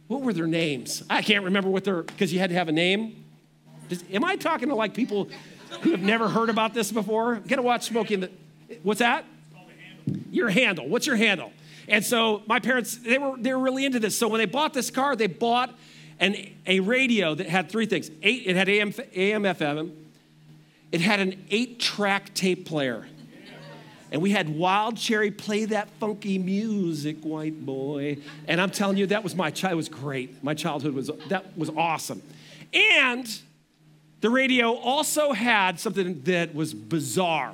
what 0.06 0.22
were 0.22 0.32
their 0.32 0.46
names? 0.46 1.02
I 1.10 1.22
can't 1.22 1.44
remember 1.44 1.70
what 1.70 1.84
their, 1.84 2.02
because 2.02 2.32
you 2.32 2.38
had 2.38 2.50
to 2.50 2.56
have 2.56 2.68
a 2.68 2.72
name. 2.72 3.24
Does, 3.88 4.04
am 4.12 4.24
I 4.24 4.36
talking 4.36 4.68
to 4.68 4.74
like 4.74 4.94
people? 4.94 5.28
who 5.82 5.90
have 5.90 6.02
never 6.02 6.28
heard 6.28 6.50
about 6.50 6.74
this 6.74 6.92
before? 6.92 7.36
Get 7.36 7.56
to 7.56 7.62
watch 7.62 7.86
Smokey 7.86 8.14
in 8.14 8.20
the. 8.20 8.30
What's 8.82 9.00
that? 9.00 9.24
Your 10.30 10.48
handle. 10.48 10.88
What's 10.88 11.06
your 11.06 11.16
handle? 11.16 11.52
And 11.86 12.04
so 12.04 12.42
my 12.46 12.60
parents, 12.60 12.96
they 12.96 13.18
were 13.18 13.36
they 13.36 13.52
were 13.52 13.60
really 13.60 13.84
into 13.84 14.00
this. 14.00 14.16
So 14.16 14.28
when 14.28 14.38
they 14.38 14.46
bought 14.46 14.74
this 14.74 14.90
car, 14.90 15.16
they 15.16 15.26
bought 15.26 15.74
an, 16.20 16.36
a 16.66 16.80
radio 16.80 17.34
that 17.34 17.48
had 17.48 17.70
three 17.70 17.86
things. 17.86 18.10
Eight, 18.22 18.42
it 18.46 18.56
had 18.56 18.68
AM, 18.68 18.92
AM, 19.14 19.42
FM. 19.44 19.92
It 20.90 21.00
had 21.00 21.20
an 21.20 21.44
eight-track 21.50 22.34
tape 22.34 22.66
player. 22.66 23.06
And 24.10 24.22
we 24.22 24.30
had 24.30 24.48
Wild 24.48 24.96
Cherry 24.96 25.30
play 25.30 25.66
that 25.66 25.90
funky 26.00 26.38
music, 26.38 27.18
white 27.22 27.64
boy. 27.66 28.18
And 28.46 28.60
I'm 28.60 28.70
telling 28.70 28.96
you, 28.96 29.06
that 29.06 29.22
was 29.22 29.34
my 29.34 29.50
child. 29.50 29.76
was 29.76 29.88
great. 29.88 30.42
My 30.42 30.54
childhood 30.54 30.94
was 30.94 31.10
that 31.28 31.56
was 31.58 31.68
awesome. 31.70 32.22
And 32.72 33.28
the 34.20 34.30
radio 34.30 34.72
also 34.72 35.32
had 35.32 35.78
something 35.78 36.22
that 36.22 36.54
was 36.54 36.72
bizarre. 36.72 37.52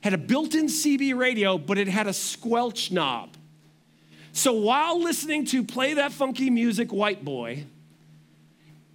Had 0.00 0.14
a 0.14 0.18
built-in 0.18 0.66
CB 0.66 1.16
radio, 1.16 1.58
but 1.58 1.78
it 1.78 1.86
had 1.86 2.08
a 2.08 2.12
squelch 2.12 2.90
knob. 2.90 3.30
So 4.32 4.52
while 4.52 5.00
listening 5.00 5.44
to 5.46 5.62
Play 5.62 5.94
That 5.94 6.10
Funky 6.10 6.50
Music, 6.50 6.92
White 6.92 7.24
Boy, 7.24 7.66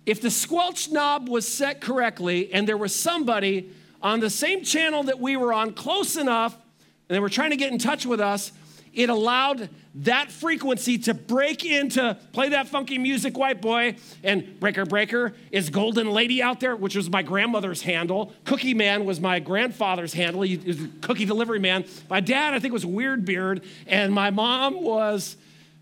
if 0.07 0.21
the 0.21 0.31
squelch 0.31 0.89
knob 0.89 1.27
was 1.27 1.45
set 1.45 1.81
correctly 1.81 2.51
and 2.53 2.65
there 2.65 2.77
was 2.77 2.95
somebody 2.95 3.69
on 4.01 4.21
the 4.21 4.29
same 4.29 4.63
channel 4.63 5.03
that 5.03 5.19
we 5.19 5.35
were 5.35 5.51
on 5.51 5.73
close 5.73 6.15
enough 6.15 6.53
and 6.55 7.15
they 7.15 7.19
were 7.19 7.29
trying 7.29 7.49
to 7.49 7.57
get 7.57 7.73
in 7.73 7.77
touch 7.77 8.05
with 8.05 8.21
us, 8.21 8.53
it 8.93 9.09
allowed 9.09 9.69
that 9.95 10.31
frequency 10.31 10.97
to 10.97 11.13
break 11.13 11.65
into 11.65 12.17
play 12.31 12.49
that 12.49 12.69
funky 12.69 12.97
music, 12.97 13.37
white 13.37 13.61
boy, 13.61 13.97
and 14.23 14.57
breaker 14.61 14.85
breaker 14.85 15.33
is 15.51 15.69
golden 15.69 16.09
lady 16.09 16.41
out 16.41 16.61
there, 16.61 16.75
which 16.75 16.95
was 16.95 17.09
my 17.09 17.21
grandmother's 17.21 17.81
handle. 17.81 18.31
Cookie 18.45 18.73
man 18.73 19.03
was 19.03 19.19
my 19.19 19.39
grandfather's 19.39 20.13
handle. 20.13 20.41
He 20.43 20.55
was 20.55 20.79
cookie 21.01 21.25
delivery 21.25 21.59
man. 21.59 21.83
My 22.09 22.21
dad, 22.21 22.53
I 22.53 22.59
think, 22.59 22.73
was 22.73 22.85
weird 22.85 23.25
beard, 23.25 23.61
and 23.87 24.13
my 24.13 24.29
mom 24.29 24.81
was 24.81 25.35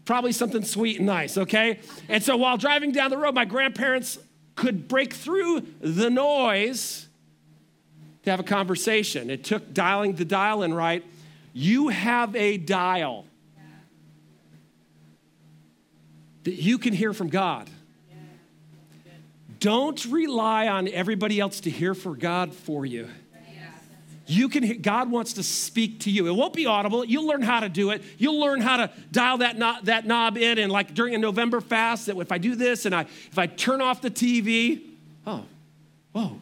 probably 0.06 0.32
something 0.32 0.64
sweet 0.64 0.98
and 0.98 1.06
nice. 1.06 1.38
Okay, 1.38 1.80
and 2.08 2.24
so 2.24 2.38
while 2.38 2.58
driving 2.58 2.92
down 2.92 3.10
the 3.10 3.18
road, 3.18 3.36
my 3.36 3.46
grandparents 3.46 4.18
could 4.56 4.88
break 4.88 5.14
through 5.14 5.62
the 5.82 6.10
noise 6.10 7.08
to 8.24 8.32
have 8.32 8.40
a 8.40 8.44
conversation. 8.44 9.30
It 9.30 9.44
took 9.44 9.74
dialing 9.74 10.14
the 10.14 10.26
dial 10.26 10.64
in 10.64 10.74
right 10.74 11.04
you 11.58 11.88
have 11.88 12.36
a 12.36 12.58
dial 12.58 13.26
that 16.44 16.56
you 16.56 16.78
can 16.78 16.92
hear 16.92 17.14
from 17.14 17.30
God. 17.30 17.70
Don't 19.62 20.04
rely 20.08 20.68
on 20.68 20.90
everybody 20.90 21.40
else 21.40 21.62
to 21.62 21.70
hear 21.70 21.94
for 21.96 22.14
God 22.14 22.54
for 22.54 22.86
you. 22.86 23.08
You 24.28 24.50
can 24.50 24.64
hear, 24.64 24.76
God 24.76 25.12
wants 25.12 25.34
to 25.34 25.44
speak 25.44 26.02
to 26.02 26.12
you. 26.12 26.28
It 26.28 26.32
won't 26.32 26.54
be 26.54 26.66
audible. 26.66 27.06
You'll 27.06 27.28
learn 27.28 27.44
how 27.44 27.60
to 27.60 27.70
do 27.70 27.92
it. 27.92 28.04
You'll 28.18 28.40
learn 28.40 28.60
how 28.60 28.78
to 28.78 28.92
dial 29.12 29.38
that 29.40 29.58
knob, 29.58 29.86
that 29.86 30.06
knob 30.06 30.38
in. 30.38 30.58
And 30.58 30.72
like 30.72 30.94
during 30.94 31.14
a 31.14 31.18
November 31.18 31.62
fast, 31.62 32.08
that 32.08 32.18
if 32.18 32.32
I 32.32 32.38
do 32.38 32.56
this 32.56 32.86
and 32.86 32.96
I 32.96 33.02
if 33.02 33.38
I 33.38 33.46
turn 33.46 33.82
off 33.82 34.02
the 34.02 34.10
TV, 34.10 34.82
oh, 35.28 35.46
whoa, 36.12 36.40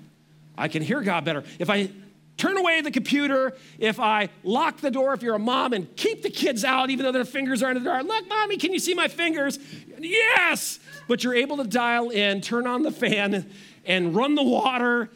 I 0.58 0.70
can 0.70 0.82
hear 0.82 1.02
God 1.02 1.26
better. 1.26 1.44
If 1.60 1.70
I 1.70 1.90
turn 2.38 2.58
away 2.58 2.82
the 2.82 2.92
computer, 2.92 3.54
if 3.78 4.00
I 4.00 4.30
lock 4.44 4.80
the 4.80 4.92
door, 4.92 5.14
if 5.14 5.22
you're 5.22 5.36
a 5.36 5.40
mom, 5.40 5.74
and 5.74 5.94
keep 5.96 6.24
the 6.24 6.30
kids 6.30 6.64
out, 6.64 6.90
even 6.90 7.06
though 7.06 7.12
their 7.12 7.26
fingers 7.26 7.62
are 7.62 7.72
in 7.72 7.84
the 7.84 7.90
door. 7.90 8.02
Look, 8.02 8.28
mommy, 8.28 8.58
can 8.58 8.74
you 8.74 8.80
see 8.80 8.94
my 8.94 9.08
fingers? 9.08 9.60
Yes! 10.00 10.80
But 11.08 11.24
you're 11.24 11.36
able 11.36 11.58
to 11.58 11.66
dial 11.66 12.10
in, 12.10 12.42
turn 12.42 12.66
on 12.66 12.84
the 12.84 12.92
fan, 12.92 13.50
and 13.86 14.16
run 14.16 14.36
the 14.36 14.44
water. 14.44 15.10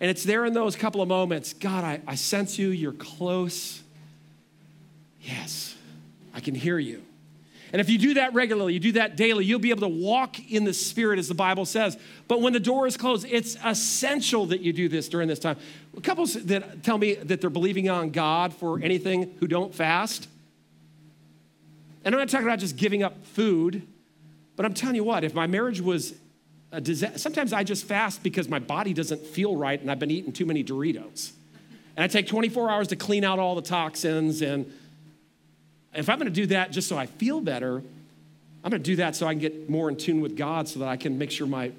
And 0.00 0.10
it's 0.10 0.22
there 0.22 0.44
in 0.44 0.52
those 0.52 0.76
couple 0.76 1.02
of 1.02 1.08
moments 1.08 1.52
God, 1.52 1.84
I, 1.84 2.00
I 2.06 2.14
sense 2.14 2.58
you, 2.58 2.68
you're 2.68 2.92
close. 2.92 3.82
Yes, 5.20 5.76
I 6.34 6.40
can 6.40 6.54
hear 6.54 6.78
you. 6.78 7.02
And 7.72 7.80
if 7.80 7.90
you 7.90 7.98
do 7.98 8.14
that 8.14 8.32
regularly, 8.32 8.72
you 8.72 8.80
do 8.80 8.92
that 8.92 9.16
daily, 9.16 9.44
you'll 9.44 9.58
be 9.58 9.70
able 9.70 9.82
to 9.82 9.88
walk 9.88 10.38
in 10.50 10.64
the 10.64 10.72
Spirit 10.72 11.18
as 11.18 11.28
the 11.28 11.34
Bible 11.34 11.66
says. 11.66 11.98
But 12.26 12.40
when 12.40 12.54
the 12.54 12.60
door 12.60 12.86
is 12.86 12.96
closed, 12.96 13.26
it's 13.28 13.58
essential 13.62 14.46
that 14.46 14.60
you 14.60 14.72
do 14.72 14.88
this 14.88 15.08
during 15.08 15.28
this 15.28 15.38
time. 15.38 15.58
Couples 16.02 16.32
that 16.34 16.82
tell 16.82 16.96
me 16.96 17.14
that 17.14 17.40
they're 17.40 17.50
believing 17.50 17.90
on 17.90 18.10
God 18.10 18.54
for 18.54 18.80
anything 18.80 19.34
who 19.40 19.46
don't 19.46 19.74
fast. 19.74 20.28
And 22.04 22.14
I'm 22.14 22.20
not 22.20 22.30
talking 22.30 22.46
about 22.46 22.58
just 22.58 22.76
giving 22.76 23.02
up 23.02 23.26
food, 23.26 23.86
but 24.56 24.64
I'm 24.64 24.72
telling 24.72 24.96
you 24.96 25.04
what, 25.04 25.24
if 25.24 25.34
my 25.34 25.46
marriage 25.46 25.80
was 25.82 26.14
sometimes 27.16 27.52
I 27.52 27.64
just 27.64 27.84
fast 27.84 28.22
because 28.22 28.48
my 28.48 28.58
body 28.58 28.92
doesn't 28.92 29.24
feel 29.26 29.56
right 29.56 29.80
and 29.80 29.90
I've 29.90 29.98
been 29.98 30.10
eating 30.10 30.32
too 30.32 30.46
many 30.46 30.62
Doritos. 30.62 31.32
And 31.96 32.04
I 32.04 32.08
take 32.08 32.26
24 32.26 32.70
hours 32.70 32.88
to 32.88 32.96
clean 32.96 33.24
out 33.24 33.38
all 33.38 33.54
the 33.54 33.62
toxins 33.62 34.42
and 34.42 34.70
if 35.94 36.08
I'm 36.08 36.18
going 36.18 36.32
to 36.32 36.40
do 36.40 36.46
that 36.46 36.70
just 36.70 36.88
so 36.88 36.96
I 36.96 37.06
feel 37.06 37.40
better, 37.40 37.82
I'm 38.62 38.70
going 38.70 38.82
to 38.82 38.90
do 38.90 38.96
that 38.96 39.16
so 39.16 39.26
I 39.26 39.32
can 39.32 39.40
get 39.40 39.70
more 39.70 39.88
in 39.88 39.96
tune 39.96 40.20
with 40.20 40.36
God 40.36 40.68
so 40.68 40.80
that 40.80 40.88
I 40.88 40.96
can 40.96 41.18
make 41.18 41.30
sure 41.30 41.46
my 41.46 41.72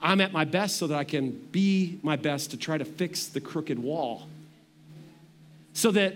I'm 0.00 0.20
at 0.20 0.32
my 0.32 0.44
best 0.44 0.76
so 0.76 0.86
that 0.86 0.96
I 0.96 1.02
can 1.02 1.30
be 1.50 1.98
my 2.02 2.14
best 2.14 2.52
to 2.52 2.56
try 2.56 2.78
to 2.78 2.84
fix 2.84 3.26
the 3.26 3.40
crooked 3.40 3.80
wall. 3.80 4.28
So 5.72 5.90
that 5.90 6.14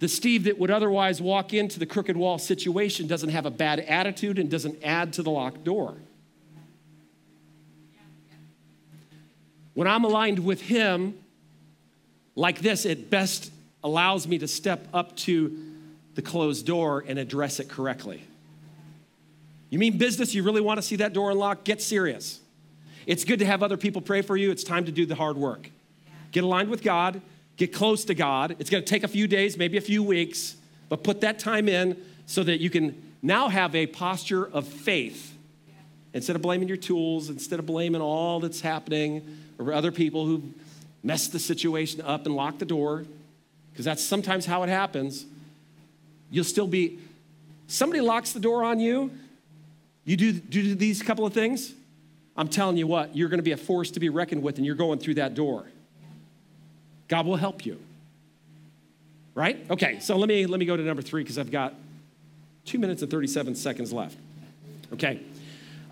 the 0.00 0.08
Steve 0.08 0.44
that 0.44 0.58
would 0.58 0.70
otherwise 0.70 1.22
walk 1.22 1.54
into 1.54 1.78
the 1.78 1.86
crooked 1.86 2.16
wall 2.16 2.38
situation 2.38 3.06
doesn't 3.06 3.30
have 3.30 3.46
a 3.46 3.50
bad 3.50 3.80
attitude 3.80 4.38
and 4.38 4.50
doesn't 4.50 4.84
add 4.84 5.14
to 5.14 5.22
the 5.22 5.30
locked 5.30 5.64
door. 5.64 5.94
When 9.74 9.86
I'm 9.86 10.04
aligned 10.04 10.38
with 10.38 10.62
Him 10.62 11.18
like 12.34 12.60
this, 12.60 12.84
it 12.84 13.10
best 13.10 13.52
allows 13.82 14.26
me 14.26 14.38
to 14.38 14.48
step 14.48 14.88
up 14.94 15.16
to 15.16 15.56
the 16.14 16.22
closed 16.22 16.64
door 16.66 17.04
and 17.06 17.18
address 17.18 17.60
it 17.60 17.68
correctly. 17.68 18.24
You 19.70 19.78
mean 19.78 19.98
business? 19.98 20.34
You 20.34 20.42
really 20.44 20.60
want 20.60 20.78
to 20.78 20.82
see 20.82 20.96
that 20.96 21.12
door 21.12 21.30
unlocked? 21.30 21.64
Get 21.64 21.82
serious. 21.82 22.40
It's 23.06 23.24
good 23.24 23.40
to 23.40 23.44
have 23.44 23.62
other 23.62 23.76
people 23.76 24.00
pray 24.00 24.22
for 24.22 24.36
you. 24.36 24.50
It's 24.50 24.64
time 24.64 24.84
to 24.86 24.92
do 24.92 25.04
the 25.04 25.16
hard 25.16 25.36
work. 25.36 25.70
Get 26.32 26.44
aligned 26.44 26.70
with 26.70 26.82
God, 26.82 27.20
get 27.56 27.72
close 27.72 28.04
to 28.06 28.14
God. 28.14 28.56
It's 28.58 28.70
going 28.70 28.82
to 28.82 28.88
take 28.88 29.02
a 29.02 29.08
few 29.08 29.26
days, 29.26 29.58
maybe 29.58 29.76
a 29.76 29.82
few 29.82 30.02
weeks, 30.02 30.56
but 30.88 31.04
put 31.04 31.20
that 31.20 31.38
time 31.38 31.68
in 31.68 32.02
so 32.26 32.42
that 32.44 32.60
you 32.60 32.70
can 32.70 33.14
now 33.22 33.48
have 33.48 33.74
a 33.74 33.86
posture 33.86 34.46
of 34.46 34.66
faith. 34.66 35.32
Instead 36.12 36.36
of 36.36 36.42
blaming 36.42 36.68
your 36.68 36.76
tools, 36.76 37.28
instead 37.28 37.58
of 37.58 37.66
blaming 37.66 38.00
all 38.00 38.40
that's 38.40 38.60
happening 38.60 39.38
or 39.58 39.72
other 39.72 39.92
people 39.92 40.26
who 40.26 40.42
messed 41.02 41.32
the 41.32 41.38
situation 41.38 42.00
up 42.00 42.26
and 42.26 42.34
locked 42.34 42.58
the 42.58 42.64
door, 42.64 43.04
because 43.72 43.84
that's 43.84 44.02
sometimes 44.02 44.46
how 44.46 44.62
it 44.62 44.68
happens 44.68 45.26
you'll 46.34 46.44
still 46.44 46.66
be, 46.66 46.98
somebody 47.68 48.00
locks 48.00 48.32
the 48.32 48.40
door 48.40 48.64
on 48.64 48.80
you, 48.80 49.10
you 50.04 50.16
do, 50.16 50.32
do 50.32 50.74
these 50.74 51.00
couple 51.00 51.24
of 51.24 51.32
things, 51.32 51.72
I'm 52.36 52.48
telling 52.48 52.76
you 52.76 52.88
what, 52.88 53.16
you're 53.16 53.28
going 53.28 53.38
to 53.38 53.44
be 53.44 53.52
a 53.52 53.56
force 53.56 53.92
to 53.92 54.00
be 54.00 54.08
reckoned 54.08 54.42
with, 54.42 54.56
and 54.56 54.66
you're 54.66 54.74
going 54.74 54.98
through 54.98 55.14
that 55.14 55.34
door. 55.34 55.64
God 57.06 57.26
will 57.26 57.36
help 57.36 57.64
you. 57.64 57.78
Right? 59.34 59.64
Okay, 59.70 60.00
so 60.00 60.16
let 60.16 60.28
me 60.28 60.46
let 60.46 60.60
me 60.60 60.66
go 60.66 60.76
to 60.76 60.82
number 60.82 61.02
three 61.02 61.22
because 61.22 61.38
I've 61.38 61.50
got 61.50 61.74
two 62.64 62.78
minutes 62.78 63.02
and 63.02 63.10
37 63.10 63.56
seconds 63.56 63.92
left. 63.92 64.16
Okay. 64.92 65.20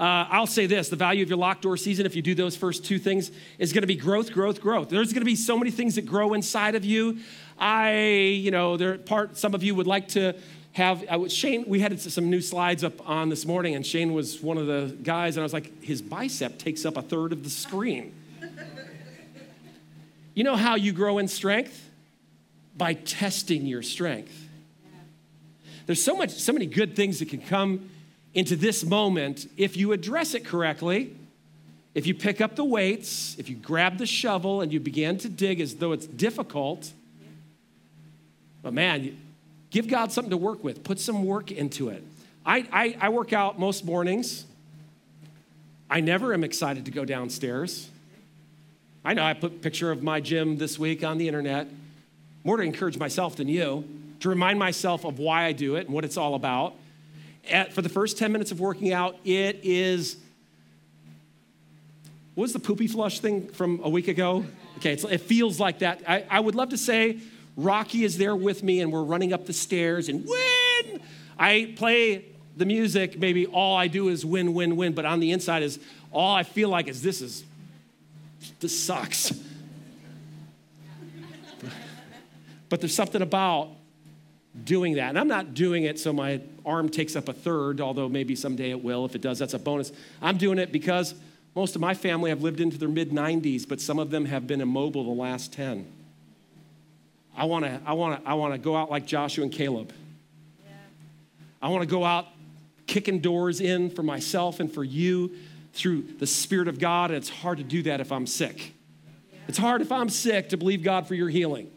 Uh, 0.02 0.26
I'll 0.30 0.48
say 0.48 0.66
this 0.66 0.88
the 0.88 0.96
value 0.96 1.22
of 1.22 1.28
your 1.28 1.38
locked 1.38 1.62
door 1.62 1.76
season, 1.76 2.06
if 2.06 2.16
you 2.16 2.22
do 2.22 2.34
those 2.34 2.56
first 2.56 2.84
two 2.84 2.98
things, 2.98 3.30
is 3.60 3.72
going 3.72 3.82
to 3.82 3.86
be 3.86 3.94
growth, 3.94 4.32
growth, 4.32 4.60
growth. 4.60 4.88
There's 4.88 5.12
going 5.12 5.20
to 5.20 5.24
be 5.24 5.36
so 5.36 5.56
many 5.56 5.70
things 5.70 5.94
that 5.94 6.06
grow 6.06 6.34
inside 6.34 6.74
of 6.74 6.84
you. 6.84 7.18
I, 7.56 8.00
you 8.00 8.50
know, 8.50 8.76
there 8.76 8.94
are 8.94 8.98
part, 8.98 9.36
some 9.36 9.54
of 9.54 9.62
you 9.62 9.76
would 9.76 9.86
like 9.86 10.08
to 10.08 10.34
have, 10.72 11.04
I 11.08 11.18
was, 11.18 11.32
Shane, 11.32 11.66
we 11.68 11.78
had 11.78 12.00
some 12.00 12.30
new 12.30 12.40
slides 12.40 12.82
up 12.82 13.08
on 13.08 13.28
this 13.28 13.46
morning, 13.46 13.76
and 13.76 13.86
Shane 13.86 14.12
was 14.12 14.42
one 14.42 14.58
of 14.58 14.66
the 14.66 14.92
guys, 15.04 15.36
and 15.36 15.42
I 15.42 15.44
was 15.44 15.52
like, 15.52 15.84
his 15.84 16.02
bicep 16.02 16.58
takes 16.58 16.84
up 16.84 16.96
a 16.96 17.02
third 17.02 17.32
of 17.32 17.44
the 17.44 17.50
screen. 17.50 18.12
you 20.34 20.42
know 20.42 20.56
how 20.56 20.74
you 20.74 20.90
grow 20.90 21.18
in 21.18 21.28
strength? 21.28 21.88
By 22.76 22.94
testing 22.94 23.66
your 23.66 23.82
strength. 23.82 24.48
There's 25.86 26.02
so 26.02 26.16
much, 26.16 26.30
so 26.30 26.52
many 26.52 26.66
good 26.66 26.96
things 26.96 27.20
that 27.20 27.28
can 27.28 27.40
come 27.40 27.88
into 28.34 28.56
this 28.56 28.84
moment 28.84 29.46
if 29.56 29.76
you 29.76 29.92
address 29.92 30.34
it 30.34 30.44
correctly. 30.44 31.16
If 31.94 32.06
you 32.06 32.14
pick 32.14 32.40
up 32.40 32.56
the 32.56 32.64
weights, 32.64 33.36
if 33.38 33.50
you 33.50 33.56
grab 33.56 33.98
the 33.98 34.06
shovel 34.06 34.62
and 34.62 34.72
you 34.72 34.80
begin 34.80 35.18
to 35.18 35.28
dig 35.28 35.60
as 35.60 35.74
though 35.74 35.92
it's 35.92 36.06
difficult, 36.06 36.90
but 38.62 38.72
man, 38.72 39.18
give 39.70 39.88
God 39.88 40.10
something 40.10 40.30
to 40.30 40.38
work 40.38 40.64
with. 40.64 40.84
Put 40.84 40.98
some 40.98 41.24
work 41.26 41.50
into 41.50 41.90
it. 41.90 42.02
I, 42.46 42.66
I, 42.72 42.96
I 42.98 43.08
work 43.10 43.34
out 43.34 43.58
most 43.58 43.84
mornings. 43.84 44.46
I 45.90 46.00
never 46.00 46.32
am 46.32 46.44
excited 46.44 46.86
to 46.86 46.90
go 46.90 47.04
downstairs. 47.04 47.90
I 49.04 49.12
know 49.12 49.24
I 49.24 49.34
put 49.34 49.52
a 49.52 49.56
picture 49.56 49.90
of 49.90 50.02
my 50.02 50.20
gym 50.20 50.56
this 50.56 50.78
week 50.78 51.04
on 51.04 51.18
the 51.18 51.28
internet, 51.28 51.68
more 52.44 52.56
to 52.56 52.62
encourage 52.62 52.96
myself 52.96 53.36
than 53.36 53.48
you, 53.48 53.84
to 54.20 54.30
remind 54.30 54.58
myself 54.58 55.04
of 55.04 55.18
why 55.18 55.44
I 55.44 55.52
do 55.52 55.76
it 55.76 55.86
and 55.86 55.94
what 55.94 56.06
it's 56.06 56.16
all 56.16 56.34
about 56.34 56.74
at, 57.50 57.72
for 57.72 57.82
the 57.82 57.88
first 57.88 58.18
10 58.18 58.32
minutes 58.32 58.50
of 58.50 58.60
working 58.60 58.92
out, 58.92 59.16
it 59.24 59.60
is, 59.62 60.16
what 62.34 62.42
was 62.42 62.52
the 62.52 62.58
poopy 62.58 62.86
flush 62.86 63.20
thing 63.20 63.48
from 63.48 63.80
a 63.82 63.88
week 63.88 64.08
ago? 64.08 64.44
Okay, 64.78 64.92
it 64.92 65.20
feels 65.20 65.60
like 65.60 65.80
that. 65.80 66.02
I, 66.08 66.24
I 66.28 66.40
would 66.40 66.54
love 66.54 66.70
to 66.70 66.78
say 66.78 67.18
Rocky 67.56 68.04
is 68.04 68.18
there 68.18 68.34
with 68.34 68.62
me 68.62 68.80
and 68.80 68.92
we're 68.92 69.02
running 69.02 69.32
up 69.32 69.46
the 69.46 69.52
stairs 69.52 70.08
and 70.08 70.26
win. 70.26 71.00
I 71.38 71.74
play 71.76 72.24
the 72.56 72.64
music, 72.66 73.18
maybe 73.18 73.46
all 73.46 73.76
I 73.76 73.88
do 73.88 74.08
is 74.08 74.24
win, 74.24 74.54
win, 74.54 74.76
win, 74.76 74.92
but 74.92 75.04
on 75.04 75.20
the 75.20 75.32
inside 75.32 75.62
is 75.62 75.78
all 76.10 76.34
I 76.34 76.42
feel 76.42 76.68
like 76.68 76.88
is 76.88 77.02
this 77.02 77.20
is, 77.20 77.44
this 78.60 78.78
sucks. 78.78 79.32
but 82.68 82.80
there's 82.80 82.94
something 82.94 83.22
about 83.22 83.68
doing 84.64 84.94
that. 84.94 85.10
And 85.10 85.18
I'm 85.18 85.28
not 85.28 85.54
doing 85.54 85.84
it 85.84 85.98
so 85.98 86.12
my 86.12 86.40
arm 86.64 86.88
takes 86.88 87.16
up 87.16 87.28
a 87.28 87.32
third, 87.32 87.80
although 87.80 88.08
maybe 88.08 88.36
someday 88.36 88.70
it 88.70 88.82
will. 88.82 89.04
If 89.04 89.14
it 89.14 89.22
does, 89.22 89.38
that's 89.38 89.54
a 89.54 89.58
bonus. 89.58 89.92
I'm 90.20 90.36
doing 90.36 90.58
it 90.58 90.72
because 90.72 91.14
most 91.54 91.74
of 91.74 91.80
my 91.80 91.94
family 91.94 92.30
have 92.30 92.42
lived 92.42 92.60
into 92.60 92.78
their 92.78 92.88
mid 92.88 93.10
90s, 93.10 93.68
but 93.68 93.80
some 93.80 93.98
of 93.98 94.10
them 94.10 94.26
have 94.26 94.46
been 94.46 94.60
immobile 94.60 95.04
the 95.04 95.20
last 95.20 95.52
10. 95.52 95.86
I 97.36 97.46
want 97.46 97.64
to 97.64 97.80
I 97.86 97.94
want 97.94 98.22
to 98.22 98.30
I 98.30 98.34
want 98.34 98.54
to 98.54 98.58
go 98.58 98.76
out 98.76 98.90
like 98.90 99.06
Joshua 99.06 99.44
and 99.44 99.52
Caleb. 99.52 99.92
Yeah. 100.64 100.72
I 101.62 101.68
want 101.68 101.82
to 101.82 101.88
go 101.88 102.04
out 102.04 102.26
kicking 102.86 103.20
doors 103.20 103.60
in 103.60 103.88
for 103.88 104.02
myself 104.02 104.60
and 104.60 104.70
for 104.72 104.84
you 104.84 105.34
through 105.72 106.02
the 106.18 106.26
spirit 106.26 106.68
of 106.68 106.78
God, 106.78 107.10
and 107.10 107.16
it's 107.16 107.30
hard 107.30 107.56
to 107.56 107.64
do 107.64 107.82
that 107.84 108.00
if 108.00 108.12
I'm 108.12 108.26
sick. 108.26 108.74
Yeah. 109.32 109.38
It's 109.48 109.56
hard 109.56 109.80
if 109.80 109.90
I'm 109.90 110.10
sick 110.10 110.50
to 110.50 110.58
believe 110.58 110.82
God 110.82 111.08
for 111.08 111.14
your 111.14 111.30
healing. 111.30 111.70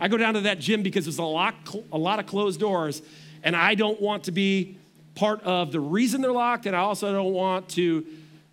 I 0.00 0.08
go 0.08 0.16
down 0.16 0.34
to 0.34 0.40
that 0.42 0.58
gym 0.58 0.82
because 0.82 1.04
there's 1.04 1.18
a 1.18 1.22
lot 1.22 1.54
a 1.92 1.98
lot 1.98 2.18
of 2.18 2.26
closed 2.26 2.58
doors 2.58 3.02
and 3.42 3.54
I 3.54 3.74
don't 3.74 4.00
want 4.00 4.24
to 4.24 4.32
be 4.32 4.76
part 5.14 5.42
of 5.42 5.72
the 5.72 5.80
reason 5.80 6.22
they're 6.22 6.32
locked 6.32 6.66
and 6.66 6.74
I 6.74 6.80
also 6.80 7.12
don't 7.12 7.32
want 7.32 7.68
to 7.70 8.06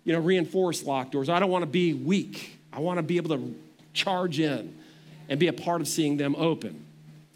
you 0.04 0.12
know 0.12 0.20
reinforce 0.20 0.84
locked 0.84 1.12
doors. 1.12 1.28
I 1.28 1.38
don't 1.40 1.50
want 1.50 1.62
to 1.62 1.70
be 1.70 1.94
weak. 1.94 2.58
I 2.72 2.80
want 2.80 2.98
to 2.98 3.02
be 3.02 3.16
able 3.16 3.36
to 3.36 3.54
charge 3.94 4.38
in 4.38 4.76
and 5.28 5.40
be 5.40 5.48
a 5.48 5.52
part 5.52 5.80
of 5.80 5.88
seeing 5.88 6.16
them 6.16 6.36
open. 6.36 6.84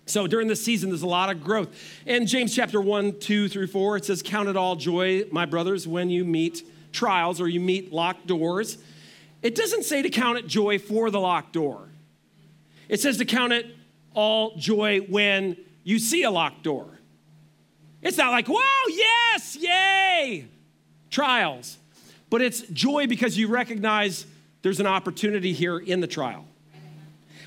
So 0.06 0.26
during 0.26 0.48
this 0.48 0.62
season, 0.64 0.90
there's 0.90 1.02
a 1.02 1.06
lot 1.06 1.30
of 1.30 1.42
growth. 1.42 1.68
In 2.06 2.26
James 2.26 2.54
chapter 2.54 2.80
1, 2.80 3.20
2 3.20 3.48
through 3.48 3.68
4, 3.68 3.98
it 3.98 4.04
says, 4.04 4.22
Count 4.22 4.48
it 4.48 4.56
all 4.56 4.76
joy, 4.76 5.24
my 5.30 5.46
brothers, 5.46 5.86
when 5.86 6.10
you 6.10 6.24
meet 6.24 6.66
trials 6.92 7.40
or 7.40 7.48
you 7.48 7.60
meet 7.60 7.92
locked 7.92 8.26
doors. 8.26 8.78
It 9.42 9.54
doesn't 9.54 9.84
say 9.84 10.02
to 10.02 10.10
count 10.10 10.38
it 10.38 10.46
joy 10.46 10.78
for 10.78 11.10
the 11.10 11.20
locked 11.20 11.52
door. 11.52 11.88
It 12.88 13.00
says 13.00 13.16
to 13.18 13.24
count 13.24 13.52
it 13.52 13.66
all 14.14 14.56
joy 14.56 15.00
when 15.00 15.56
you 15.84 15.98
see 15.98 16.22
a 16.22 16.30
locked 16.30 16.62
door. 16.62 16.86
It's 18.02 18.18
not 18.18 18.32
like, 18.32 18.48
wow, 18.48 18.82
yes, 18.88 19.56
yay, 19.56 20.48
trials. 21.10 21.78
But 22.30 22.42
it's 22.42 22.62
joy 22.62 23.06
because 23.06 23.38
you 23.38 23.48
recognize 23.48 24.26
there's 24.62 24.80
an 24.80 24.86
opportunity 24.86 25.52
here 25.52 25.78
in 25.78 26.00
the 26.00 26.06
trial. 26.06 26.46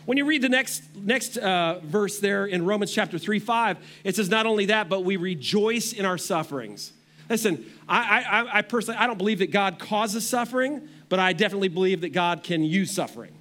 When 0.06 0.18
you 0.18 0.26
read 0.26 0.44
the 0.44 0.50
next, 0.50 0.84
next 0.96 1.38
uh, 1.38 1.80
verse 1.84 2.20
there 2.20 2.46
in 2.46 2.64
Romans 2.64 2.94
chapter 2.94 3.18
3 3.18 3.40
5, 3.40 3.78
it 4.04 4.16
says, 4.16 4.30
Not 4.30 4.46
only 4.46 4.68
that, 4.68 4.88
but 4.88 5.04
we 5.04 5.18
rejoice 5.18 5.94
in 5.94 6.06
our 6.06 6.18
sufferings. 6.18 6.94
Listen, 7.28 7.66
I, 7.90 8.22
I, 8.22 8.58
I 8.58 8.62
personally, 8.62 9.00
I 9.00 9.08
don't 9.08 9.18
believe 9.18 9.40
that 9.40 9.52
God 9.52 9.80
causes 9.80 10.28
suffering, 10.28 10.88
but 11.10 11.18
I 11.18 11.34
definitely 11.34 11.70
believe 11.70 12.02
that 12.02 12.14
God 12.14 12.44
can 12.44 12.64
use 12.64 12.92
suffering. 12.92 13.34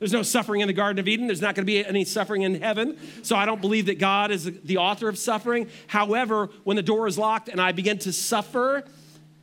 There's 0.00 0.12
no 0.12 0.22
suffering 0.22 0.62
in 0.62 0.66
the 0.66 0.72
Garden 0.72 0.98
of 0.98 1.06
Eden. 1.06 1.28
There's 1.28 1.42
not 1.42 1.54
going 1.54 1.64
to 1.64 1.72
be 1.72 1.84
any 1.84 2.04
suffering 2.04 2.42
in 2.42 2.60
heaven. 2.60 2.98
So 3.22 3.36
I 3.36 3.44
don't 3.44 3.60
believe 3.60 3.86
that 3.86 3.98
God 3.98 4.30
is 4.32 4.44
the 4.44 4.78
author 4.78 5.08
of 5.08 5.16
suffering. 5.16 5.68
However, 5.86 6.48
when 6.64 6.76
the 6.76 6.82
door 6.82 7.06
is 7.06 7.18
locked 7.18 7.48
and 7.48 7.60
I 7.60 7.72
begin 7.72 7.98
to 8.00 8.12
suffer, 8.12 8.82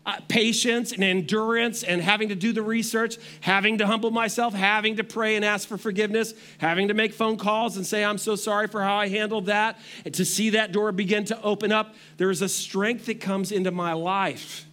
uh, 0.08 0.20
patience 0.30 0.94
and 0.94 1.04
endurance 1.04 1.84
and 1.84 2.02
having 2.02 2.30
to 2.30 2.36
do 2.36 2.54
the 2.54 2.62
research, 2.62 3.18
having 3.42 3.78
to 3.78 3.86
humble 3.86 4.10
myself, 4.10 4.54
having 4.54 4.96
to 4.96 5.04
pray 5.04 5.36
and 5.36 5.44
ask 5.44 5.68
for 5.68 5.78
forgiveness, 5.78 6.34
having 6.60 6.88
to 6.88 6.94
make 6.94 7.14
phone 7.14 7.38
calls 7.38 7.76
and 7.76 7.86
say, 7.86 8.04
I'm 8.06 8.18
so 8.18 8.36
sorry 8.36 8.68
for 8.68 8.82
how 8.82 8.96
I 8.96 9.10
handled 9.10 9.48
that, 9.48 9.78
and 10.06 10.14
to 10.16 10.24
see 10.24 10.52
that 10.52 10.72
door 10.72 10.94
begin 10.94 11.26
to 11.26 11.42
open 11.42 11.74
up, 11.74 11.94
there 12.16 12.32
is 12.32 12.42
a 12.42 12.48
strength 12.48 13.08
that 13.08 13.20
comes 13.20 13.52
into 13.52 13.70
my 13.70 13.92
life 13.92 14.66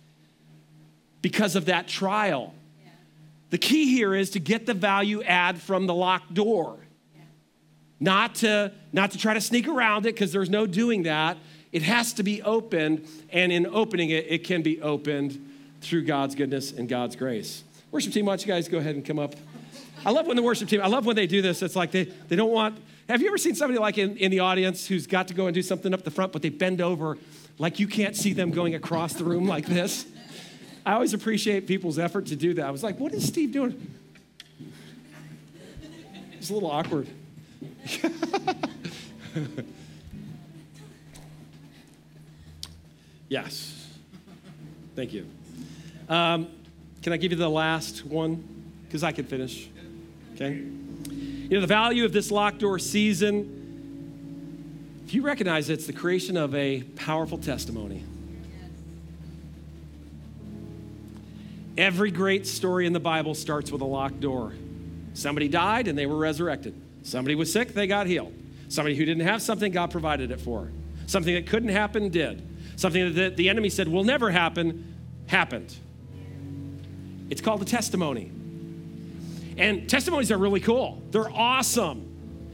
because 1.21 1.57
of 1.57 1.65
that 1.67 1.89
trial. 1.89 2.55
The 3.55 3.59
key 3.59 3.87
here 3.87 4.17
is 4.17 4.31
to 4.31 4.41
get 4.41 4.67
the 4.67 4.75
value 4.75 5.23
add 5.23 5.63
from 5.63 5.87
the 5.87 5.95
locked 5.95 6.35
door. 6.35 6.77
Not 8.01 8.35
to, 8.37 8.73
not 8.93 9.13
to 9.13 9.19
try 9.19 9.33
to 9.33 9.41
sneak 9.41 9.69
around 9.69 10.07
it 10.07 10.17
because 10.17 10.33
there's 10.33 10.51
no 10.51 10.67
doing 10.67 11.05
that 11.05 11.39
it 11.71 11.83
has 11.83 12.13
to 12.15 12.25
be 12.25 12.43
opened, 12.43 13.07
and 13.31 13.53
in 13.53 13.65
opening 13.69 14.11
it, 14.11 14.27
it 14.29 14.43
can 14.43 14.63
be 14.63 14.83
opened 14.83 15.39
through 15.81 16.03
God's 16.03 16.35
goodness 16.35 16.73
and 16.73 16.89
God's 16.89 17.15
grace. 17.15 17.63
Worship 17.93 18.13
team, 18.13 18.27
why 18.27 18.33
don't 18.33 18.45
you 18.45 18.53
guys 18.53 18.67
go 18.67 18.79
ahead 18.79 18.97
and 18.97 19.05
come 19.05 19.21
up? 19.21 19.37
I 20.05 20.11
love 20.11 20.27
when 20.27 20.35
the 20.35 20.43
worship 20.43 20.69
team, 20.69 20.81
I 20.83 20.89
love 20.89 21.07
when 21.07 21.15
they 21.15 21.29
do 21.29 21.41
this. 21.41 21.63
It's 21.63 21.77
like 21.77 21.93
they, 21.93 22.05
they 22.05 22.35
don't 22.35 22.51
want, 22.51 22.77
have 23.09 23.23
you 23.23 23.29
ever 23.29 23.39
seen 23.39 23.55
somebody 23.55 23.79
like 23.79 23.99
in, 23.99 24.17
in 24.17 24.33
the 24.33 24.41
audience 24.41 24.89
who's 24.89 25.07
got 25.07 25.29
to 25.29 25.35
go 25.35 25.47
and 25.47 25.55
do 25.55 25.63
something 25.63 25.95
up 25.95 26.03
the 26.03 26.11
front, 26.11 26.33
but 26.33 26.43
they 26.43 26.49
bend 26.49 26.81
over 26.81 27.19
like 27.59 27.79
you 27.79 27.87
can't 27.87 28.17
see 28.17 28.33
them 28.33 28.51
going 28.51 28.75
across 28.75 29.13
the 29.13 29.23
room 29.23 29.47
like 29.47 29.67
this? 29.67 30.07
I 30.87 30.95
always 30.95 31.15
appreciate 31.15 31.67
people's 31.67 31.99
effort 31.99 32.27
to 32.27 32.37
do 32.37 32.55
that. 32.55 32.67
I 32.67 32.71
was 32.71 32.83
like, 32.83 33.01
what 33.01 33.15
is 33.15 33.27
Steve 33.27 33.53
doing? 33.53 33.91
It's 36.39 36.51
a 36.51 36.55
little 36.55 36.71
awkward. 36.71 37.09
Yes. 43.35 43.75
Thank 44.95 45.13
you. 45.13 45.27
Um, 46.09 46.47
can 47.03 47.13
I 47.13 47.17
give 47.17 47.33
you 47.33 47.37
the 47.37 47.49
last 47.49 48.05
one? 48.05 48.45
Because 48.87 49.03
I 49.03 49.11
can 49.11 49.25
finish. 49.25 49.69
Okay? 50.35 50.63
You 51.11 51.49
know, 51.51 51.61
the 51.61 51.67
value 51.67 52.05
of 52.05 52.13
this 52.13 52.31
locked 52.31 52.59
door 52.59 52.79
season, 52.79 55.03
if 55.05 55.15
you 55.15 55.23
recognize 55.23 55.69
it's 55.69 55.87
the 55.87 55.93
creation 55.93 56.37
of 56.37 56.55
a 56.55 56.85
powerful 56.95 57.37
testimony. 57.37 58.05
Every 61.77 62.11
great 62.11 62.47
story 62.47 62.87
in 62.87 62.93
the 62.93 63.01
Bible 63.01 63.35
starts 63.35 63.73
with 63.73 63.81
a 63.81 63.87
locked 63.87 64.21
door. 64.21 64.53
Somebody 65.15 65.49
died 65.49 65.89
and 65.89 65.99
they 65.99 66.07
were 66.07 66.17
resurrected. 66.17 66.81
Somebody 67.03 67.35
was 67.35 67.53
sick, 67.53 67.75
they 67.75 67.87
got 67.87 68.07
healed. 68.07 68.33
Somebody 68.69 68.97
who 68.97 69.05
didn't 69.05 69.27
have 69.27 69.43
something, 69.43 69.73
God 69.73 69.91
provided 69.91 70.31
it 70.31 70.41
for. 70.41 70.71
Something 71.07 71.35
that 71.35 71.47
couldn't 71.47 71.69
happen 71.69 72.09
did. 72.09 72.47
Something 72.77 73.15
that 73.15 73.37
the 73.37 73.49
enemy 73.49 73.69
said 73.69 73.89
will 73.89 74.05
never 74.05 74.31
happen, 74.31 74.95
happened. 75.27 75.75
It's 77.31 77.41
called 77.41 77.63
a 77.63 77.65
testimony. 77.65 78.31
And 79.57 79.89
testimonies 79.89 80.33
are 80.33 80.39
really 80.39 80.61
cool, 80.61 81.03
they're 81.11 81.31
awesome. 81.31 82.11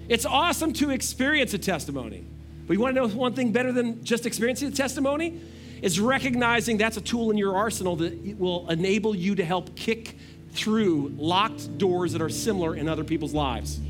It's 0.09 0.27
awesome 0.27 0.73
to 0.75 0.91
experience 0.91 1.55
a 1.55 1.59
testimony. 1.59 2.27
But 2.67 2.75
you 2.75 2.81
want 2.81 2.97
to 2.97 3.01
know 3.01 3.09
one 3.09 3.35
thing 3.35 3.53
better 3.53 3.71
than 3.71 4.03
just 4.05 4.27
experiencing 4.27 4.69
a 4.69 4.73
testimony? 4.73 5.41
Is 5.83 5.99
recognizing 5.99 6.77
that's 6.77 6.97
a 6.97 7.01
tool 7.01 7.31
in 7.31 7.39
your 7.39 7.57
arsenal 7.57 7.97
that 7.97 8.39
will 8.39 8.69
enable 8.69 9.15
you 9.15 9.35
to 9.37 9.45
help 9.45 9.75
kick 9.77 10.17
through 10.53 11.15
locked 11.17 11.79
doors 11.79 12.13
that 12.13 12.23
are 12.23 12.29
similar 12.29 12.75
in 12.75 12.89
other 12.89 13.05
people's 13.05 13.35
lives. 13.35 13.81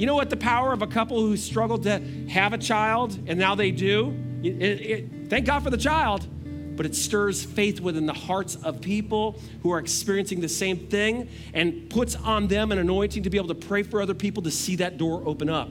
You 0.00 0.06
know 0.06 0.14
what 0.14 0.30
the 0.30 0.36
power 0.36 0.72
of 0.72 0.80
a 0.80 0.86
couple 0.86 1.20
who 1.20 1.36
struggled 1.36 1.82
to 1.82 2.00
have 2.30 2.52
a 2.54 2.58
child 2.58 3.18
and 3.26 3.38
now 3.38 3.54
they 3.54 3.70
do? 3.70 4.16
It, 4.42 4.62
it, 4.62 5.08
thank 5.28 5.44
God 5.44 5.62
for 5.62 5.68
the 5.68 5.76
child, 5.76 6.26
but 6.76 6.86
it 6.86 6.96
stirs 6.96 7.44
faith 7.44 7.80
within 7.80 8.06
the 8.06 8.14
hearts 8.14 8.54
of 8.56 8.80
people 8.80 9.38
who 9.62 9.70
are 9.72 9.78
experiencing 9.78 10.40
the 10.40 10.48
same 10.48 10.78
thing 10.88 11.28
and 11.52 11.90
puts 11.90 12.14
on 12.14 12.48
them 12.48 12.72
an 12.72 12.78
anointing 12.78 13.24
to 13.24 13.30
be 13.30 13.36
able 13.36 13.48
to 13.48 13.54
pray 13.54 13.82
for 13.82 14.00
other 14.00 14.14
people 14.14 14.42
to 14.44 14.50
see 14.50 14.76
that 14.76 14.96
door 14.96 15.22
open 15.26 15.50
up. 15.50 15.68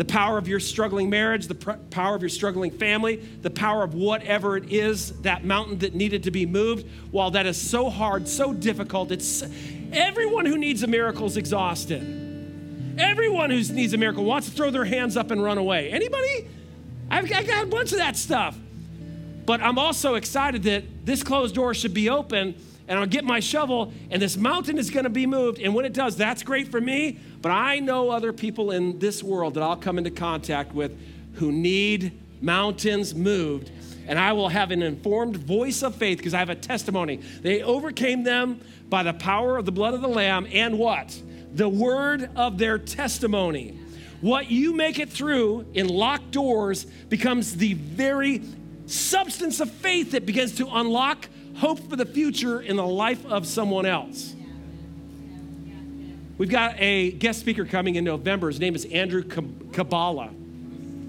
The 0.00 0.06
power 0.06 0.38
of 0.38 0.48
your 0.48 0.60
struggling 0.60 1.10
marriage, 1.10 1.46
the 1.46 1.56
pr- 1.56 1.72
power 1.90 2.14
of 2.14 2.22
your 2.22 2.30
struggling 2.30 2.70
family, 2.70 3.16
the 3.16 3.50
power 3.50 3.82
of 3.82 3.92
whatever 3.92 4.56
it 4.56 4.72
is, 4.72 5.12
that 5.20 5.44
mountain 5.44 5.80
that 5.80 5.94
needed 5.94 6.22
to 6.22 6.30
be 6.30 6.46
moved, 6.46 6.86
while 7.10 7.30
that 7.32 7.44
is 7.44 7.60
so 7.60 7.90
hard, 7.90 8.26
so 8.26 8.54
difficult, 8.54 9.12
it's 9.12 9.44
everyone 9.92 10.46
who 10.46 10.56
needs 10.56 10.82
a 10.82 10.86
miracle 10.86 11.26
is 11.26 11.36
exhausted. 11.36 12.00
Everyone 12.98 13.50
who 13.50 13.62
needs 13.74 13.92
a 13.92 13.98
miracle 13.98 14.24
wants 14.24 14.48
to 14.48 14.54
throw 14.56 14.70
their 14.70 14.86
hands 14.86 15.18
up 15.18 15.30
and 15.30 15.44
run 15.44 15.58
away. 15.58 15.90
Anybody? 15.90 16.48
I've, 17.10 17.30
I 17.30 17.42
got 17.42 17.64
a 17.64 17.66
bunch 17.66 17.92
of 17.92 17.98
that 17.98 18.16
stuff. 18.16 18.56
But 19.44 19.60
I'm 19.60 19.78
also 19.78 20.14
excited 20.14 20.62
that 20.62 21.04
this 21.04 21.22
closed 21.22 21.54
door 21.54 21.74
should 21.74 21.92
be 21.92 22.08
open 22.08 22.54
and 22.88 22.98
I'll 22.98 23.06
get 23.06 23.24
my 23.24 23.40
shovel 23.40 23.92
and 24.10 24.22
this 24.22 24.38
mountain 24.38 24.78
is 24.78 24.88
going 24.88 25.04
to 25.04 25.10
be 25.10 25.26
moved. 25.26 25.60
And 25.60 25.74
when 25.74 25.84
it 25.84 25.92
does, 25.92 26.16
that's 26.16 26.42
great 26.42 26.68
for 26.68 26.80
me. 26.80 27.18
But 27.42 27.52
I 27.52 27.78
know 27.78 28.10
other 28.10 28.32
people 28.32 28.70
in 28.70 28.98
this 28.98 29.22
world 29.22 29.54
that 29.54 29.62
I'll 29.62 29.76
come 29.76 29.98
into 29.98 30.10
contact 30.10 30.74
with 30.74 30.98
who 31.34 31.52
need 31.52 32.12
mountains 32.42 33.14
moved. 33.14 33.70
And 34.06 34.18
I 34.18 34.32
will 34.32 34.48
have 34.48 34.70
an 34.70 34.82
informed 34.82 35.36
voice 35.36 35.82
of 35.82 35.94
faith 35.94 36.18
because 36.18 36.34
I 36.34 36.38
have 36.38 36.50
a 36.50 36.54
testimony. 36.54 37.16
They 37.42 37.62
overcame 37.62 38.24
them 38.24 38.60
by 38.88 39.02
the 39.04 39.12
power 39.12 39.56
of 39.56 39.64
the 39.64 39.72
blood 39.72 39.94
of 39.94 40.00
the 40.00 40.08
Lamb 40.08 40.46
and 40.52 40.78
what? 40.78 41.20
The 41.54 41.68
word 41.68 42.30
of 42.36 42.58
their 42.58 42.78
testimony. 42.78 43.78
What 44.20 44.50
you 44.50 44.74
make 44.74 44.98
it 44.98 45.08
through 45.08 45.66
in 45.72 45.88
locked 45.88 46.32
doors 46.32 46.84
becomes 46.84 47.56
the 47.56 47.74
very 47.74 48.42
substance 48.86 49.60
of 49.60 49.70
faith 49.70 50.12
that 50.12 50.26
begins 50.26 50.56
to 50.56 50.68
unlock 50.68 51.28
hope 51.56 51.78
for 51.88 51.96
the 51.96 52.04
future 52.04 52.60
in 52.60 52.76
the 52.76 52.86
life 52.86 53.24
of 53.26 53.46
someone 53.46 53.86
else. 53.86 54.34
We've 56.40 56.48
got 56.48 56.76
a 56.80 57.10
guest 57.10 57.38
speaker 57.38 57.66
coming 57.66 57.96
in 57.96 58.04
November. 58.04 58.48
His 58.48 58.58
name 58.58 58.74
is 58.74 58.86
Andrew 58.86 59.22
Kabbalah. 59.22 60.30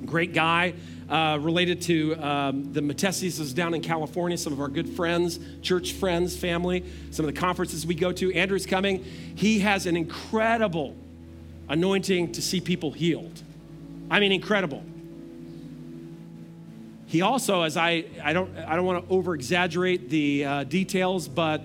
Great 0.06 0.34
guy. 0.34 0.74
Uh, 1.10 1.38
related 1.40 1.82
to 1.84 2.16
um, 2.16 2.74
the 2.74 2.82
Matesises 2.82 3.56
down 3.56 3.74
in 3.74 3.82
California, 3.82 4.38
some 4.38 4.52
of 4.52 4.60
our 4.60 4.68
good 4.68 4.90
friends, 4.90 5.40
church 5.62 5.94
friends, 5.94 6.36
family, 6.36 6.84
some 7.12 7.26
of 7.26 7.34
the 7.34 7.40
conferences 7.40 7.88
we 7.88 7.96
go 7.96 8.12
to. 8.12 8.34
Andrew's 8.34 8.66
coming. 8.66 9.06
He 9.36 9.60
has 9.60 9.86
an 9.86 9.96
incredible 9.96 10.98
anointing 11.70 12.34
to 12.34 12.42
see 12.42 12.60
people 12.60 12.92
healed. 12.92 13.42
I 14.10 14.20
mean, 14.20 14.34
incredible. 14.34 14.84
He 17.06 17.22
also, 17.22 17.62
as 17.62 17.78
I, 17.78 18.04
I 18.22 18.34
don't, 18.34 18.54
I 18.58 18.76
don't 18.76 18.84
want 18.84 19.08
to 19.08 19.14
over 19.14 19.34
exaggerate 19.34 20.10
the 20.10 20.44
uh, 20.44 20.64
details, 20.66 21.30
but 21.30 21.62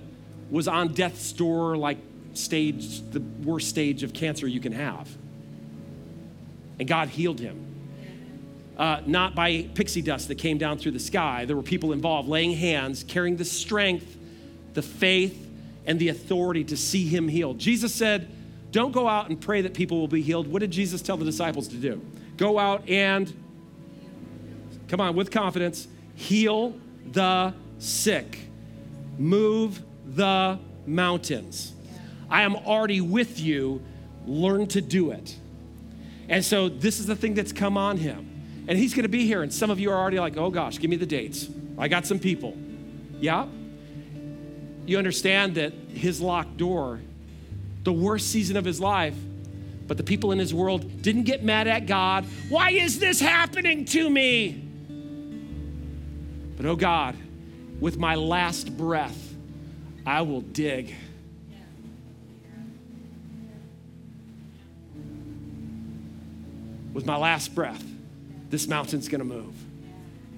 was 0.53 0.69
on 0.69 0.95
death's 0.95 1.33
door, 1.33 1.77
like 1.77 1.99
stage, 2.39 3.01
the 3.11 3.21
worst 3.45 3.69
stage 3.69 4.03
of 4.03 4.13
cancer 4.13 4.47
you 4.47 4.61
can 4.61 4.73
have. 4.73 5.09
And 6.79 6.87
God 6.87 7.09
healed 7.09 7.41
him. 7.41 7.63
Uh, 8.77 9.01
not 9.07 9.35
by 9.35 9.63
pixie 9.75 10.03
dust 10.03 10.29
that 10.29 10.35
came 10.35 10.59
down 10.59 10.77
through 10.77 10.93
the 10.93 11.01
sky. 11.01 11.47
There 11.47 11.57
were 11.57 11.63
people 11.63 11.93
involved 11.93 12.29
laying 12.29 12.53
hands, 12.53 13.05
carrying 13.05 13.37
the 13.37 13.45
strength, 13.45 14.19
the 14.75 14.83
faith, 14.83 15.51
and 15.87 15.99
the 15.99 16.09
authority 16.09 16.65
to 16.65 16.77
see 16.77 17.07
him 17.07 17.29
healed. 17.29 17.59
Jesus 17.59 17.95
said, 17.95 18.29
Don't 18.73 18.93
go 18.93 19.09
out 19.09 19.31
and 19.31 19.41
pray 19.41 19.63
that 19.63 19.73
people 19.73 19.99
will 19.99 20.09
be 20.09 20.21
healed. 20.21 20.47
What 20.47 20.59
did 20.59 20.73
Jesus 20.73 21.01
tell 21.01 21.17
the 21.17 21.25
disciples 21.25 21.69
to 21.69 21.77
do? 21.77 22.05
Go 22.37 22.59
out 22.59 22.87
and, 22.87 23.33
come 24.89 25.01
on, 25.01 25.17
with 25.17 25.31
confidence, 25.31 25.89
heal 26.15 26.79
the 27.13 27.55
sick, 27.79 28.39
move 29.17 29.83
the 30.05 30.59
mountains. 30.87 31.73
I 32.31 32.43
am 32.43 32.57
already 32.57 33.01
with 33.01 33.41
you. 33.41 33.83
Learn 34.27 34.67
to 34.69 34.81
do 34.81 35.11
it. 35.11 35.37
And 36.29 36.45
so 36.45 36.69
this 36.69 36.99
is 36.99 37.07
the 37.07 37.17
thing 37.17 37.35
that's 37.35 37.53
come 37.53 37.77
on 37.77 37.97
him. 37.97 38.65
And 38.69 38.77
he's 38.77 38.95
going 38.95 39.05
to 39.05 39.09
be 39.09 39.27
here. 39.27 39.43
And 39.43 39.53
some 39.53 39.71
of 39.71 39.79
you 39.79 39.91
are 39.91 39.97
already 39.97 40.19
like, 40.19 40.37
oh 40.37 40.51
gosh, 40.51 40.79
give 40.79 40.91
me 40.91 40.97
the 40.97 41.07
dates. 41.07 41.49
I 41.79 41.89
got 41.89 42.07
some 42.07 42.19
people. 42.19 42.57
Yeah? 43.21 43.47
You 44.87 44.99
understand 44.99 45.55
that 45.57 45.73
his 45.93 46.21
locked 46.21 46.57
door, 46.57 47.01
the 47.85 47.93
worst 47.93 48.31
season 48.31 48.57
of 48.57 48.65
his 48.65 48.81
life, 48.81 49.17
but 49.87 49.97
the 49.97 50.03
people 50.03 50.33
in 50.33 50.39
his 50.39 50.53
world 50.53 51.03
didn't 51.03 51.25
get 51.25 51.45
mad 51.45 51.69
at 51.69 51.87
God. 51.87 52.25
Why 52.49 52.71
is 52.71 52.99
this 52.99 53.21
happening 53.21 53.85
to 53.87 54.11
me? 54.11 54.63
But 56.57 56.67
oh 56.67 56.77
God, 56.77 57.17
with 57.79 57.99
my 57.99 58.15
last 58.15 58.77
breath, 58.77 59.35
I 60.05 60.23
will 60.23 60.41
dig 60.41 60.95
with 66.97 67.05
my 67.05 67.19
last 67.19 67.55
breath, 67.55 67.85
this 68.49 68.67
mountain's 68.67 69.07
gonna 69.07 69.23
move. 69.23 69.53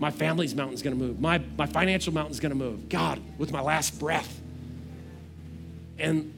My 0.00 0.10
family's 0.10 0.56
mountain's 0.56 0.82
gonna 0.82 0.96
move. 0.96 1.20
My, 1.20 1.40
my 1.56 1.66
financial 1.66 2.12
mountain's 2.12 2.40
gonna 2.40 2.56
move. 2.56 2.88
God, 2.88 3.20
with 3.38 3.52
my 3.52 3.60
last 3.60 4.00
breath. 4.00 4.40
And 6.00 6.34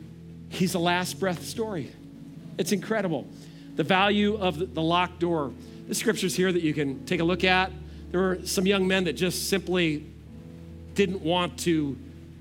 he's 0.50 0.74
a 0.74 0.78
last 0.78 1.18
breath 1.18 1.42
story. 1.46 1.90
It's 2.58 2.70
incredible. 2.70 3.28
The 3.76 3.82
value 3.82 4.36
of 4.36 4.74
the, 4.74 4.82
locked 4.82 5.20
door. 5.20 5.52
The 5.88 5.94
scriptures 5.94 6.36
here 6.36 6.52
that 6.52 6.62
you 6.62 6.74
can 6.74 7.06
take 7.06 7.20
a 7.20 7.24
look 7.24 7.42
at. 7.42 7.72
There 8.10 8.20
were 8.20 8.40
some 8.44 8.66
young 8.66 8.86
men 8.86 9.04
that 9.04 9.14
just 9.14 9.48
simply 9.48 10.04
didn't 10.92 11.22
want 11.22 11.58
to 11.60 11.96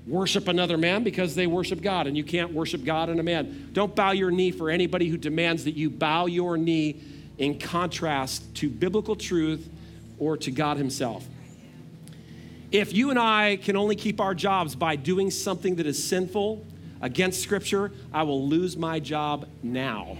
worship 0.06 0.48
another 0.48 0.76
man 0.76 1.02
because 1.02 1.34
they 1.34 1.46
worship 1.46 1.80
God, 1.80 2.06
and 2.06 2.14
you 2.14 2.24
can't 2.24 2.52
worship 2.52 2.84
God 2.84 3.08
and 3.08 3.18
a 3.20 3.22
man. 3.22 3.70
Don't 3.72 3.96
bow 3.96 4.10
your 4.10 4.30
knee 4.30 4.50
for 4.50 4.68
anybody 4.68 5.08
who 5.08 5.16
demands 5.16 5.64
that 5.64 5.76
you 5.76 5.88
bow 5.88 6.26
your 6.26 6.58
knee 6.58 7.00
in 7.40 7.58
contrast 7.58 8.54
to 8.54 8.68
biblical 8.68 9.16
truth 9.16 9.68
or 10.18 10.36
to 10.36 10.50
God 10.50 10.76
Himself. 10.76 11.26
If 12.70 12.92
you 12.92 13.10
and 13.10 13.18
I 13.18 13.56
can 13.56 13.76
only 13.76 13.96
keep 13.96 14.20
our 14.20 14.34
jobs 14.34 14.76
by 14.76 14.94
doing 14.94 15.30
something 15.30 15.74
that 15.76 15.86
is 15.86 16.02
sinful 16.02 16.64
against 17.00 17.42
Scripture, 17.42 17.90
I 18.12 18.22
will 18.22 18.46
lose 18.46 18.76
my 18.76 19.00
job 19.00 19.48
now. 19.62 20.18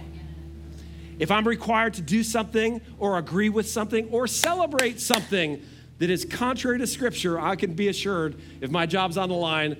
If 1.19 1.29
I'm 1.29 1.47
required 1.47 1.93
to 1.93 2.01
do 2.01 2.23
something 2.23 2.81
or 2.97 3.19
agree 3.19 3.49
with 3.49 3.69
something 3.69 4.09
or 4.09 4.25
celebrate 4.25 4.99
something 4.99 5.61
that 5.99 6.09
is 6.09 6.25
contrary 6.25 6.79
to 6.79 6.87
Scripture, 6.87 7.39
I 7.39 7.55
can 7.55 7.75
be 7.75 7.87
assured 7.87 8.41
if 8.61 8.71
my 8.71 8.87
job's 8.87 9.17
on 9.17 9.29
the 9.29 9.35
line, 9.35 9.79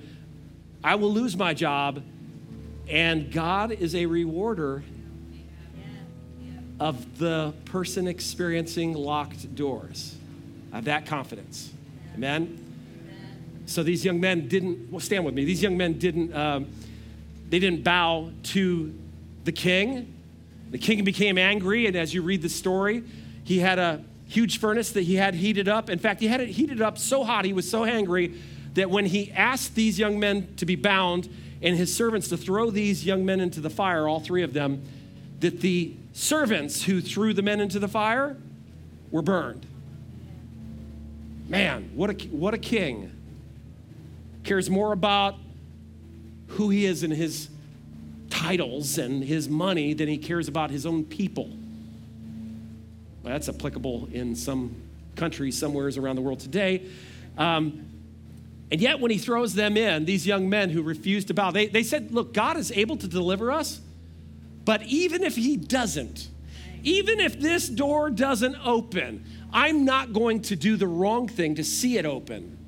I 0.84 0.94
will 0.94 1.12
lose 1.12 1.36
my 1.36 1.54
job. 1.54 2.04
And 2.88 3.32
God 3.32 3.72
is 3.72 3.96
a 3.96 4.06
rewarder 4.06 4.84
of 6.82 7.18
the 7.18 7.54
person 7.66 8.08
experiencing 8.08 8.92
locked 8.92 9.54
doors. 9.54 10.16
I 10.72 10.76
have 10.76 10.86
that 10.86 11.06
confidence. 11.06 11.72
Amen? 12.16 12.58
So 13.66 13.84
these 13.84 14.04
young 14.04 14.20
men 14.20 14.48
didn't, 14.48 14.90
well, 14.90 14.98
stand 14.98 15.24
with 15.24 15.32
me. 15.32 15.44
These 15.44 15.62
young 15.62 15.76
men 15.76 15.96
didn't, 16.00 16.34
um, 16.34 16.66
they 17.48 17.60
didn't 17.60 17.84
bow 17.84 18.32
to 18.54 18.92
the 19.44 19.52
king. 19.52 20.12
The 20.72 20.78
king 20.78 21.04
became 21.04 21.38
angry, 21.38 21.86
and 21.86 21.94
as 21.94 22.12
you 22.12 22.22
read 22.22 22.42
the 22.42 22.48
story, 22.48 23.04
he 23.44 23.60
had 23.60 23.78
a 23.78 24.02
huge 24.26 24.58
furnace 24.58 24.90
that 24.90 25.02
he 25.02 25.14
had 25.14 25.36
heated 25.36 25.68
up. 25.68 25.88
In 25.88 26.00
fact, 26.00 26.18
he 26.20 26.26
had 26.26 26.40
it 26.40 26.48
heated 26.48 26.82
up 26.82 26.98
so 26.98 27.22
hot, 27.22 27.44
he 27.44 27.52
was 27.52 27.70
so 27.70 27.84
angry 27.84 28.34
that 28.74 28.90
when 28.90 29.06
he 29.06 29.30
asked 29.30 29.76
these 29.76 30.00
young 30.00 30.18
men 30.18 30.52
to 30.56 30.66
be 30.66 30.74
bound 30.74 31.28
and 31.62 31.76
his 31.76 31.94
servants 31.94 32.28
to 32.30 32.36
throw 32.36 32.70
these 32.70 33.06
young 33.06 33.24
men 33.24 33.38
into 33.38 33.60
the 33.60 33.70
fire, 33.70 34.08
all 34.08 34.18
three 34.18 34.42
of 34.42 34.52
them, 34.52 34.82
that 35.42 35.60
the 35.60 35.92
servants 36.12 36.84
who 36.84 37.00
threw 37.00 37.34
the 37.34 37.42
men 37.42 37.60
into 37.60 37.78
the 37.80 37.88
fire 37.88 38.36
were 39.10 39.22
burned. 39.22 39.66
Man, 41.48 41.90
what 41.94 42.10
a, 42.10 42.28
what 42.28 42.54
a 42.54 42.58
king. 42.58 43.10
Cares 44.44 44.70
more 44.70 44.92
about 44.92 45.34
who 46.46 46.70
he 46.70 46.86
is 46.86 47.02
and 47.02 47.12
his 47.12 47.48
titles 48.30 48.98
and 48.98 49.22
his 49.22 49.48
money 49.48 49.94
than 49.94 50.06
he 50.06 50.16
cares 50.16 50.46
about 50.46 50.70
his 50.70 50.86
own 50.86 51.04
people. 51.04 51.50
Well, 53.22 53.32
that's 53.32 53.48
applicable 53.48 54.08
in 54.12 54.36
some 54.36 54.76
countries, 55.16 55.58
somewheres 55.58 55.98
around 55.98 56.16
the 56.16 56.22
world 56.22 56.38
today. 56.38 56.86
Um, 57.36 57.86
and 58.70 58.80
yet, 58.80 59.00
when 59.00 59.10
he 59.10 59.18
throws 59.18 59.54
them 59.54 59.76
in, 59.76 60.04
these 60.04 60.24
young 60.24 60.48
men 60.48 60.70
who 60.70 60.82
refused 60.82 61.28
to 61.28 61.34
bow, 61.34 61.50
they, 61.50 61.66
they 61.66 61.82
said, 61.82 62.12
Look, 62.12 62.32
God 62.32 62.56
is 62.56 62.70
able 62.72 62.96
to 62.98 63.08
deliver 63.08 63.50
us 63.50 63.80
but 64.64 64.82
even 64.84 65.22
if 65.22 65.36
he 65.36 65.56
doesn't, 65.56 66.28
even 66.82 67.20
if 67.20 67.38
this 67.38 67.68
door 67.68 68.10
doesn't 68.10 68.56
open, 68.64 69.24
I'm 69.52 69.84
not 69.84 70.12
going 70.12 70.42
to 70.42 70.56
do 70.56 70.76
the 70.76 70.86
wrong 70.86 71.28
thing 71.28 71.56
to 71.56 71.64
see 71.64 71.98
it 71.98 72.06
open. 72.06 72.58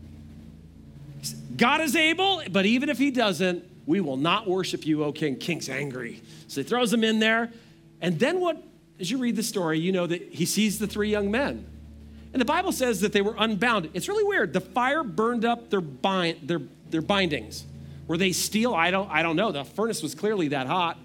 God 1.56 1.80
is 1.80 1.96
able, 1.96 2.42
but 2.50 2.66
even 2.66 2.88
if 2.88 2.98
he 2.98 3.10
doesn't, 3.10 3.64
we 3.86 4.00
will 4.00 4.16
not 4.16 4.48
worship 4.48 4.86
you, 4.86 5.04
O 5.04 5.12
king. 5.12 5.36
King's 5.36 5.68
angry. 5.68 6.22
So 6.48 6.62
he 6.62 6.68
throws 6.68 6.90
them 6.90 7.04
in 7.04 7.18
there. 7.18 7.52
And 8.00 8.18
then 8.18 8.40
what, 8.40 8.62
as 8.98 9.10
you 9.10 9.18
read 9.18 9.36
the 9.36 9.42
story, 9.42 9.78
you 9.78 9.92
know 9.92 10.06
that 10.06 10.22
he 10.32 10.46
sees 10.46 10.78
the 10.78 10.86
three 10.86 11.10
young 11.10 11.30
men. 11.30 11.66
And 12.32 12.40
the 12.40 12.46
Bible 12.46 12.72
says 12.72 13.00
that 13.02 13.12
they 13.12 13.22
were 13.22 13.36
unbound. 13.38 13.90
It's 13.94 14.08
really 14.08 14.24
weird. 14.24 14.52
The 14.52 14.60
fire 14.60 15.04
burned 15.04 15.44
up 15.44 15.70
their, 15.70 15.80
bind, 15.80 16.48
their, 16.48 16.60
their 16.90 17.02
bindings. 17.02 17.64
Were 18.08 18.16
they 18.16 18.32
steel? 18.32 18.74
I 18.74 18.90
don't, 18.90 19.08
I 19.10 19.22
don't 19.22 19.36
know. 19.36 19.52
The 19.52 19.64
furnace 19.64 20.02
was 20.02 20.14
clearly 20.14 20.48
that 20.48 20.66
hot. 20.66 20.98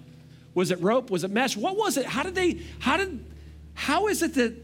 Was 0.60 0.70
it 0.70 0.82
rope? 0.82 1.08
Was 1.08 1.24
it 1.24 1.30
mesh? 1.30 1.56
What 1.56 1.74
was 1.74 1.96
it? 1.96 2.04
How 2.04 2.22
did 2.22 2.34
they, 2.34 2.60
how 2.80 2.98
did, 2.98 3.24
how 3.72 4.08
is 4.08 4.22
it 4.22 4.34
that 4.34 4.54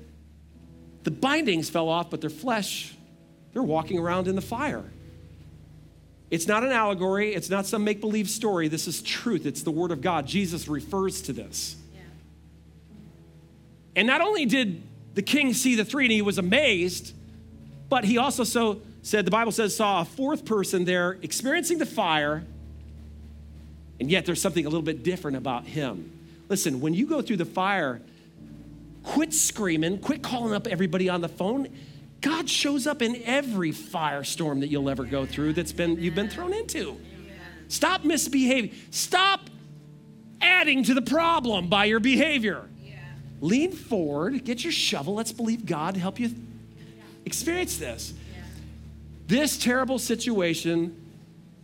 the 1.05 1.11
bindings 1.11 1.70
fell 1.70 1.88
off, 1.88 2.11
but 2.11 2.20
their 2.20 2.28
flesh, 2.28 2.94
they're 3.55 3.62
walking 3.62 3.99
around 3.99 4.28
in 4.28 4.36
the 4.36 4.42
fire? 4.42 4.84
It's 6.30 6.47
not 6.47 6.64
an 6.64 6.70
allegory. 6.70 7.34
It's 7.34 7.49
not 7.49 7.64
some 7.64 7.82
make 7.82 8.03
believe 8.03 8.28
story. 8.28 8.68
This 8.68 8.86
is 8.86 9.01
truth. 9.01 9.47
It's 9.47 9.62
the 9.62 9.70
Word 9.70 9.90
of 9.90 10.03
God. 10.03 10.26
Jesus 10.26 10.68
refers 10.68 11.22
to 11.22 11.32
this. 11.32 11.76
Yeah. 11.94 12.01
And 13.97 14.07
not 14.07 14.20
only 14.20 14.44
did 14.44 14.82
the 15.14 15.22
king 15.22 15.55
see 15.55 15.76
the 15.76 15.84
three 15.86 16.05
and 16.05 16.12
he 16.12 16.20
was 16.20 16.36
amazed, 16.36 17.14
but 17.88 18.05
he 18.05 18.18
also 18.18 18.44
so 18.44 18.82
said, 19.01 19.24
the 19.24 19.30
Bible 19.30 19.51
says, 19.51 19.74
saw 19.74 20.03
a 20.03 20.05
fourth 20.05 20.44
person 20.44 20.84
there 20.84 21.12
experiencing 21.22 21.78
the 21.78 21.86
fire 21.86 22.44
and 23.99 24.11
yet 24.11 24.26
there's 24.26 24.40
something 24.40 24.64
a 24.64 24.68
little 24.68 24.82
bit 24.82 25.03
different 25.03 25.36
about 25.36 25.64
him. 25.64 26.12
Listen, 26.49 26.80
when 26.80 26.94
you 26.94 27.07
go 27.07 27.22
through 27.22 27.38
the 27.38 27.44
fire, 27.44 28.01
quit 29.03 29.32
screaming, 29.32 29.99
quit 29.99 30.22
calling 30.22 30.55
up 30.55 30.66
everybody 30.66 31.09
on 31.09 31.20
the 31.20 31.28
phone. 31.28 31.68
God 32.20 32.49
shows 32.49 32.86
up 32.86 33.03
in 33.03 33.22
every 33.24 33.72
firestorm 33.72 34.61
that 34.61 34.68
you'll 34.68 34.88
ever 34.88 35.05
go 35.05 35.26
through 35.26 35.55
that's 35.55 35.72
been 35.72 36.01
you've 36.01 36.14
been 36.14 36.28
thrown 36.28 36.53
into. 36.53 37.01
Stop 37.68 38.05
misbehaving. 38.05 38.72
Stop 38.90 39.40
adding 40.40 40.84
to 40.84 40.94
the 40.94 41.03
problem 41.03 41.68
by 41.68 41.86
your 41.86 42.01
behavior. 42.01 42.68
Lean 43.40 43.72
forward, 43.72 44.44
get 44.44 44.64
your 44.64 44.72
shovel. 44.72 45.14
Let's 45.14 45.32
believe 45.32 45.66
God 45.66 45.94
to 45.94 46.01
help 46.01 46.18
you 46.18 46.30
experience 47.24 47.76
this. 47.76 48.14
This 49.26 49.59
terrible 49.59 49.99
situation 49.99 51.05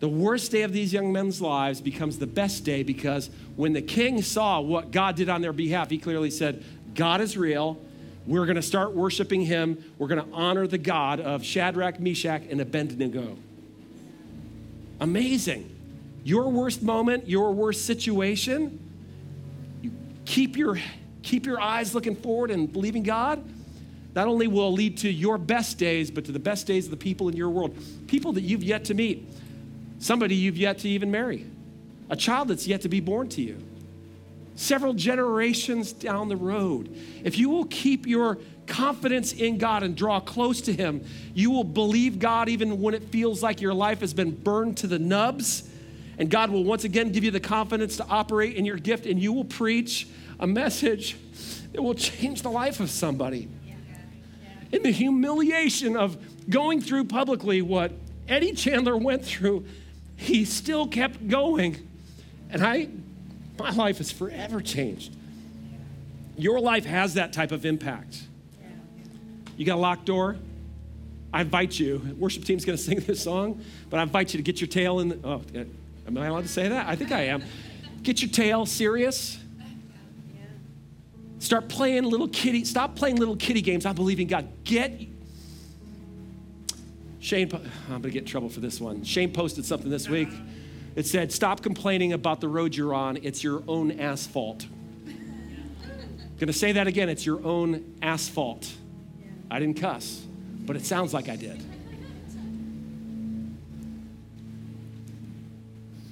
The 0.03 0.09
worst 0.09 0.51
day 0.51 0.63
of 0.63 0.73
these 0.73 0.93
young 0.93 1.13
men's 1.13 1.41
lives 1.41 1.81
becomes 1.81 2.19
the 2.19 2.27
best 2.27 2.65
day 2.65 2.83
because 2.83 3.31
when 3.55 3.73
the 3.73 3.81
king 3.81 4.21
saw 4.21 4.61
what 4.61 4.91
God 4.91 5.15
did 5.15 5.29
on 5.29 5.43
their 5.43 5.53
behalf, 5.53 5.91
he 5.91 5.99
clearly 5.99 6.29
said, 6.29 6.65
God 6.97 7.21
is 7.21 7.37
real. 7.37 7.81
We're 8.27 8.47
going 8.47 8.57
to 8.57 8.63
start 8.63 8.95
worshiping 8.95 9.43
him. 9.43 9.81
We're 9.99 10.09
going 10.09 10.29
to 10.29 10.35
honor 10.35 10.67
the 10.67 10.77
God 10.77 11.21
of 11.21 11.45
Shadrach, 11.45 12.01
Meshach, 12.01 12.43
and 12.51 12.61
Abednego. 12.61 13.37
Amazing. 14.99 15.71
Your 16.25 16.49
worst 16.49 16.83
moment, 16.83 17.29
your 17.29 17.53
worst 17.53 17.87
situation, 17.87 18.81
you 19.83 19.93
keep 20.25 20.57
your, 20.57 20.81
keep 21.23 21.47
your 21.47 21.61
eyes 21.61 21.95
looking 21.95 22.17
forward 22.17 22.51
and 22.51 22.73
believing 22.73 23.05
God. 23.05 23.41
Not 24.17 24.27
only 24.27 24.49
will 24.49 24.73
lead 24.73 24.99
to 24.99 25.09
your 25.09 25.39
best 25.39 25.79
days, 25.79 26.11
but 26.11 26.25
to 26.25 26.33
the 26.33 26.41
best 26.41 26.67
days 26.67 26.87
of 26.87 26.91
the 26.91 26.97
people 26.97 27.29
in 27.29 27.37
your 27.37 27.51
world, 27.51 27.79
people 28.09 28.33
that 28.33 28.43
you've 28.43 28.65
yet 28.65 28.87
to 28.87 28.95
meet 28.95 29.29
somebody 30.03 30.35
you've 30.35 30.59
yet 30.59 30.79
to 30.81 30.89
even 30.89 31.11
marry, 31.11 31.47
a 32.11 32.17
child 32.17 32.49
that's 32.49 32.67
yet 32.67 32.83
to 32.83 32.89
be 32.89 32.99
born 32.99 33.29
to 33.29 33.41
you, 33.41 33.57
several 34.57 34.93
generations 34.93 35.93
down 35.93 36.29
the 36.29 36.37
road. 36.37 36.95
If 37.23 37.39
you 37.39 37.49
will 37.49 37.67
keep 37.67 38.07
your 38.07 38.39
confidence 38.67 39.33
in 39.33 39.59
God 39.59 39.85
and 39.85 39.97
draw 39.97 40.19
close 40.19 40.61
to 40.63 40.73
Him, 40.73 41.05
you 41.35 41.53
will 41.53 41.65
believe 41.65 42.19
God 42.19 42.49
even 42.49 42.81
when 42.81 42.95
it 42.95 43.05
feels 43.05 43.45
like 43.45 43.61
your 43.61 43.75
life 43.75 44.01
has 44.01 44.13
been 44.13 44.33
burned 44.33 44.77
to 44.79 44.89
the 44.89 44.99
nubs. 44.99 45.69
And 46.19 46.29
God 46.29 46.51
will 46.51 46.65
once 46.65 46.83
again 46.85 47.13
give 47.13 47.23
you 47.23 47.31
the 47.31 47.41
confidence 47.41 47.97
to 47.97 48.07
operate 48.07 48.57
in 48.57 48.65
your 48.65 48.77
gift, 48.77 49.07
and 49.07 49.23
you 49.23 49.33
will 49.33 49.45
preach 49.45 50.09
a 50.41 50.47
message 50.47 51.17
that 51.73 51.81
will 51.81 51.95
change 51.95 52.43
the 52.43 52.51
life 52.51 52.81
of 52.81 52.91
somebody. 52.91 53.49
In 54.73 54.83
the 54.83 54.91
humiliation 54.91 55.97
of 55.97 56.17
going 56.51 56.81
through 56.81 57.05
publicly 57.05 57.63
what 57.63 57.93
Eddie 58.29 58.53
Chandler 58.53 58.97
went 58.97 59.25
through 59.25 59.65
he 60.23 60.45
still 60.45 60.87
kept 60.87 61.29
going. 61.29 61.77
And 62.51 62.64
I, 62.64 62.89
my 63.59 63.70
life 63.70 64.01
is 64.01 64.12
forever 64.12 64.61
changed. 64.61 65.14
Your 66.37 66.61
life 66.61 66.85
has 66.85 67.14
that 67.14 67.33
type 67.33 67.53
of 67.53 67.66
impact. 67.66 68.23
You 69.57 69.66
got 69.66 69.77
a 69.77 69.81
locked 69.81 70.07
door? 70.07 70.37
I 71.33 71.41
invite 71.41 71.79
you, 71.79 72.16
worship 72.18 72.45
team's 72.45 72.64
gonna 72.64 72.79
sing 72.91 73.01
this 73.01 73.23
song, 73.23 73.62
but 73.91 73.99
I 73.99 74.03
invite 74.03 74.33
you 74.33 74.39
to 74.39 74.43
get 74.43 74.61
your 74.61 74.68
tail 74.68 75.01
in 75.01 75.09
the, 75.09 75.18
oh, 75.25 75.43
uh, 75.55 75.64
am 76.07 76.18
I 76.18 76.27
allowed 76.27 76.43
to 76.43 76.49
say 76.49 76.68
that? 76.68 76.87
I 76.87 76.95
think 76.95 77.11
I 77.11 77.23
am. 77.23 77.43
Get 78.03 78.20
your 78.23 78.31
tail 78.31 78.66
serious. 78.66 79.39
Start 81.39 81.68
playing 81.68 82.05
little 82.05 82.29
kitty, 82.29 82.64
stop 82.64 82.95
playing 82.95 83.16
little 83.16 83.37
kitty 83.37 83.62
games. 83.62 83.87
I 83.87 83.93
believe 83.93 84.20
in 84.20 84.29
God. 84.29 84.49
Get 84.64 85.01
Shane, 87.23 87.49
I'm 87.89 88.03
gonna 88.03 88.11
get 88.11 88.23
in 88.23 88.25
trouble 88.25 88.49
for 88.49 88.59
this 88.59 88.81
one. 88.81 89.05
Shane 89.05 89.33
posted 89.33 89.64
something 89.64 89.89
this 89.89 90.09
week. 90.09 90.29
It 90.97 91.07
said, 91.07 91.31
Stop 91.31 91.62
complaining 91.62 92.12
about 92.12 92.41
the 92.41 92.49
road 92.49 92.75
you're 92.75 92.93
on, 92.93 93.16
it's 93.23 93.45
your 93.45 93.62
own 93.68 93.93
asphalt. 93.93 94.66
Gonna 96.41 96.53
say 96.53 96.73
that 96.73 96.89
again, 96.89 97.09
it's 97.09 97.25
your 97.25 97.41
own 97.47 97.95
asphalt. 98.03 98.68
I 99.49 99.61
didn't 99.61 99.81
cuss, 99.81 100.27
but 100.66 100.75
it 100.75 100.85
sounds 100.85 101.14
like 101.14 101.29
I 101.29 101.37
did. 101.37 101.62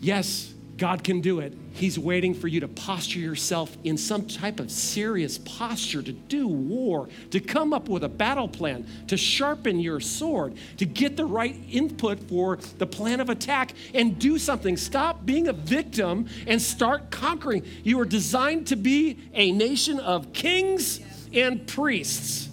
Yes, 0.00 0.49
God 0.80 1.04
can 1.04 1.20
do 1.20 1.40
it. 1.40 1.52
He's 1.74 1.98
waiting 1.98 2.32
for 2.32 2.48
you 2.48 2.60
to 2.60 2.68
posture 2.68 3.18
yourself 3.18 3.76
in 3.84 3.98
some 3.98 4.26
type 4.26 4.60
of 4.60 4.70
serious 4.70 5.36
posture 5.36 6.00
to 6.00 6.10
do 6.10 6.48
war, 6.48 7.10
to 7.32 7.38
come 7.38 7.74
up 7.74 7.90
with 7.90 8.02
a 8.02 8.08
battle 8.08 8.48
plan, 8.48 8.86
to 9.08 9.18
sharpen 9.18 9.78
your 9.78 10.00
sword, 10.00 10.54
to 10.78 10.86
get 10.86 11.18
the 11.18 11.26
right 11.26 11.54
input 11.70 12.18
for 12.30 12.58
the 12.78 12.86
plan 12.86 13.20
of 13.20 13.28
attack 13.28 13.74
and 13.92 14.18
do 14.18 14.38
something. 14.38 14.78
Stop 14.78 15.26
being 15.26 15.48
a 15.48 15.52
victim 15.52 16.26
and 16.46 16.62
start 16.62 17.10
conquering. 17.10 17.62
You 17.84 18.00
are 18.00 18.06
designed 18.06 18.68
to 18.68 18.76
be 18.76 19.18
a 19.34 19.52
nation 19.52 20.00
of 20.00 20.32
kings 20.32 20.98
and 21.34 21.66
priests. 21.66 22.48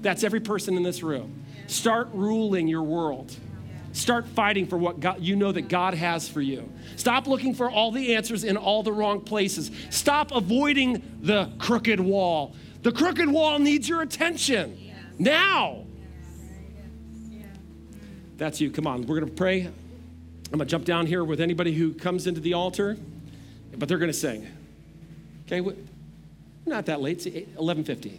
That's 0.00 0.24
every 0.24 0.40
person 0.40 0.76
in 0.76 0.82
this 0.82 1.00
room. 1.04 1.44
Start 1.68 2.08
ruling 2.12 2.66
your 2.66 2.82
world. 2.82 3.36
Start 3.92 4.26
fighting 4.26 4.66
for 4.66 4.78
what 4.78 5.00
God, 5.00 5.20
you 5.20 5.36
know 5.36 5.52
that 5.52 5.68
God 5.68 5.94
has 5.94 6.28
for 6.28 6.40
you. 6.40 6.70
Stop 6.96 7.26
looking 7.26 7.54
for 7.54 7.70
all 7.70 7.92
the 7.92 8.14
answers 8.14 8.42
in 8.42 8.56
all 8.56 8.82
the 8.82 8.92
wrong 8.92 9.20
places. 9.20 9.70
Stop 9.90 10.32
avoiding 10.32 11.02
the 11.20 11.50
crooked 11.58 12.00
wall. 12.00 12.54
The 12.82 12.92
crooked 12.92 13.28
wall 13.28 13.58
needs 13.58 13.88
your 13.88 14.00
attention 14.00 14.78
now. 15.18 15.84
That's 18.38 18.60
you. 18.60 18.70
Come 18.70 18.86
on, 18.86 19.06
we're 19.06 19.20
going 19.20 19.30
to 19.30 19.36
pray. 19.36 19.66
I'm 19.66 20.58
going 20.58 20.60
to 20.60 20.64
jump 20.64 20.84
down 20.84 21.06
here 21.06 21.22
with 21.22 21.40
anybody 21.40 21.72
who 21.72 21.94
comes 21.94 22.26
into 22.26 22.40
the 22.40 22.54
altar, 22.54 22.96
but 23.76 23.88
they're 23.88 23.98
going 23.98 24.10
to 24.10 24.16
sing. 24.16 24.46
Okay, 25.46 25.60
not 26.66 26.86
that 26.86 27.00
late. 27.00 27.26
It's 27.26 27.50
11:15. 27.56 28.18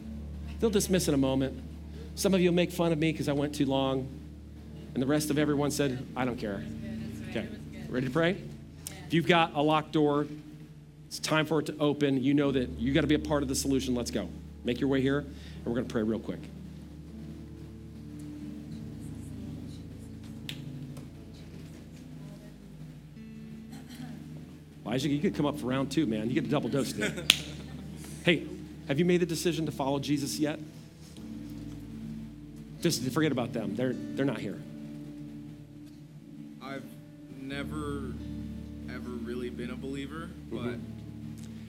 They'll 0.59 0.69
dismiss 0.69 1.07
in 1.07 1.13
a 1.13 1.17
moment. 1.17 1.61
Some 2.15 2.33
of 2.33 2.41
you 2.41 2.49
will 2.49 2.55
make 2.55 2.71
fun 2.71 2.91
of 2.91 2.99
me 2.99 3.11
because 3.11 3.27
I 3.27 3.33
went 3.33 3.55
too 3.55 3.65
long. 3.65 4.07
And 4.93 5.01
the 5.01 5.07
rest 5.07 5.31
of 5.31 5.39
everyone 5.39 5.71
said, 5.71 6.05
I 6.15 6.23
don't 6.23 6.37
care. 6.37 6.63
Okay, 7.31 7.47
ready 7.89 8.05
to 8.05 8.11
pray? 8.11 8.37
If 9.07 9.13
you've 9.13 9.27
got 9.27 9.53
a 9.55 9.61
locked 9.61 9.91
door, 9.91 10.27
it's 11.07 11.17
time 11.17 11.45
for 11.45 11.59
it 11.59 11.65
to 11.67 11.77
open. 11.79 12.23
You 12.23 12.33
know 12.33 12.51
that 12.51 12.69
you 12.77 12.93
got 12.93 13.01
to 13.01 13.07
be 13.07 13.15
a 13.15 13.19
part 13.19 13.41
of 13.41 13.49
the 13.49 13.55
solution. 13.55 13.95
Let's 13.95 14.11
go. 14.11 14.29
Make 14.63 14.79
your 14.79 14.89
way 14.89 15.01
here, 15.01 15.19
and 15.19 15.65
we're 15.65 15.73
going 15.73 15.87
to 15.87 15.91
pray 15.91 16.03
real 16.03 16.19
quick. 16.19 16.39
Elijah, 24.85 25.09
you 25.09 25.19
could 25.19 25.33
come 25.33 25.47
up 25.47 25.57
for 25.57 25.65
round 25.65 25.91
two, 25.91 26.05
man. 26.05 26.27
You 26.29 26.35
get 26.35 26.45
a 26.45 26.49
double 26.49 26.69
dose 26.69 26.93
today. 26.93 27.23
hey, 28.25 28.45
have 28.87 28.99
you 28.99 29.05
made 29.05 29.21
the 29.21 29.25
decision 29.25 29.65
to 29.65 29.71
follow 29.71 29.97
Jesus 29.97 30.37
yet? 30.37 30.59
Just 32.81 33.01
forget 33.11 33.31
about 33.31 33.53
them. 33.53 33.75
They're, 33.75 33.93
they're 33.93 34.25
not 34.25 34.39
here 34.39 34.59
never 37.73 38.13
ever 38.89 39.09
really 39.09 39.49
been 39.49 39.71
a 39.71 39.75
believer, 39.75 40.29
but. 40.51 40.59
Mm-hmm. 40.59 40.99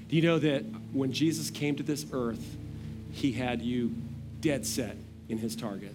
Do 0.08 0.16
you 0.16 0.22
know 0.22 0.38
that 0.38 0.64
when 0.92 1.12
Jesus 1.12 1.50
came 1.50 1.76
to 1.76 1.82
this 1.82 2.06
earth, 2.12 2.56
he 3.10 3.32
had 3.32 3.62
you 3.62 3.94
dead 4.40 4.66
set 4.66 4.96
in 5.28 5.38
his 5.38 5.56
target? 5.56 5.94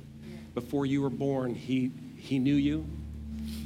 Before 0.55 0.86
you 0.86 1.01
were 1.01 1.12
born, 1.12 1.53
he, 1.53 1.91
he 2.18 2.39
knew 2.39 2.55
you. 2.55 2.86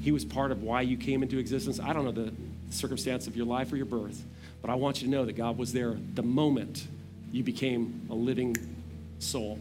He 0.02 0.12
was 0.12 0.26
part 0.26 0.52
of 0.52 0.62
why 0.62 0.82
you 0.82 0.98
came 0.98 1.24
into 1.24 1.38
existence. 1.38 1.80
I 1.80 1.94
don't 1.94 2.04
know 2.04 2.12
the 2.12 2.34
circumstance 2.70 3.26
of 3.26 3.38
your 3.38 3.46
life 3.46 3.72
or 3.72 3.78
your 3.78 3.86
birth, 3.86 4.22
but 4.62 4.70
I 4.70 4.76
want 4.76 5.02
you 5.02 5.08
to 5.08 5.12
know 5.12 5.26
that 5.26 5.34
God 5.34 5.58
was 5.58 5.72
there 5.72 5.96
the 6.14 6.24
moment 6.24 6.88
you 7.32 7.42
became 7.42 8.06
a 8.10 8.14
living 8.14 8.56
soul. 9.20 9.60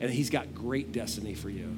And 0.00 0.10
He's 0.10 0.28
got 0.28 0.54
great 0.54 0.92
destiny 0.92 1.34
for 1.34 1.50
you. 1.50 1.76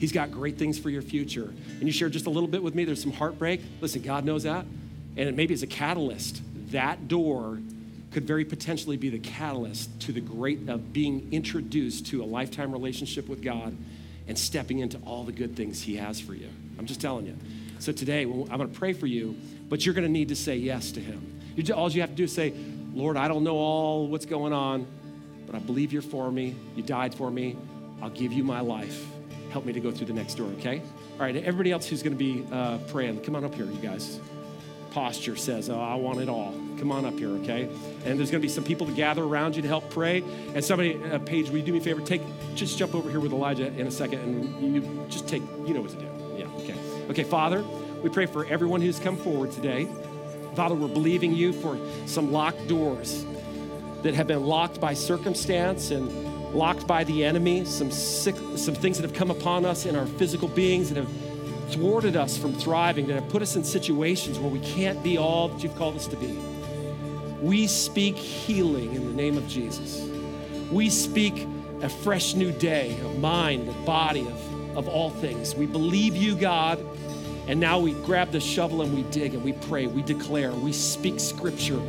He's 0.00 0.12
got 0.12 0.32
great 0.32 0.56
things 0.56 0.78
for 0.78 0.88
your 0.88 1.02
future. 1.02 1.52
And 1.78 1.82
you 1.82 1.92
share 1.92 2.08
just 2.08 2.24
a 2.24 2.30
little 2.30 2.48
bit 2.48 2.62
with 2.62 2.74
me. 2.74 2.86
There's 2.86 3.02
some 3.02 3.12
heartbreak. 3.12 3.60
Listen, 3.82 4.00
God 4.00 4.24
knows 4.24 4.44
that. 4.44 4.64
And 5.18 5.36
maybe 5.36 5.52
it's 5.52 5.62
a 5.62 5.66
catalyst. 5.66 6.40
That 6.72 7.06
door 7.06 7.58
could 8.10 8.24
very 8.24 8.46
potentially 8.46 8.96
be 8.96 9.10
the 9.10 9.18
catalyst 9.18 10.00
to 10.00 10.12
the 10.12 10.22
great 10.22 10.70
of 10.70 10.94
being 10.94 11.28
introduced 11.32 12.06
to 12.06 12.24
a 12.24 12.24
lifetime 12.24 12.72
relationship 12.72 13.28
with 13.28 13.42
God 13.42 13.76
and 14.26 14.38
stepping 14.38 14.78
into 14.78 14.98
all 15.04 15.22
the 15.22 15.32
good 15.32 15.54
things 15.54 15.82
He 15.82 15.96
has 15.96 16.18
for 16.18 16.32
you. 16.32 16.48
I'm 16.78 16.86
just 16.86 17.02
telling 17.02 17.26
you. 17.26 17.36
So 17.78 17.92
today, 17.92 18.22
I'm 18.22 18.46
going 18.46 18.72
to 18.72 18.78
pray 18.78 18.94
for 18.94 19.06
you, 19.06 19.36
but 19.68 19.84
you're 19.84 19.94
going 19.94 20.06
to 20.06 20.12
need 20.12 20.28
to 20.28 20.36
say 20.36 20.56
yes 20.56 20.92
to 20.92 21.00
Him. 21.00 21.40
All 21.74 21.90
you 21.90 22.00
have 22.00 22.10
to 22.10 22.16
do 22.16 22.24
is 22.24 22.34
say, 22.34 22.54
Lord, 22.94 23.18
I 23.18 23.28
don't 23.28 23.44
know 23.44 23.56
all 23.56 24.06
what's 24.08 24.26
going 24.26 24.54
on, 24.54 24.86
but 25.46 25.54
I 25.54 25.58
believe 25.58 25.92
you're 25.92 26.00
for 26.00 26.32
me. 26.32 26.56
You 26.74 26.82
died 26.82 27.14
for 27.14 27.30
me. 27.30 27.54
I'll 28.00 28.08
give 28.08 28.32
you 28.32 28.44
my 28.44 28.60
life 28.60 29.04
help 29.50 29.64
me 29.64 29.72
to 29.72 29.80
go 29.80 29.90
through 29.90 30.06
the 30.06 30.12
next 30.12 30.34
door, 30.34 30.48
okay? 30.58 30.82
All 31.14 31.20
right, 31.20 31.36
everybody 31.36 31.72
else 31.72 31.86
who's 31.86 32.02
going 32.02 32.16
to 32.16 32.18
be 32.18 32.46
uh, 32.52 32.78
praying, 32.88 33.20
come 33.22 33.36
on 33.36 33.44
up 33.44 33.54
here, 33.54 33.66
you 33.66 33.80
guys. 33.80 34.20
Posture 34.92 35.36
says, 35.36 35.70
oh, 35.70 35.78
I 35.78 35.94
want 35.94 36.20
it 36.20 36.28
all. 36.28 36.52
Come 36.78 36.90
on 36.90 37.04
up 37.04 37.16
here, 37.16 37.28
okay? 37.28 37.68
And 38.04 38.18
there's 38.18 38.30
going 38.30 38.40
to 38.40 38.46
be 38.46 38.48
some 38.48 38.64
people 38.64 38.86
to 38.86 38.92
gather 38.92 39.22
around 39.22 39.54
you 39.54 39.62
to 39.62 39.68
help 39.68 39.88
pray. 39.90 40.24
And 40.54 40.64
somebody, 40.64 41.00
uh, 41.04 41.18
Paige, 41.20 41.48
will 41.50 41.58
you 41.58 41.64
do 41.64 41.72
me 41.72 41.78
a 41.78 41.80
favor? 41.80 42.00
Take, 42.00 42.22
just 42.56 42.76
jump 42.76 42.94
over 42.94 43.08
here 43.08 43.20
with 43.20 43.32
Elijah 43.32 43.68
in 43.68 43.86
a 43.86 43.90
second, 43.90 44.18
and 44.20 44.74
you 44.74 45.06
just 45.08 45.28
take, 45.28 45.42
you 45.64 45.74
know 45.74 45.80
what 45.80 45.90
to 45.90 45.96
do. 45.96 46.08
Yeah, 46.36 46.46
okay. 46.58 46.74
Okay, 47.10 47.22
Father, 47.22 47.64
we 48.02 48.08
pray 48.08 48.26
for 48.26 48.44
everyone 48.46 48.80
who's 48.80 48.98
come 48.98 49.16
forward 49.16 49.52
today. 49.52 49.88
Father, 50.56 50.74
we're 50.74 50.88
believing 50.88 51.32
you 51.32 51.52
for 51.52 51.78
some 52.06 52.32
locked 52.32 52.66
doors 52.66 53.24
that 54.02 54.14
have 54.14 54.26
been 54.26 54.44
locked 54.44 54.80
by 54.80 54.94
circumstance 54.94 55.90
and 55.90 56.08
locked 56.52 56.86
by 56.86 57.04
the 57.04 57.24
enemy, 57.24 57.64
some 57.64 57.90
sick, 57.90 58.36
some 58.56 58.74
things 58.74 58.98
that 58.98 59.08
have 59.08 59.16
come 59.16 59.30
upon 59.30 59.64
us 59.64 59.86
in 59.86 59.96
our 59.96 60.06
physical 60.06 60.48
beings 60.48 60.90
that 60.90 60.96
have 60.96 61.10
thwarted 61.72 62.16
us 62.16 62.36
from 62.36 62.52
thriving, 62.52 63.06
that 63.06 63.14
have 63.14 63.28
put 63.28 63.42
us 63.42 63.56
in 63.56 63.64
situations 63.64 64.38
where 64.38 64.50
we 64.50 64.60
can't 64.60 65.02
be 65.02 65.16
all 65.16 65.48
that 65.48 65.62
you've 65.62 65.76
called 65.76 65.96
us 65.96 66.06
to 66.08 66.16
be. 66.16 66.36
We 67.40 67.66
speak 67.66 68.16
healing 68.16 68.94
in 68.94 69.06
the 69.06 69.12
name 69.12 69.38
of 69.38 69.46
Jesus. 69.48 70.08
We 70.70 70.90
speak 70.90 71.46
a 71.80 71.88
fresh 71.88 72.34
new 72.34 72.52
day 72.52 72.98
of 73.00 73.18
mind, 73.18 73.68
of 73.68 73.86
body, 73.86 74.26
of, 74.26 74.76
of 74.76 74.88
all 74.88 75.10
things. 75.10 75.54
We 75.54 75.66
believe 75.66 76.14
you, 76.16 76.36
God, 76.36 76.78
And 77.50 77.58
now 77.58 77.80
we 77.80 77.94
grab 78.04 78.30
the 78.30 78.38
shovel 78.38 78.82
and 78.82 78.94
we 78.94 79.02
dig 79.10 79.34
and 79.34 79.42
we 79.42 79.54
pray, 79.54 79.88
we 79.88 80.02
declare, 80.02 80.52
we 80.52 80.72
speak 80.72 81.18
scripture, 81.18 81.80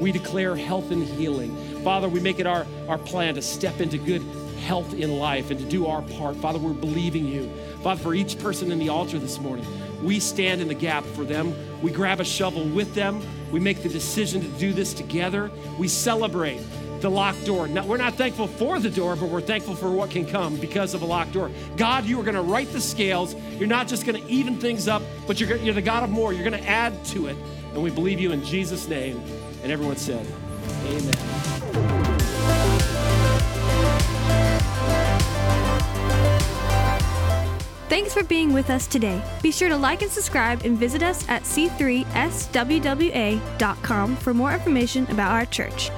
we 0.00 0.10
declare 0.10 0.56
health 0.56 0.90
and 0.90 1.04
healing. 1.04 1.54
Father, 1.84 2.08
we 2.08 2.18
make 2.18 2.40
it 2.40 2.46
our, 2.46 2.66
our 2.88 2.98
plan 2.98 3.34
to 3.34 3.42
step 3.42 3.80
into 3.80 3.98
good 3.98 4.22
health 4.60 4.94
in 4.94 5.18
life 5.18 5.50
and 5.50 5.60
to 5.60 5.66
do 5.66 5.86
our 5.86 6.02
part. 6.02 6.36
Father, 6.36 6.58
we're 6.58 6.72
believing 6.72 7.26
you. 7.26 7.50
Father, 7.82 8.02
for 8.02 8.14
each 8.14 8.38
person 8.38 8.72
in 8.72 8.78
the 8.78 8.88
altar 8.88 9.18
this 9.18 9.38
morning, 9.38 9.66
we 10.02 10.18
stand 10.20 10.60
in 10.60 10.68
the 10.68 10.74
gap 10.74 11.04
for 11.04 11.24
them. 11.24 11.54
We 11.82 11.90
grab 11.90 12.20
a 12.20 12.24
shovel 12.24 12.64
with 12.64 12.94
them. 12.94 13.22
We 13.50 13.60
make 13.60 13.82
the 13.82 13.88
decision 13.88 14.40
to 14.42 14.48
do 14.58 14.72
this 14.72 14.94
together. 14.94 15.50
We 15.78 15.88
celebrate 15.88 16.60
the 17.00 17.10
locked 17.10 17.46
door. 17.46 17.66
Now, 17.66 17.86
we're 17.86 17.96
not 17.96 18.14
thankful 18.14 18.46
for 18.46 18.78
the 18.78 18.90
door, 18.90 19.16
but 19.16 19.30
we're 19.30 19.40
thankful 19.40 19.74
for 19.74 19.90
what 19.90 20.10
can 20.10 20.26
come 20.26 20.56
because 20.56 20.92
of 20.94 21.02
a 21.02 21.06
locked 21.06 21.32
door. 21.32 21.50
God, 21.76 22.04
you 22.04 22.20
are 22.20 22.22
going 22.22 22.34
to 22.34 22.42
right 22.42 22.70
the 22.72 22.80
scales. 22.80 23.34
You're 23.58 23.68
not 23.68 23.88
just 23.88 24.04
going 24.04 24.22
to 24.22 24.30
even 24.30 24.58
things 24.58 24.88
up, 24.88 25.02
but 25.26 25.40
you're, 25.40 25.56
you're 25.56 25.74
the 25.74 25.82
God 25.82 26.02
of 26.02 26.10
more. 26.10 26.32
You're 26.32 26.48
going 26.48 26.62
to 26.62 26.68
add 26.68 27.04
to 27.06 27.26
it. 27.26 27.36
And 27.72 27.82
we 27.82 27.90
believe 27.90 28.20
you 28.20 28.32
in 28.32 28.44
Jesus' 28.44 28.88
name. 28.88 29.22
And 29.62 29.72
everyone 29.72 29.96
said, 29.96 30.26
Amen. 30.86 31.14
Thanks 37.88 38.14
for 38.14 38.22
being 38.22 38.52
with 38.52 38.70
us 38.70 38.86
today. 38.86 39.20
Be 39.42 39.50
sure 39.50 39.68
to 39.68 39.76
like 39.76 40.02
and 40.02 40.10
subscribe 40.10 40.64
and 40.64 40.78
visit 40.78 41.02
us 41.02 41.28
at 41.28 41.42
c3swwa.com 41.42 44.16
for 44.16 44.32
more 44.32 44.52
information 44.52 45.10
about 45.10 45.32
our 45.32 45.46
church. 45.46 45.90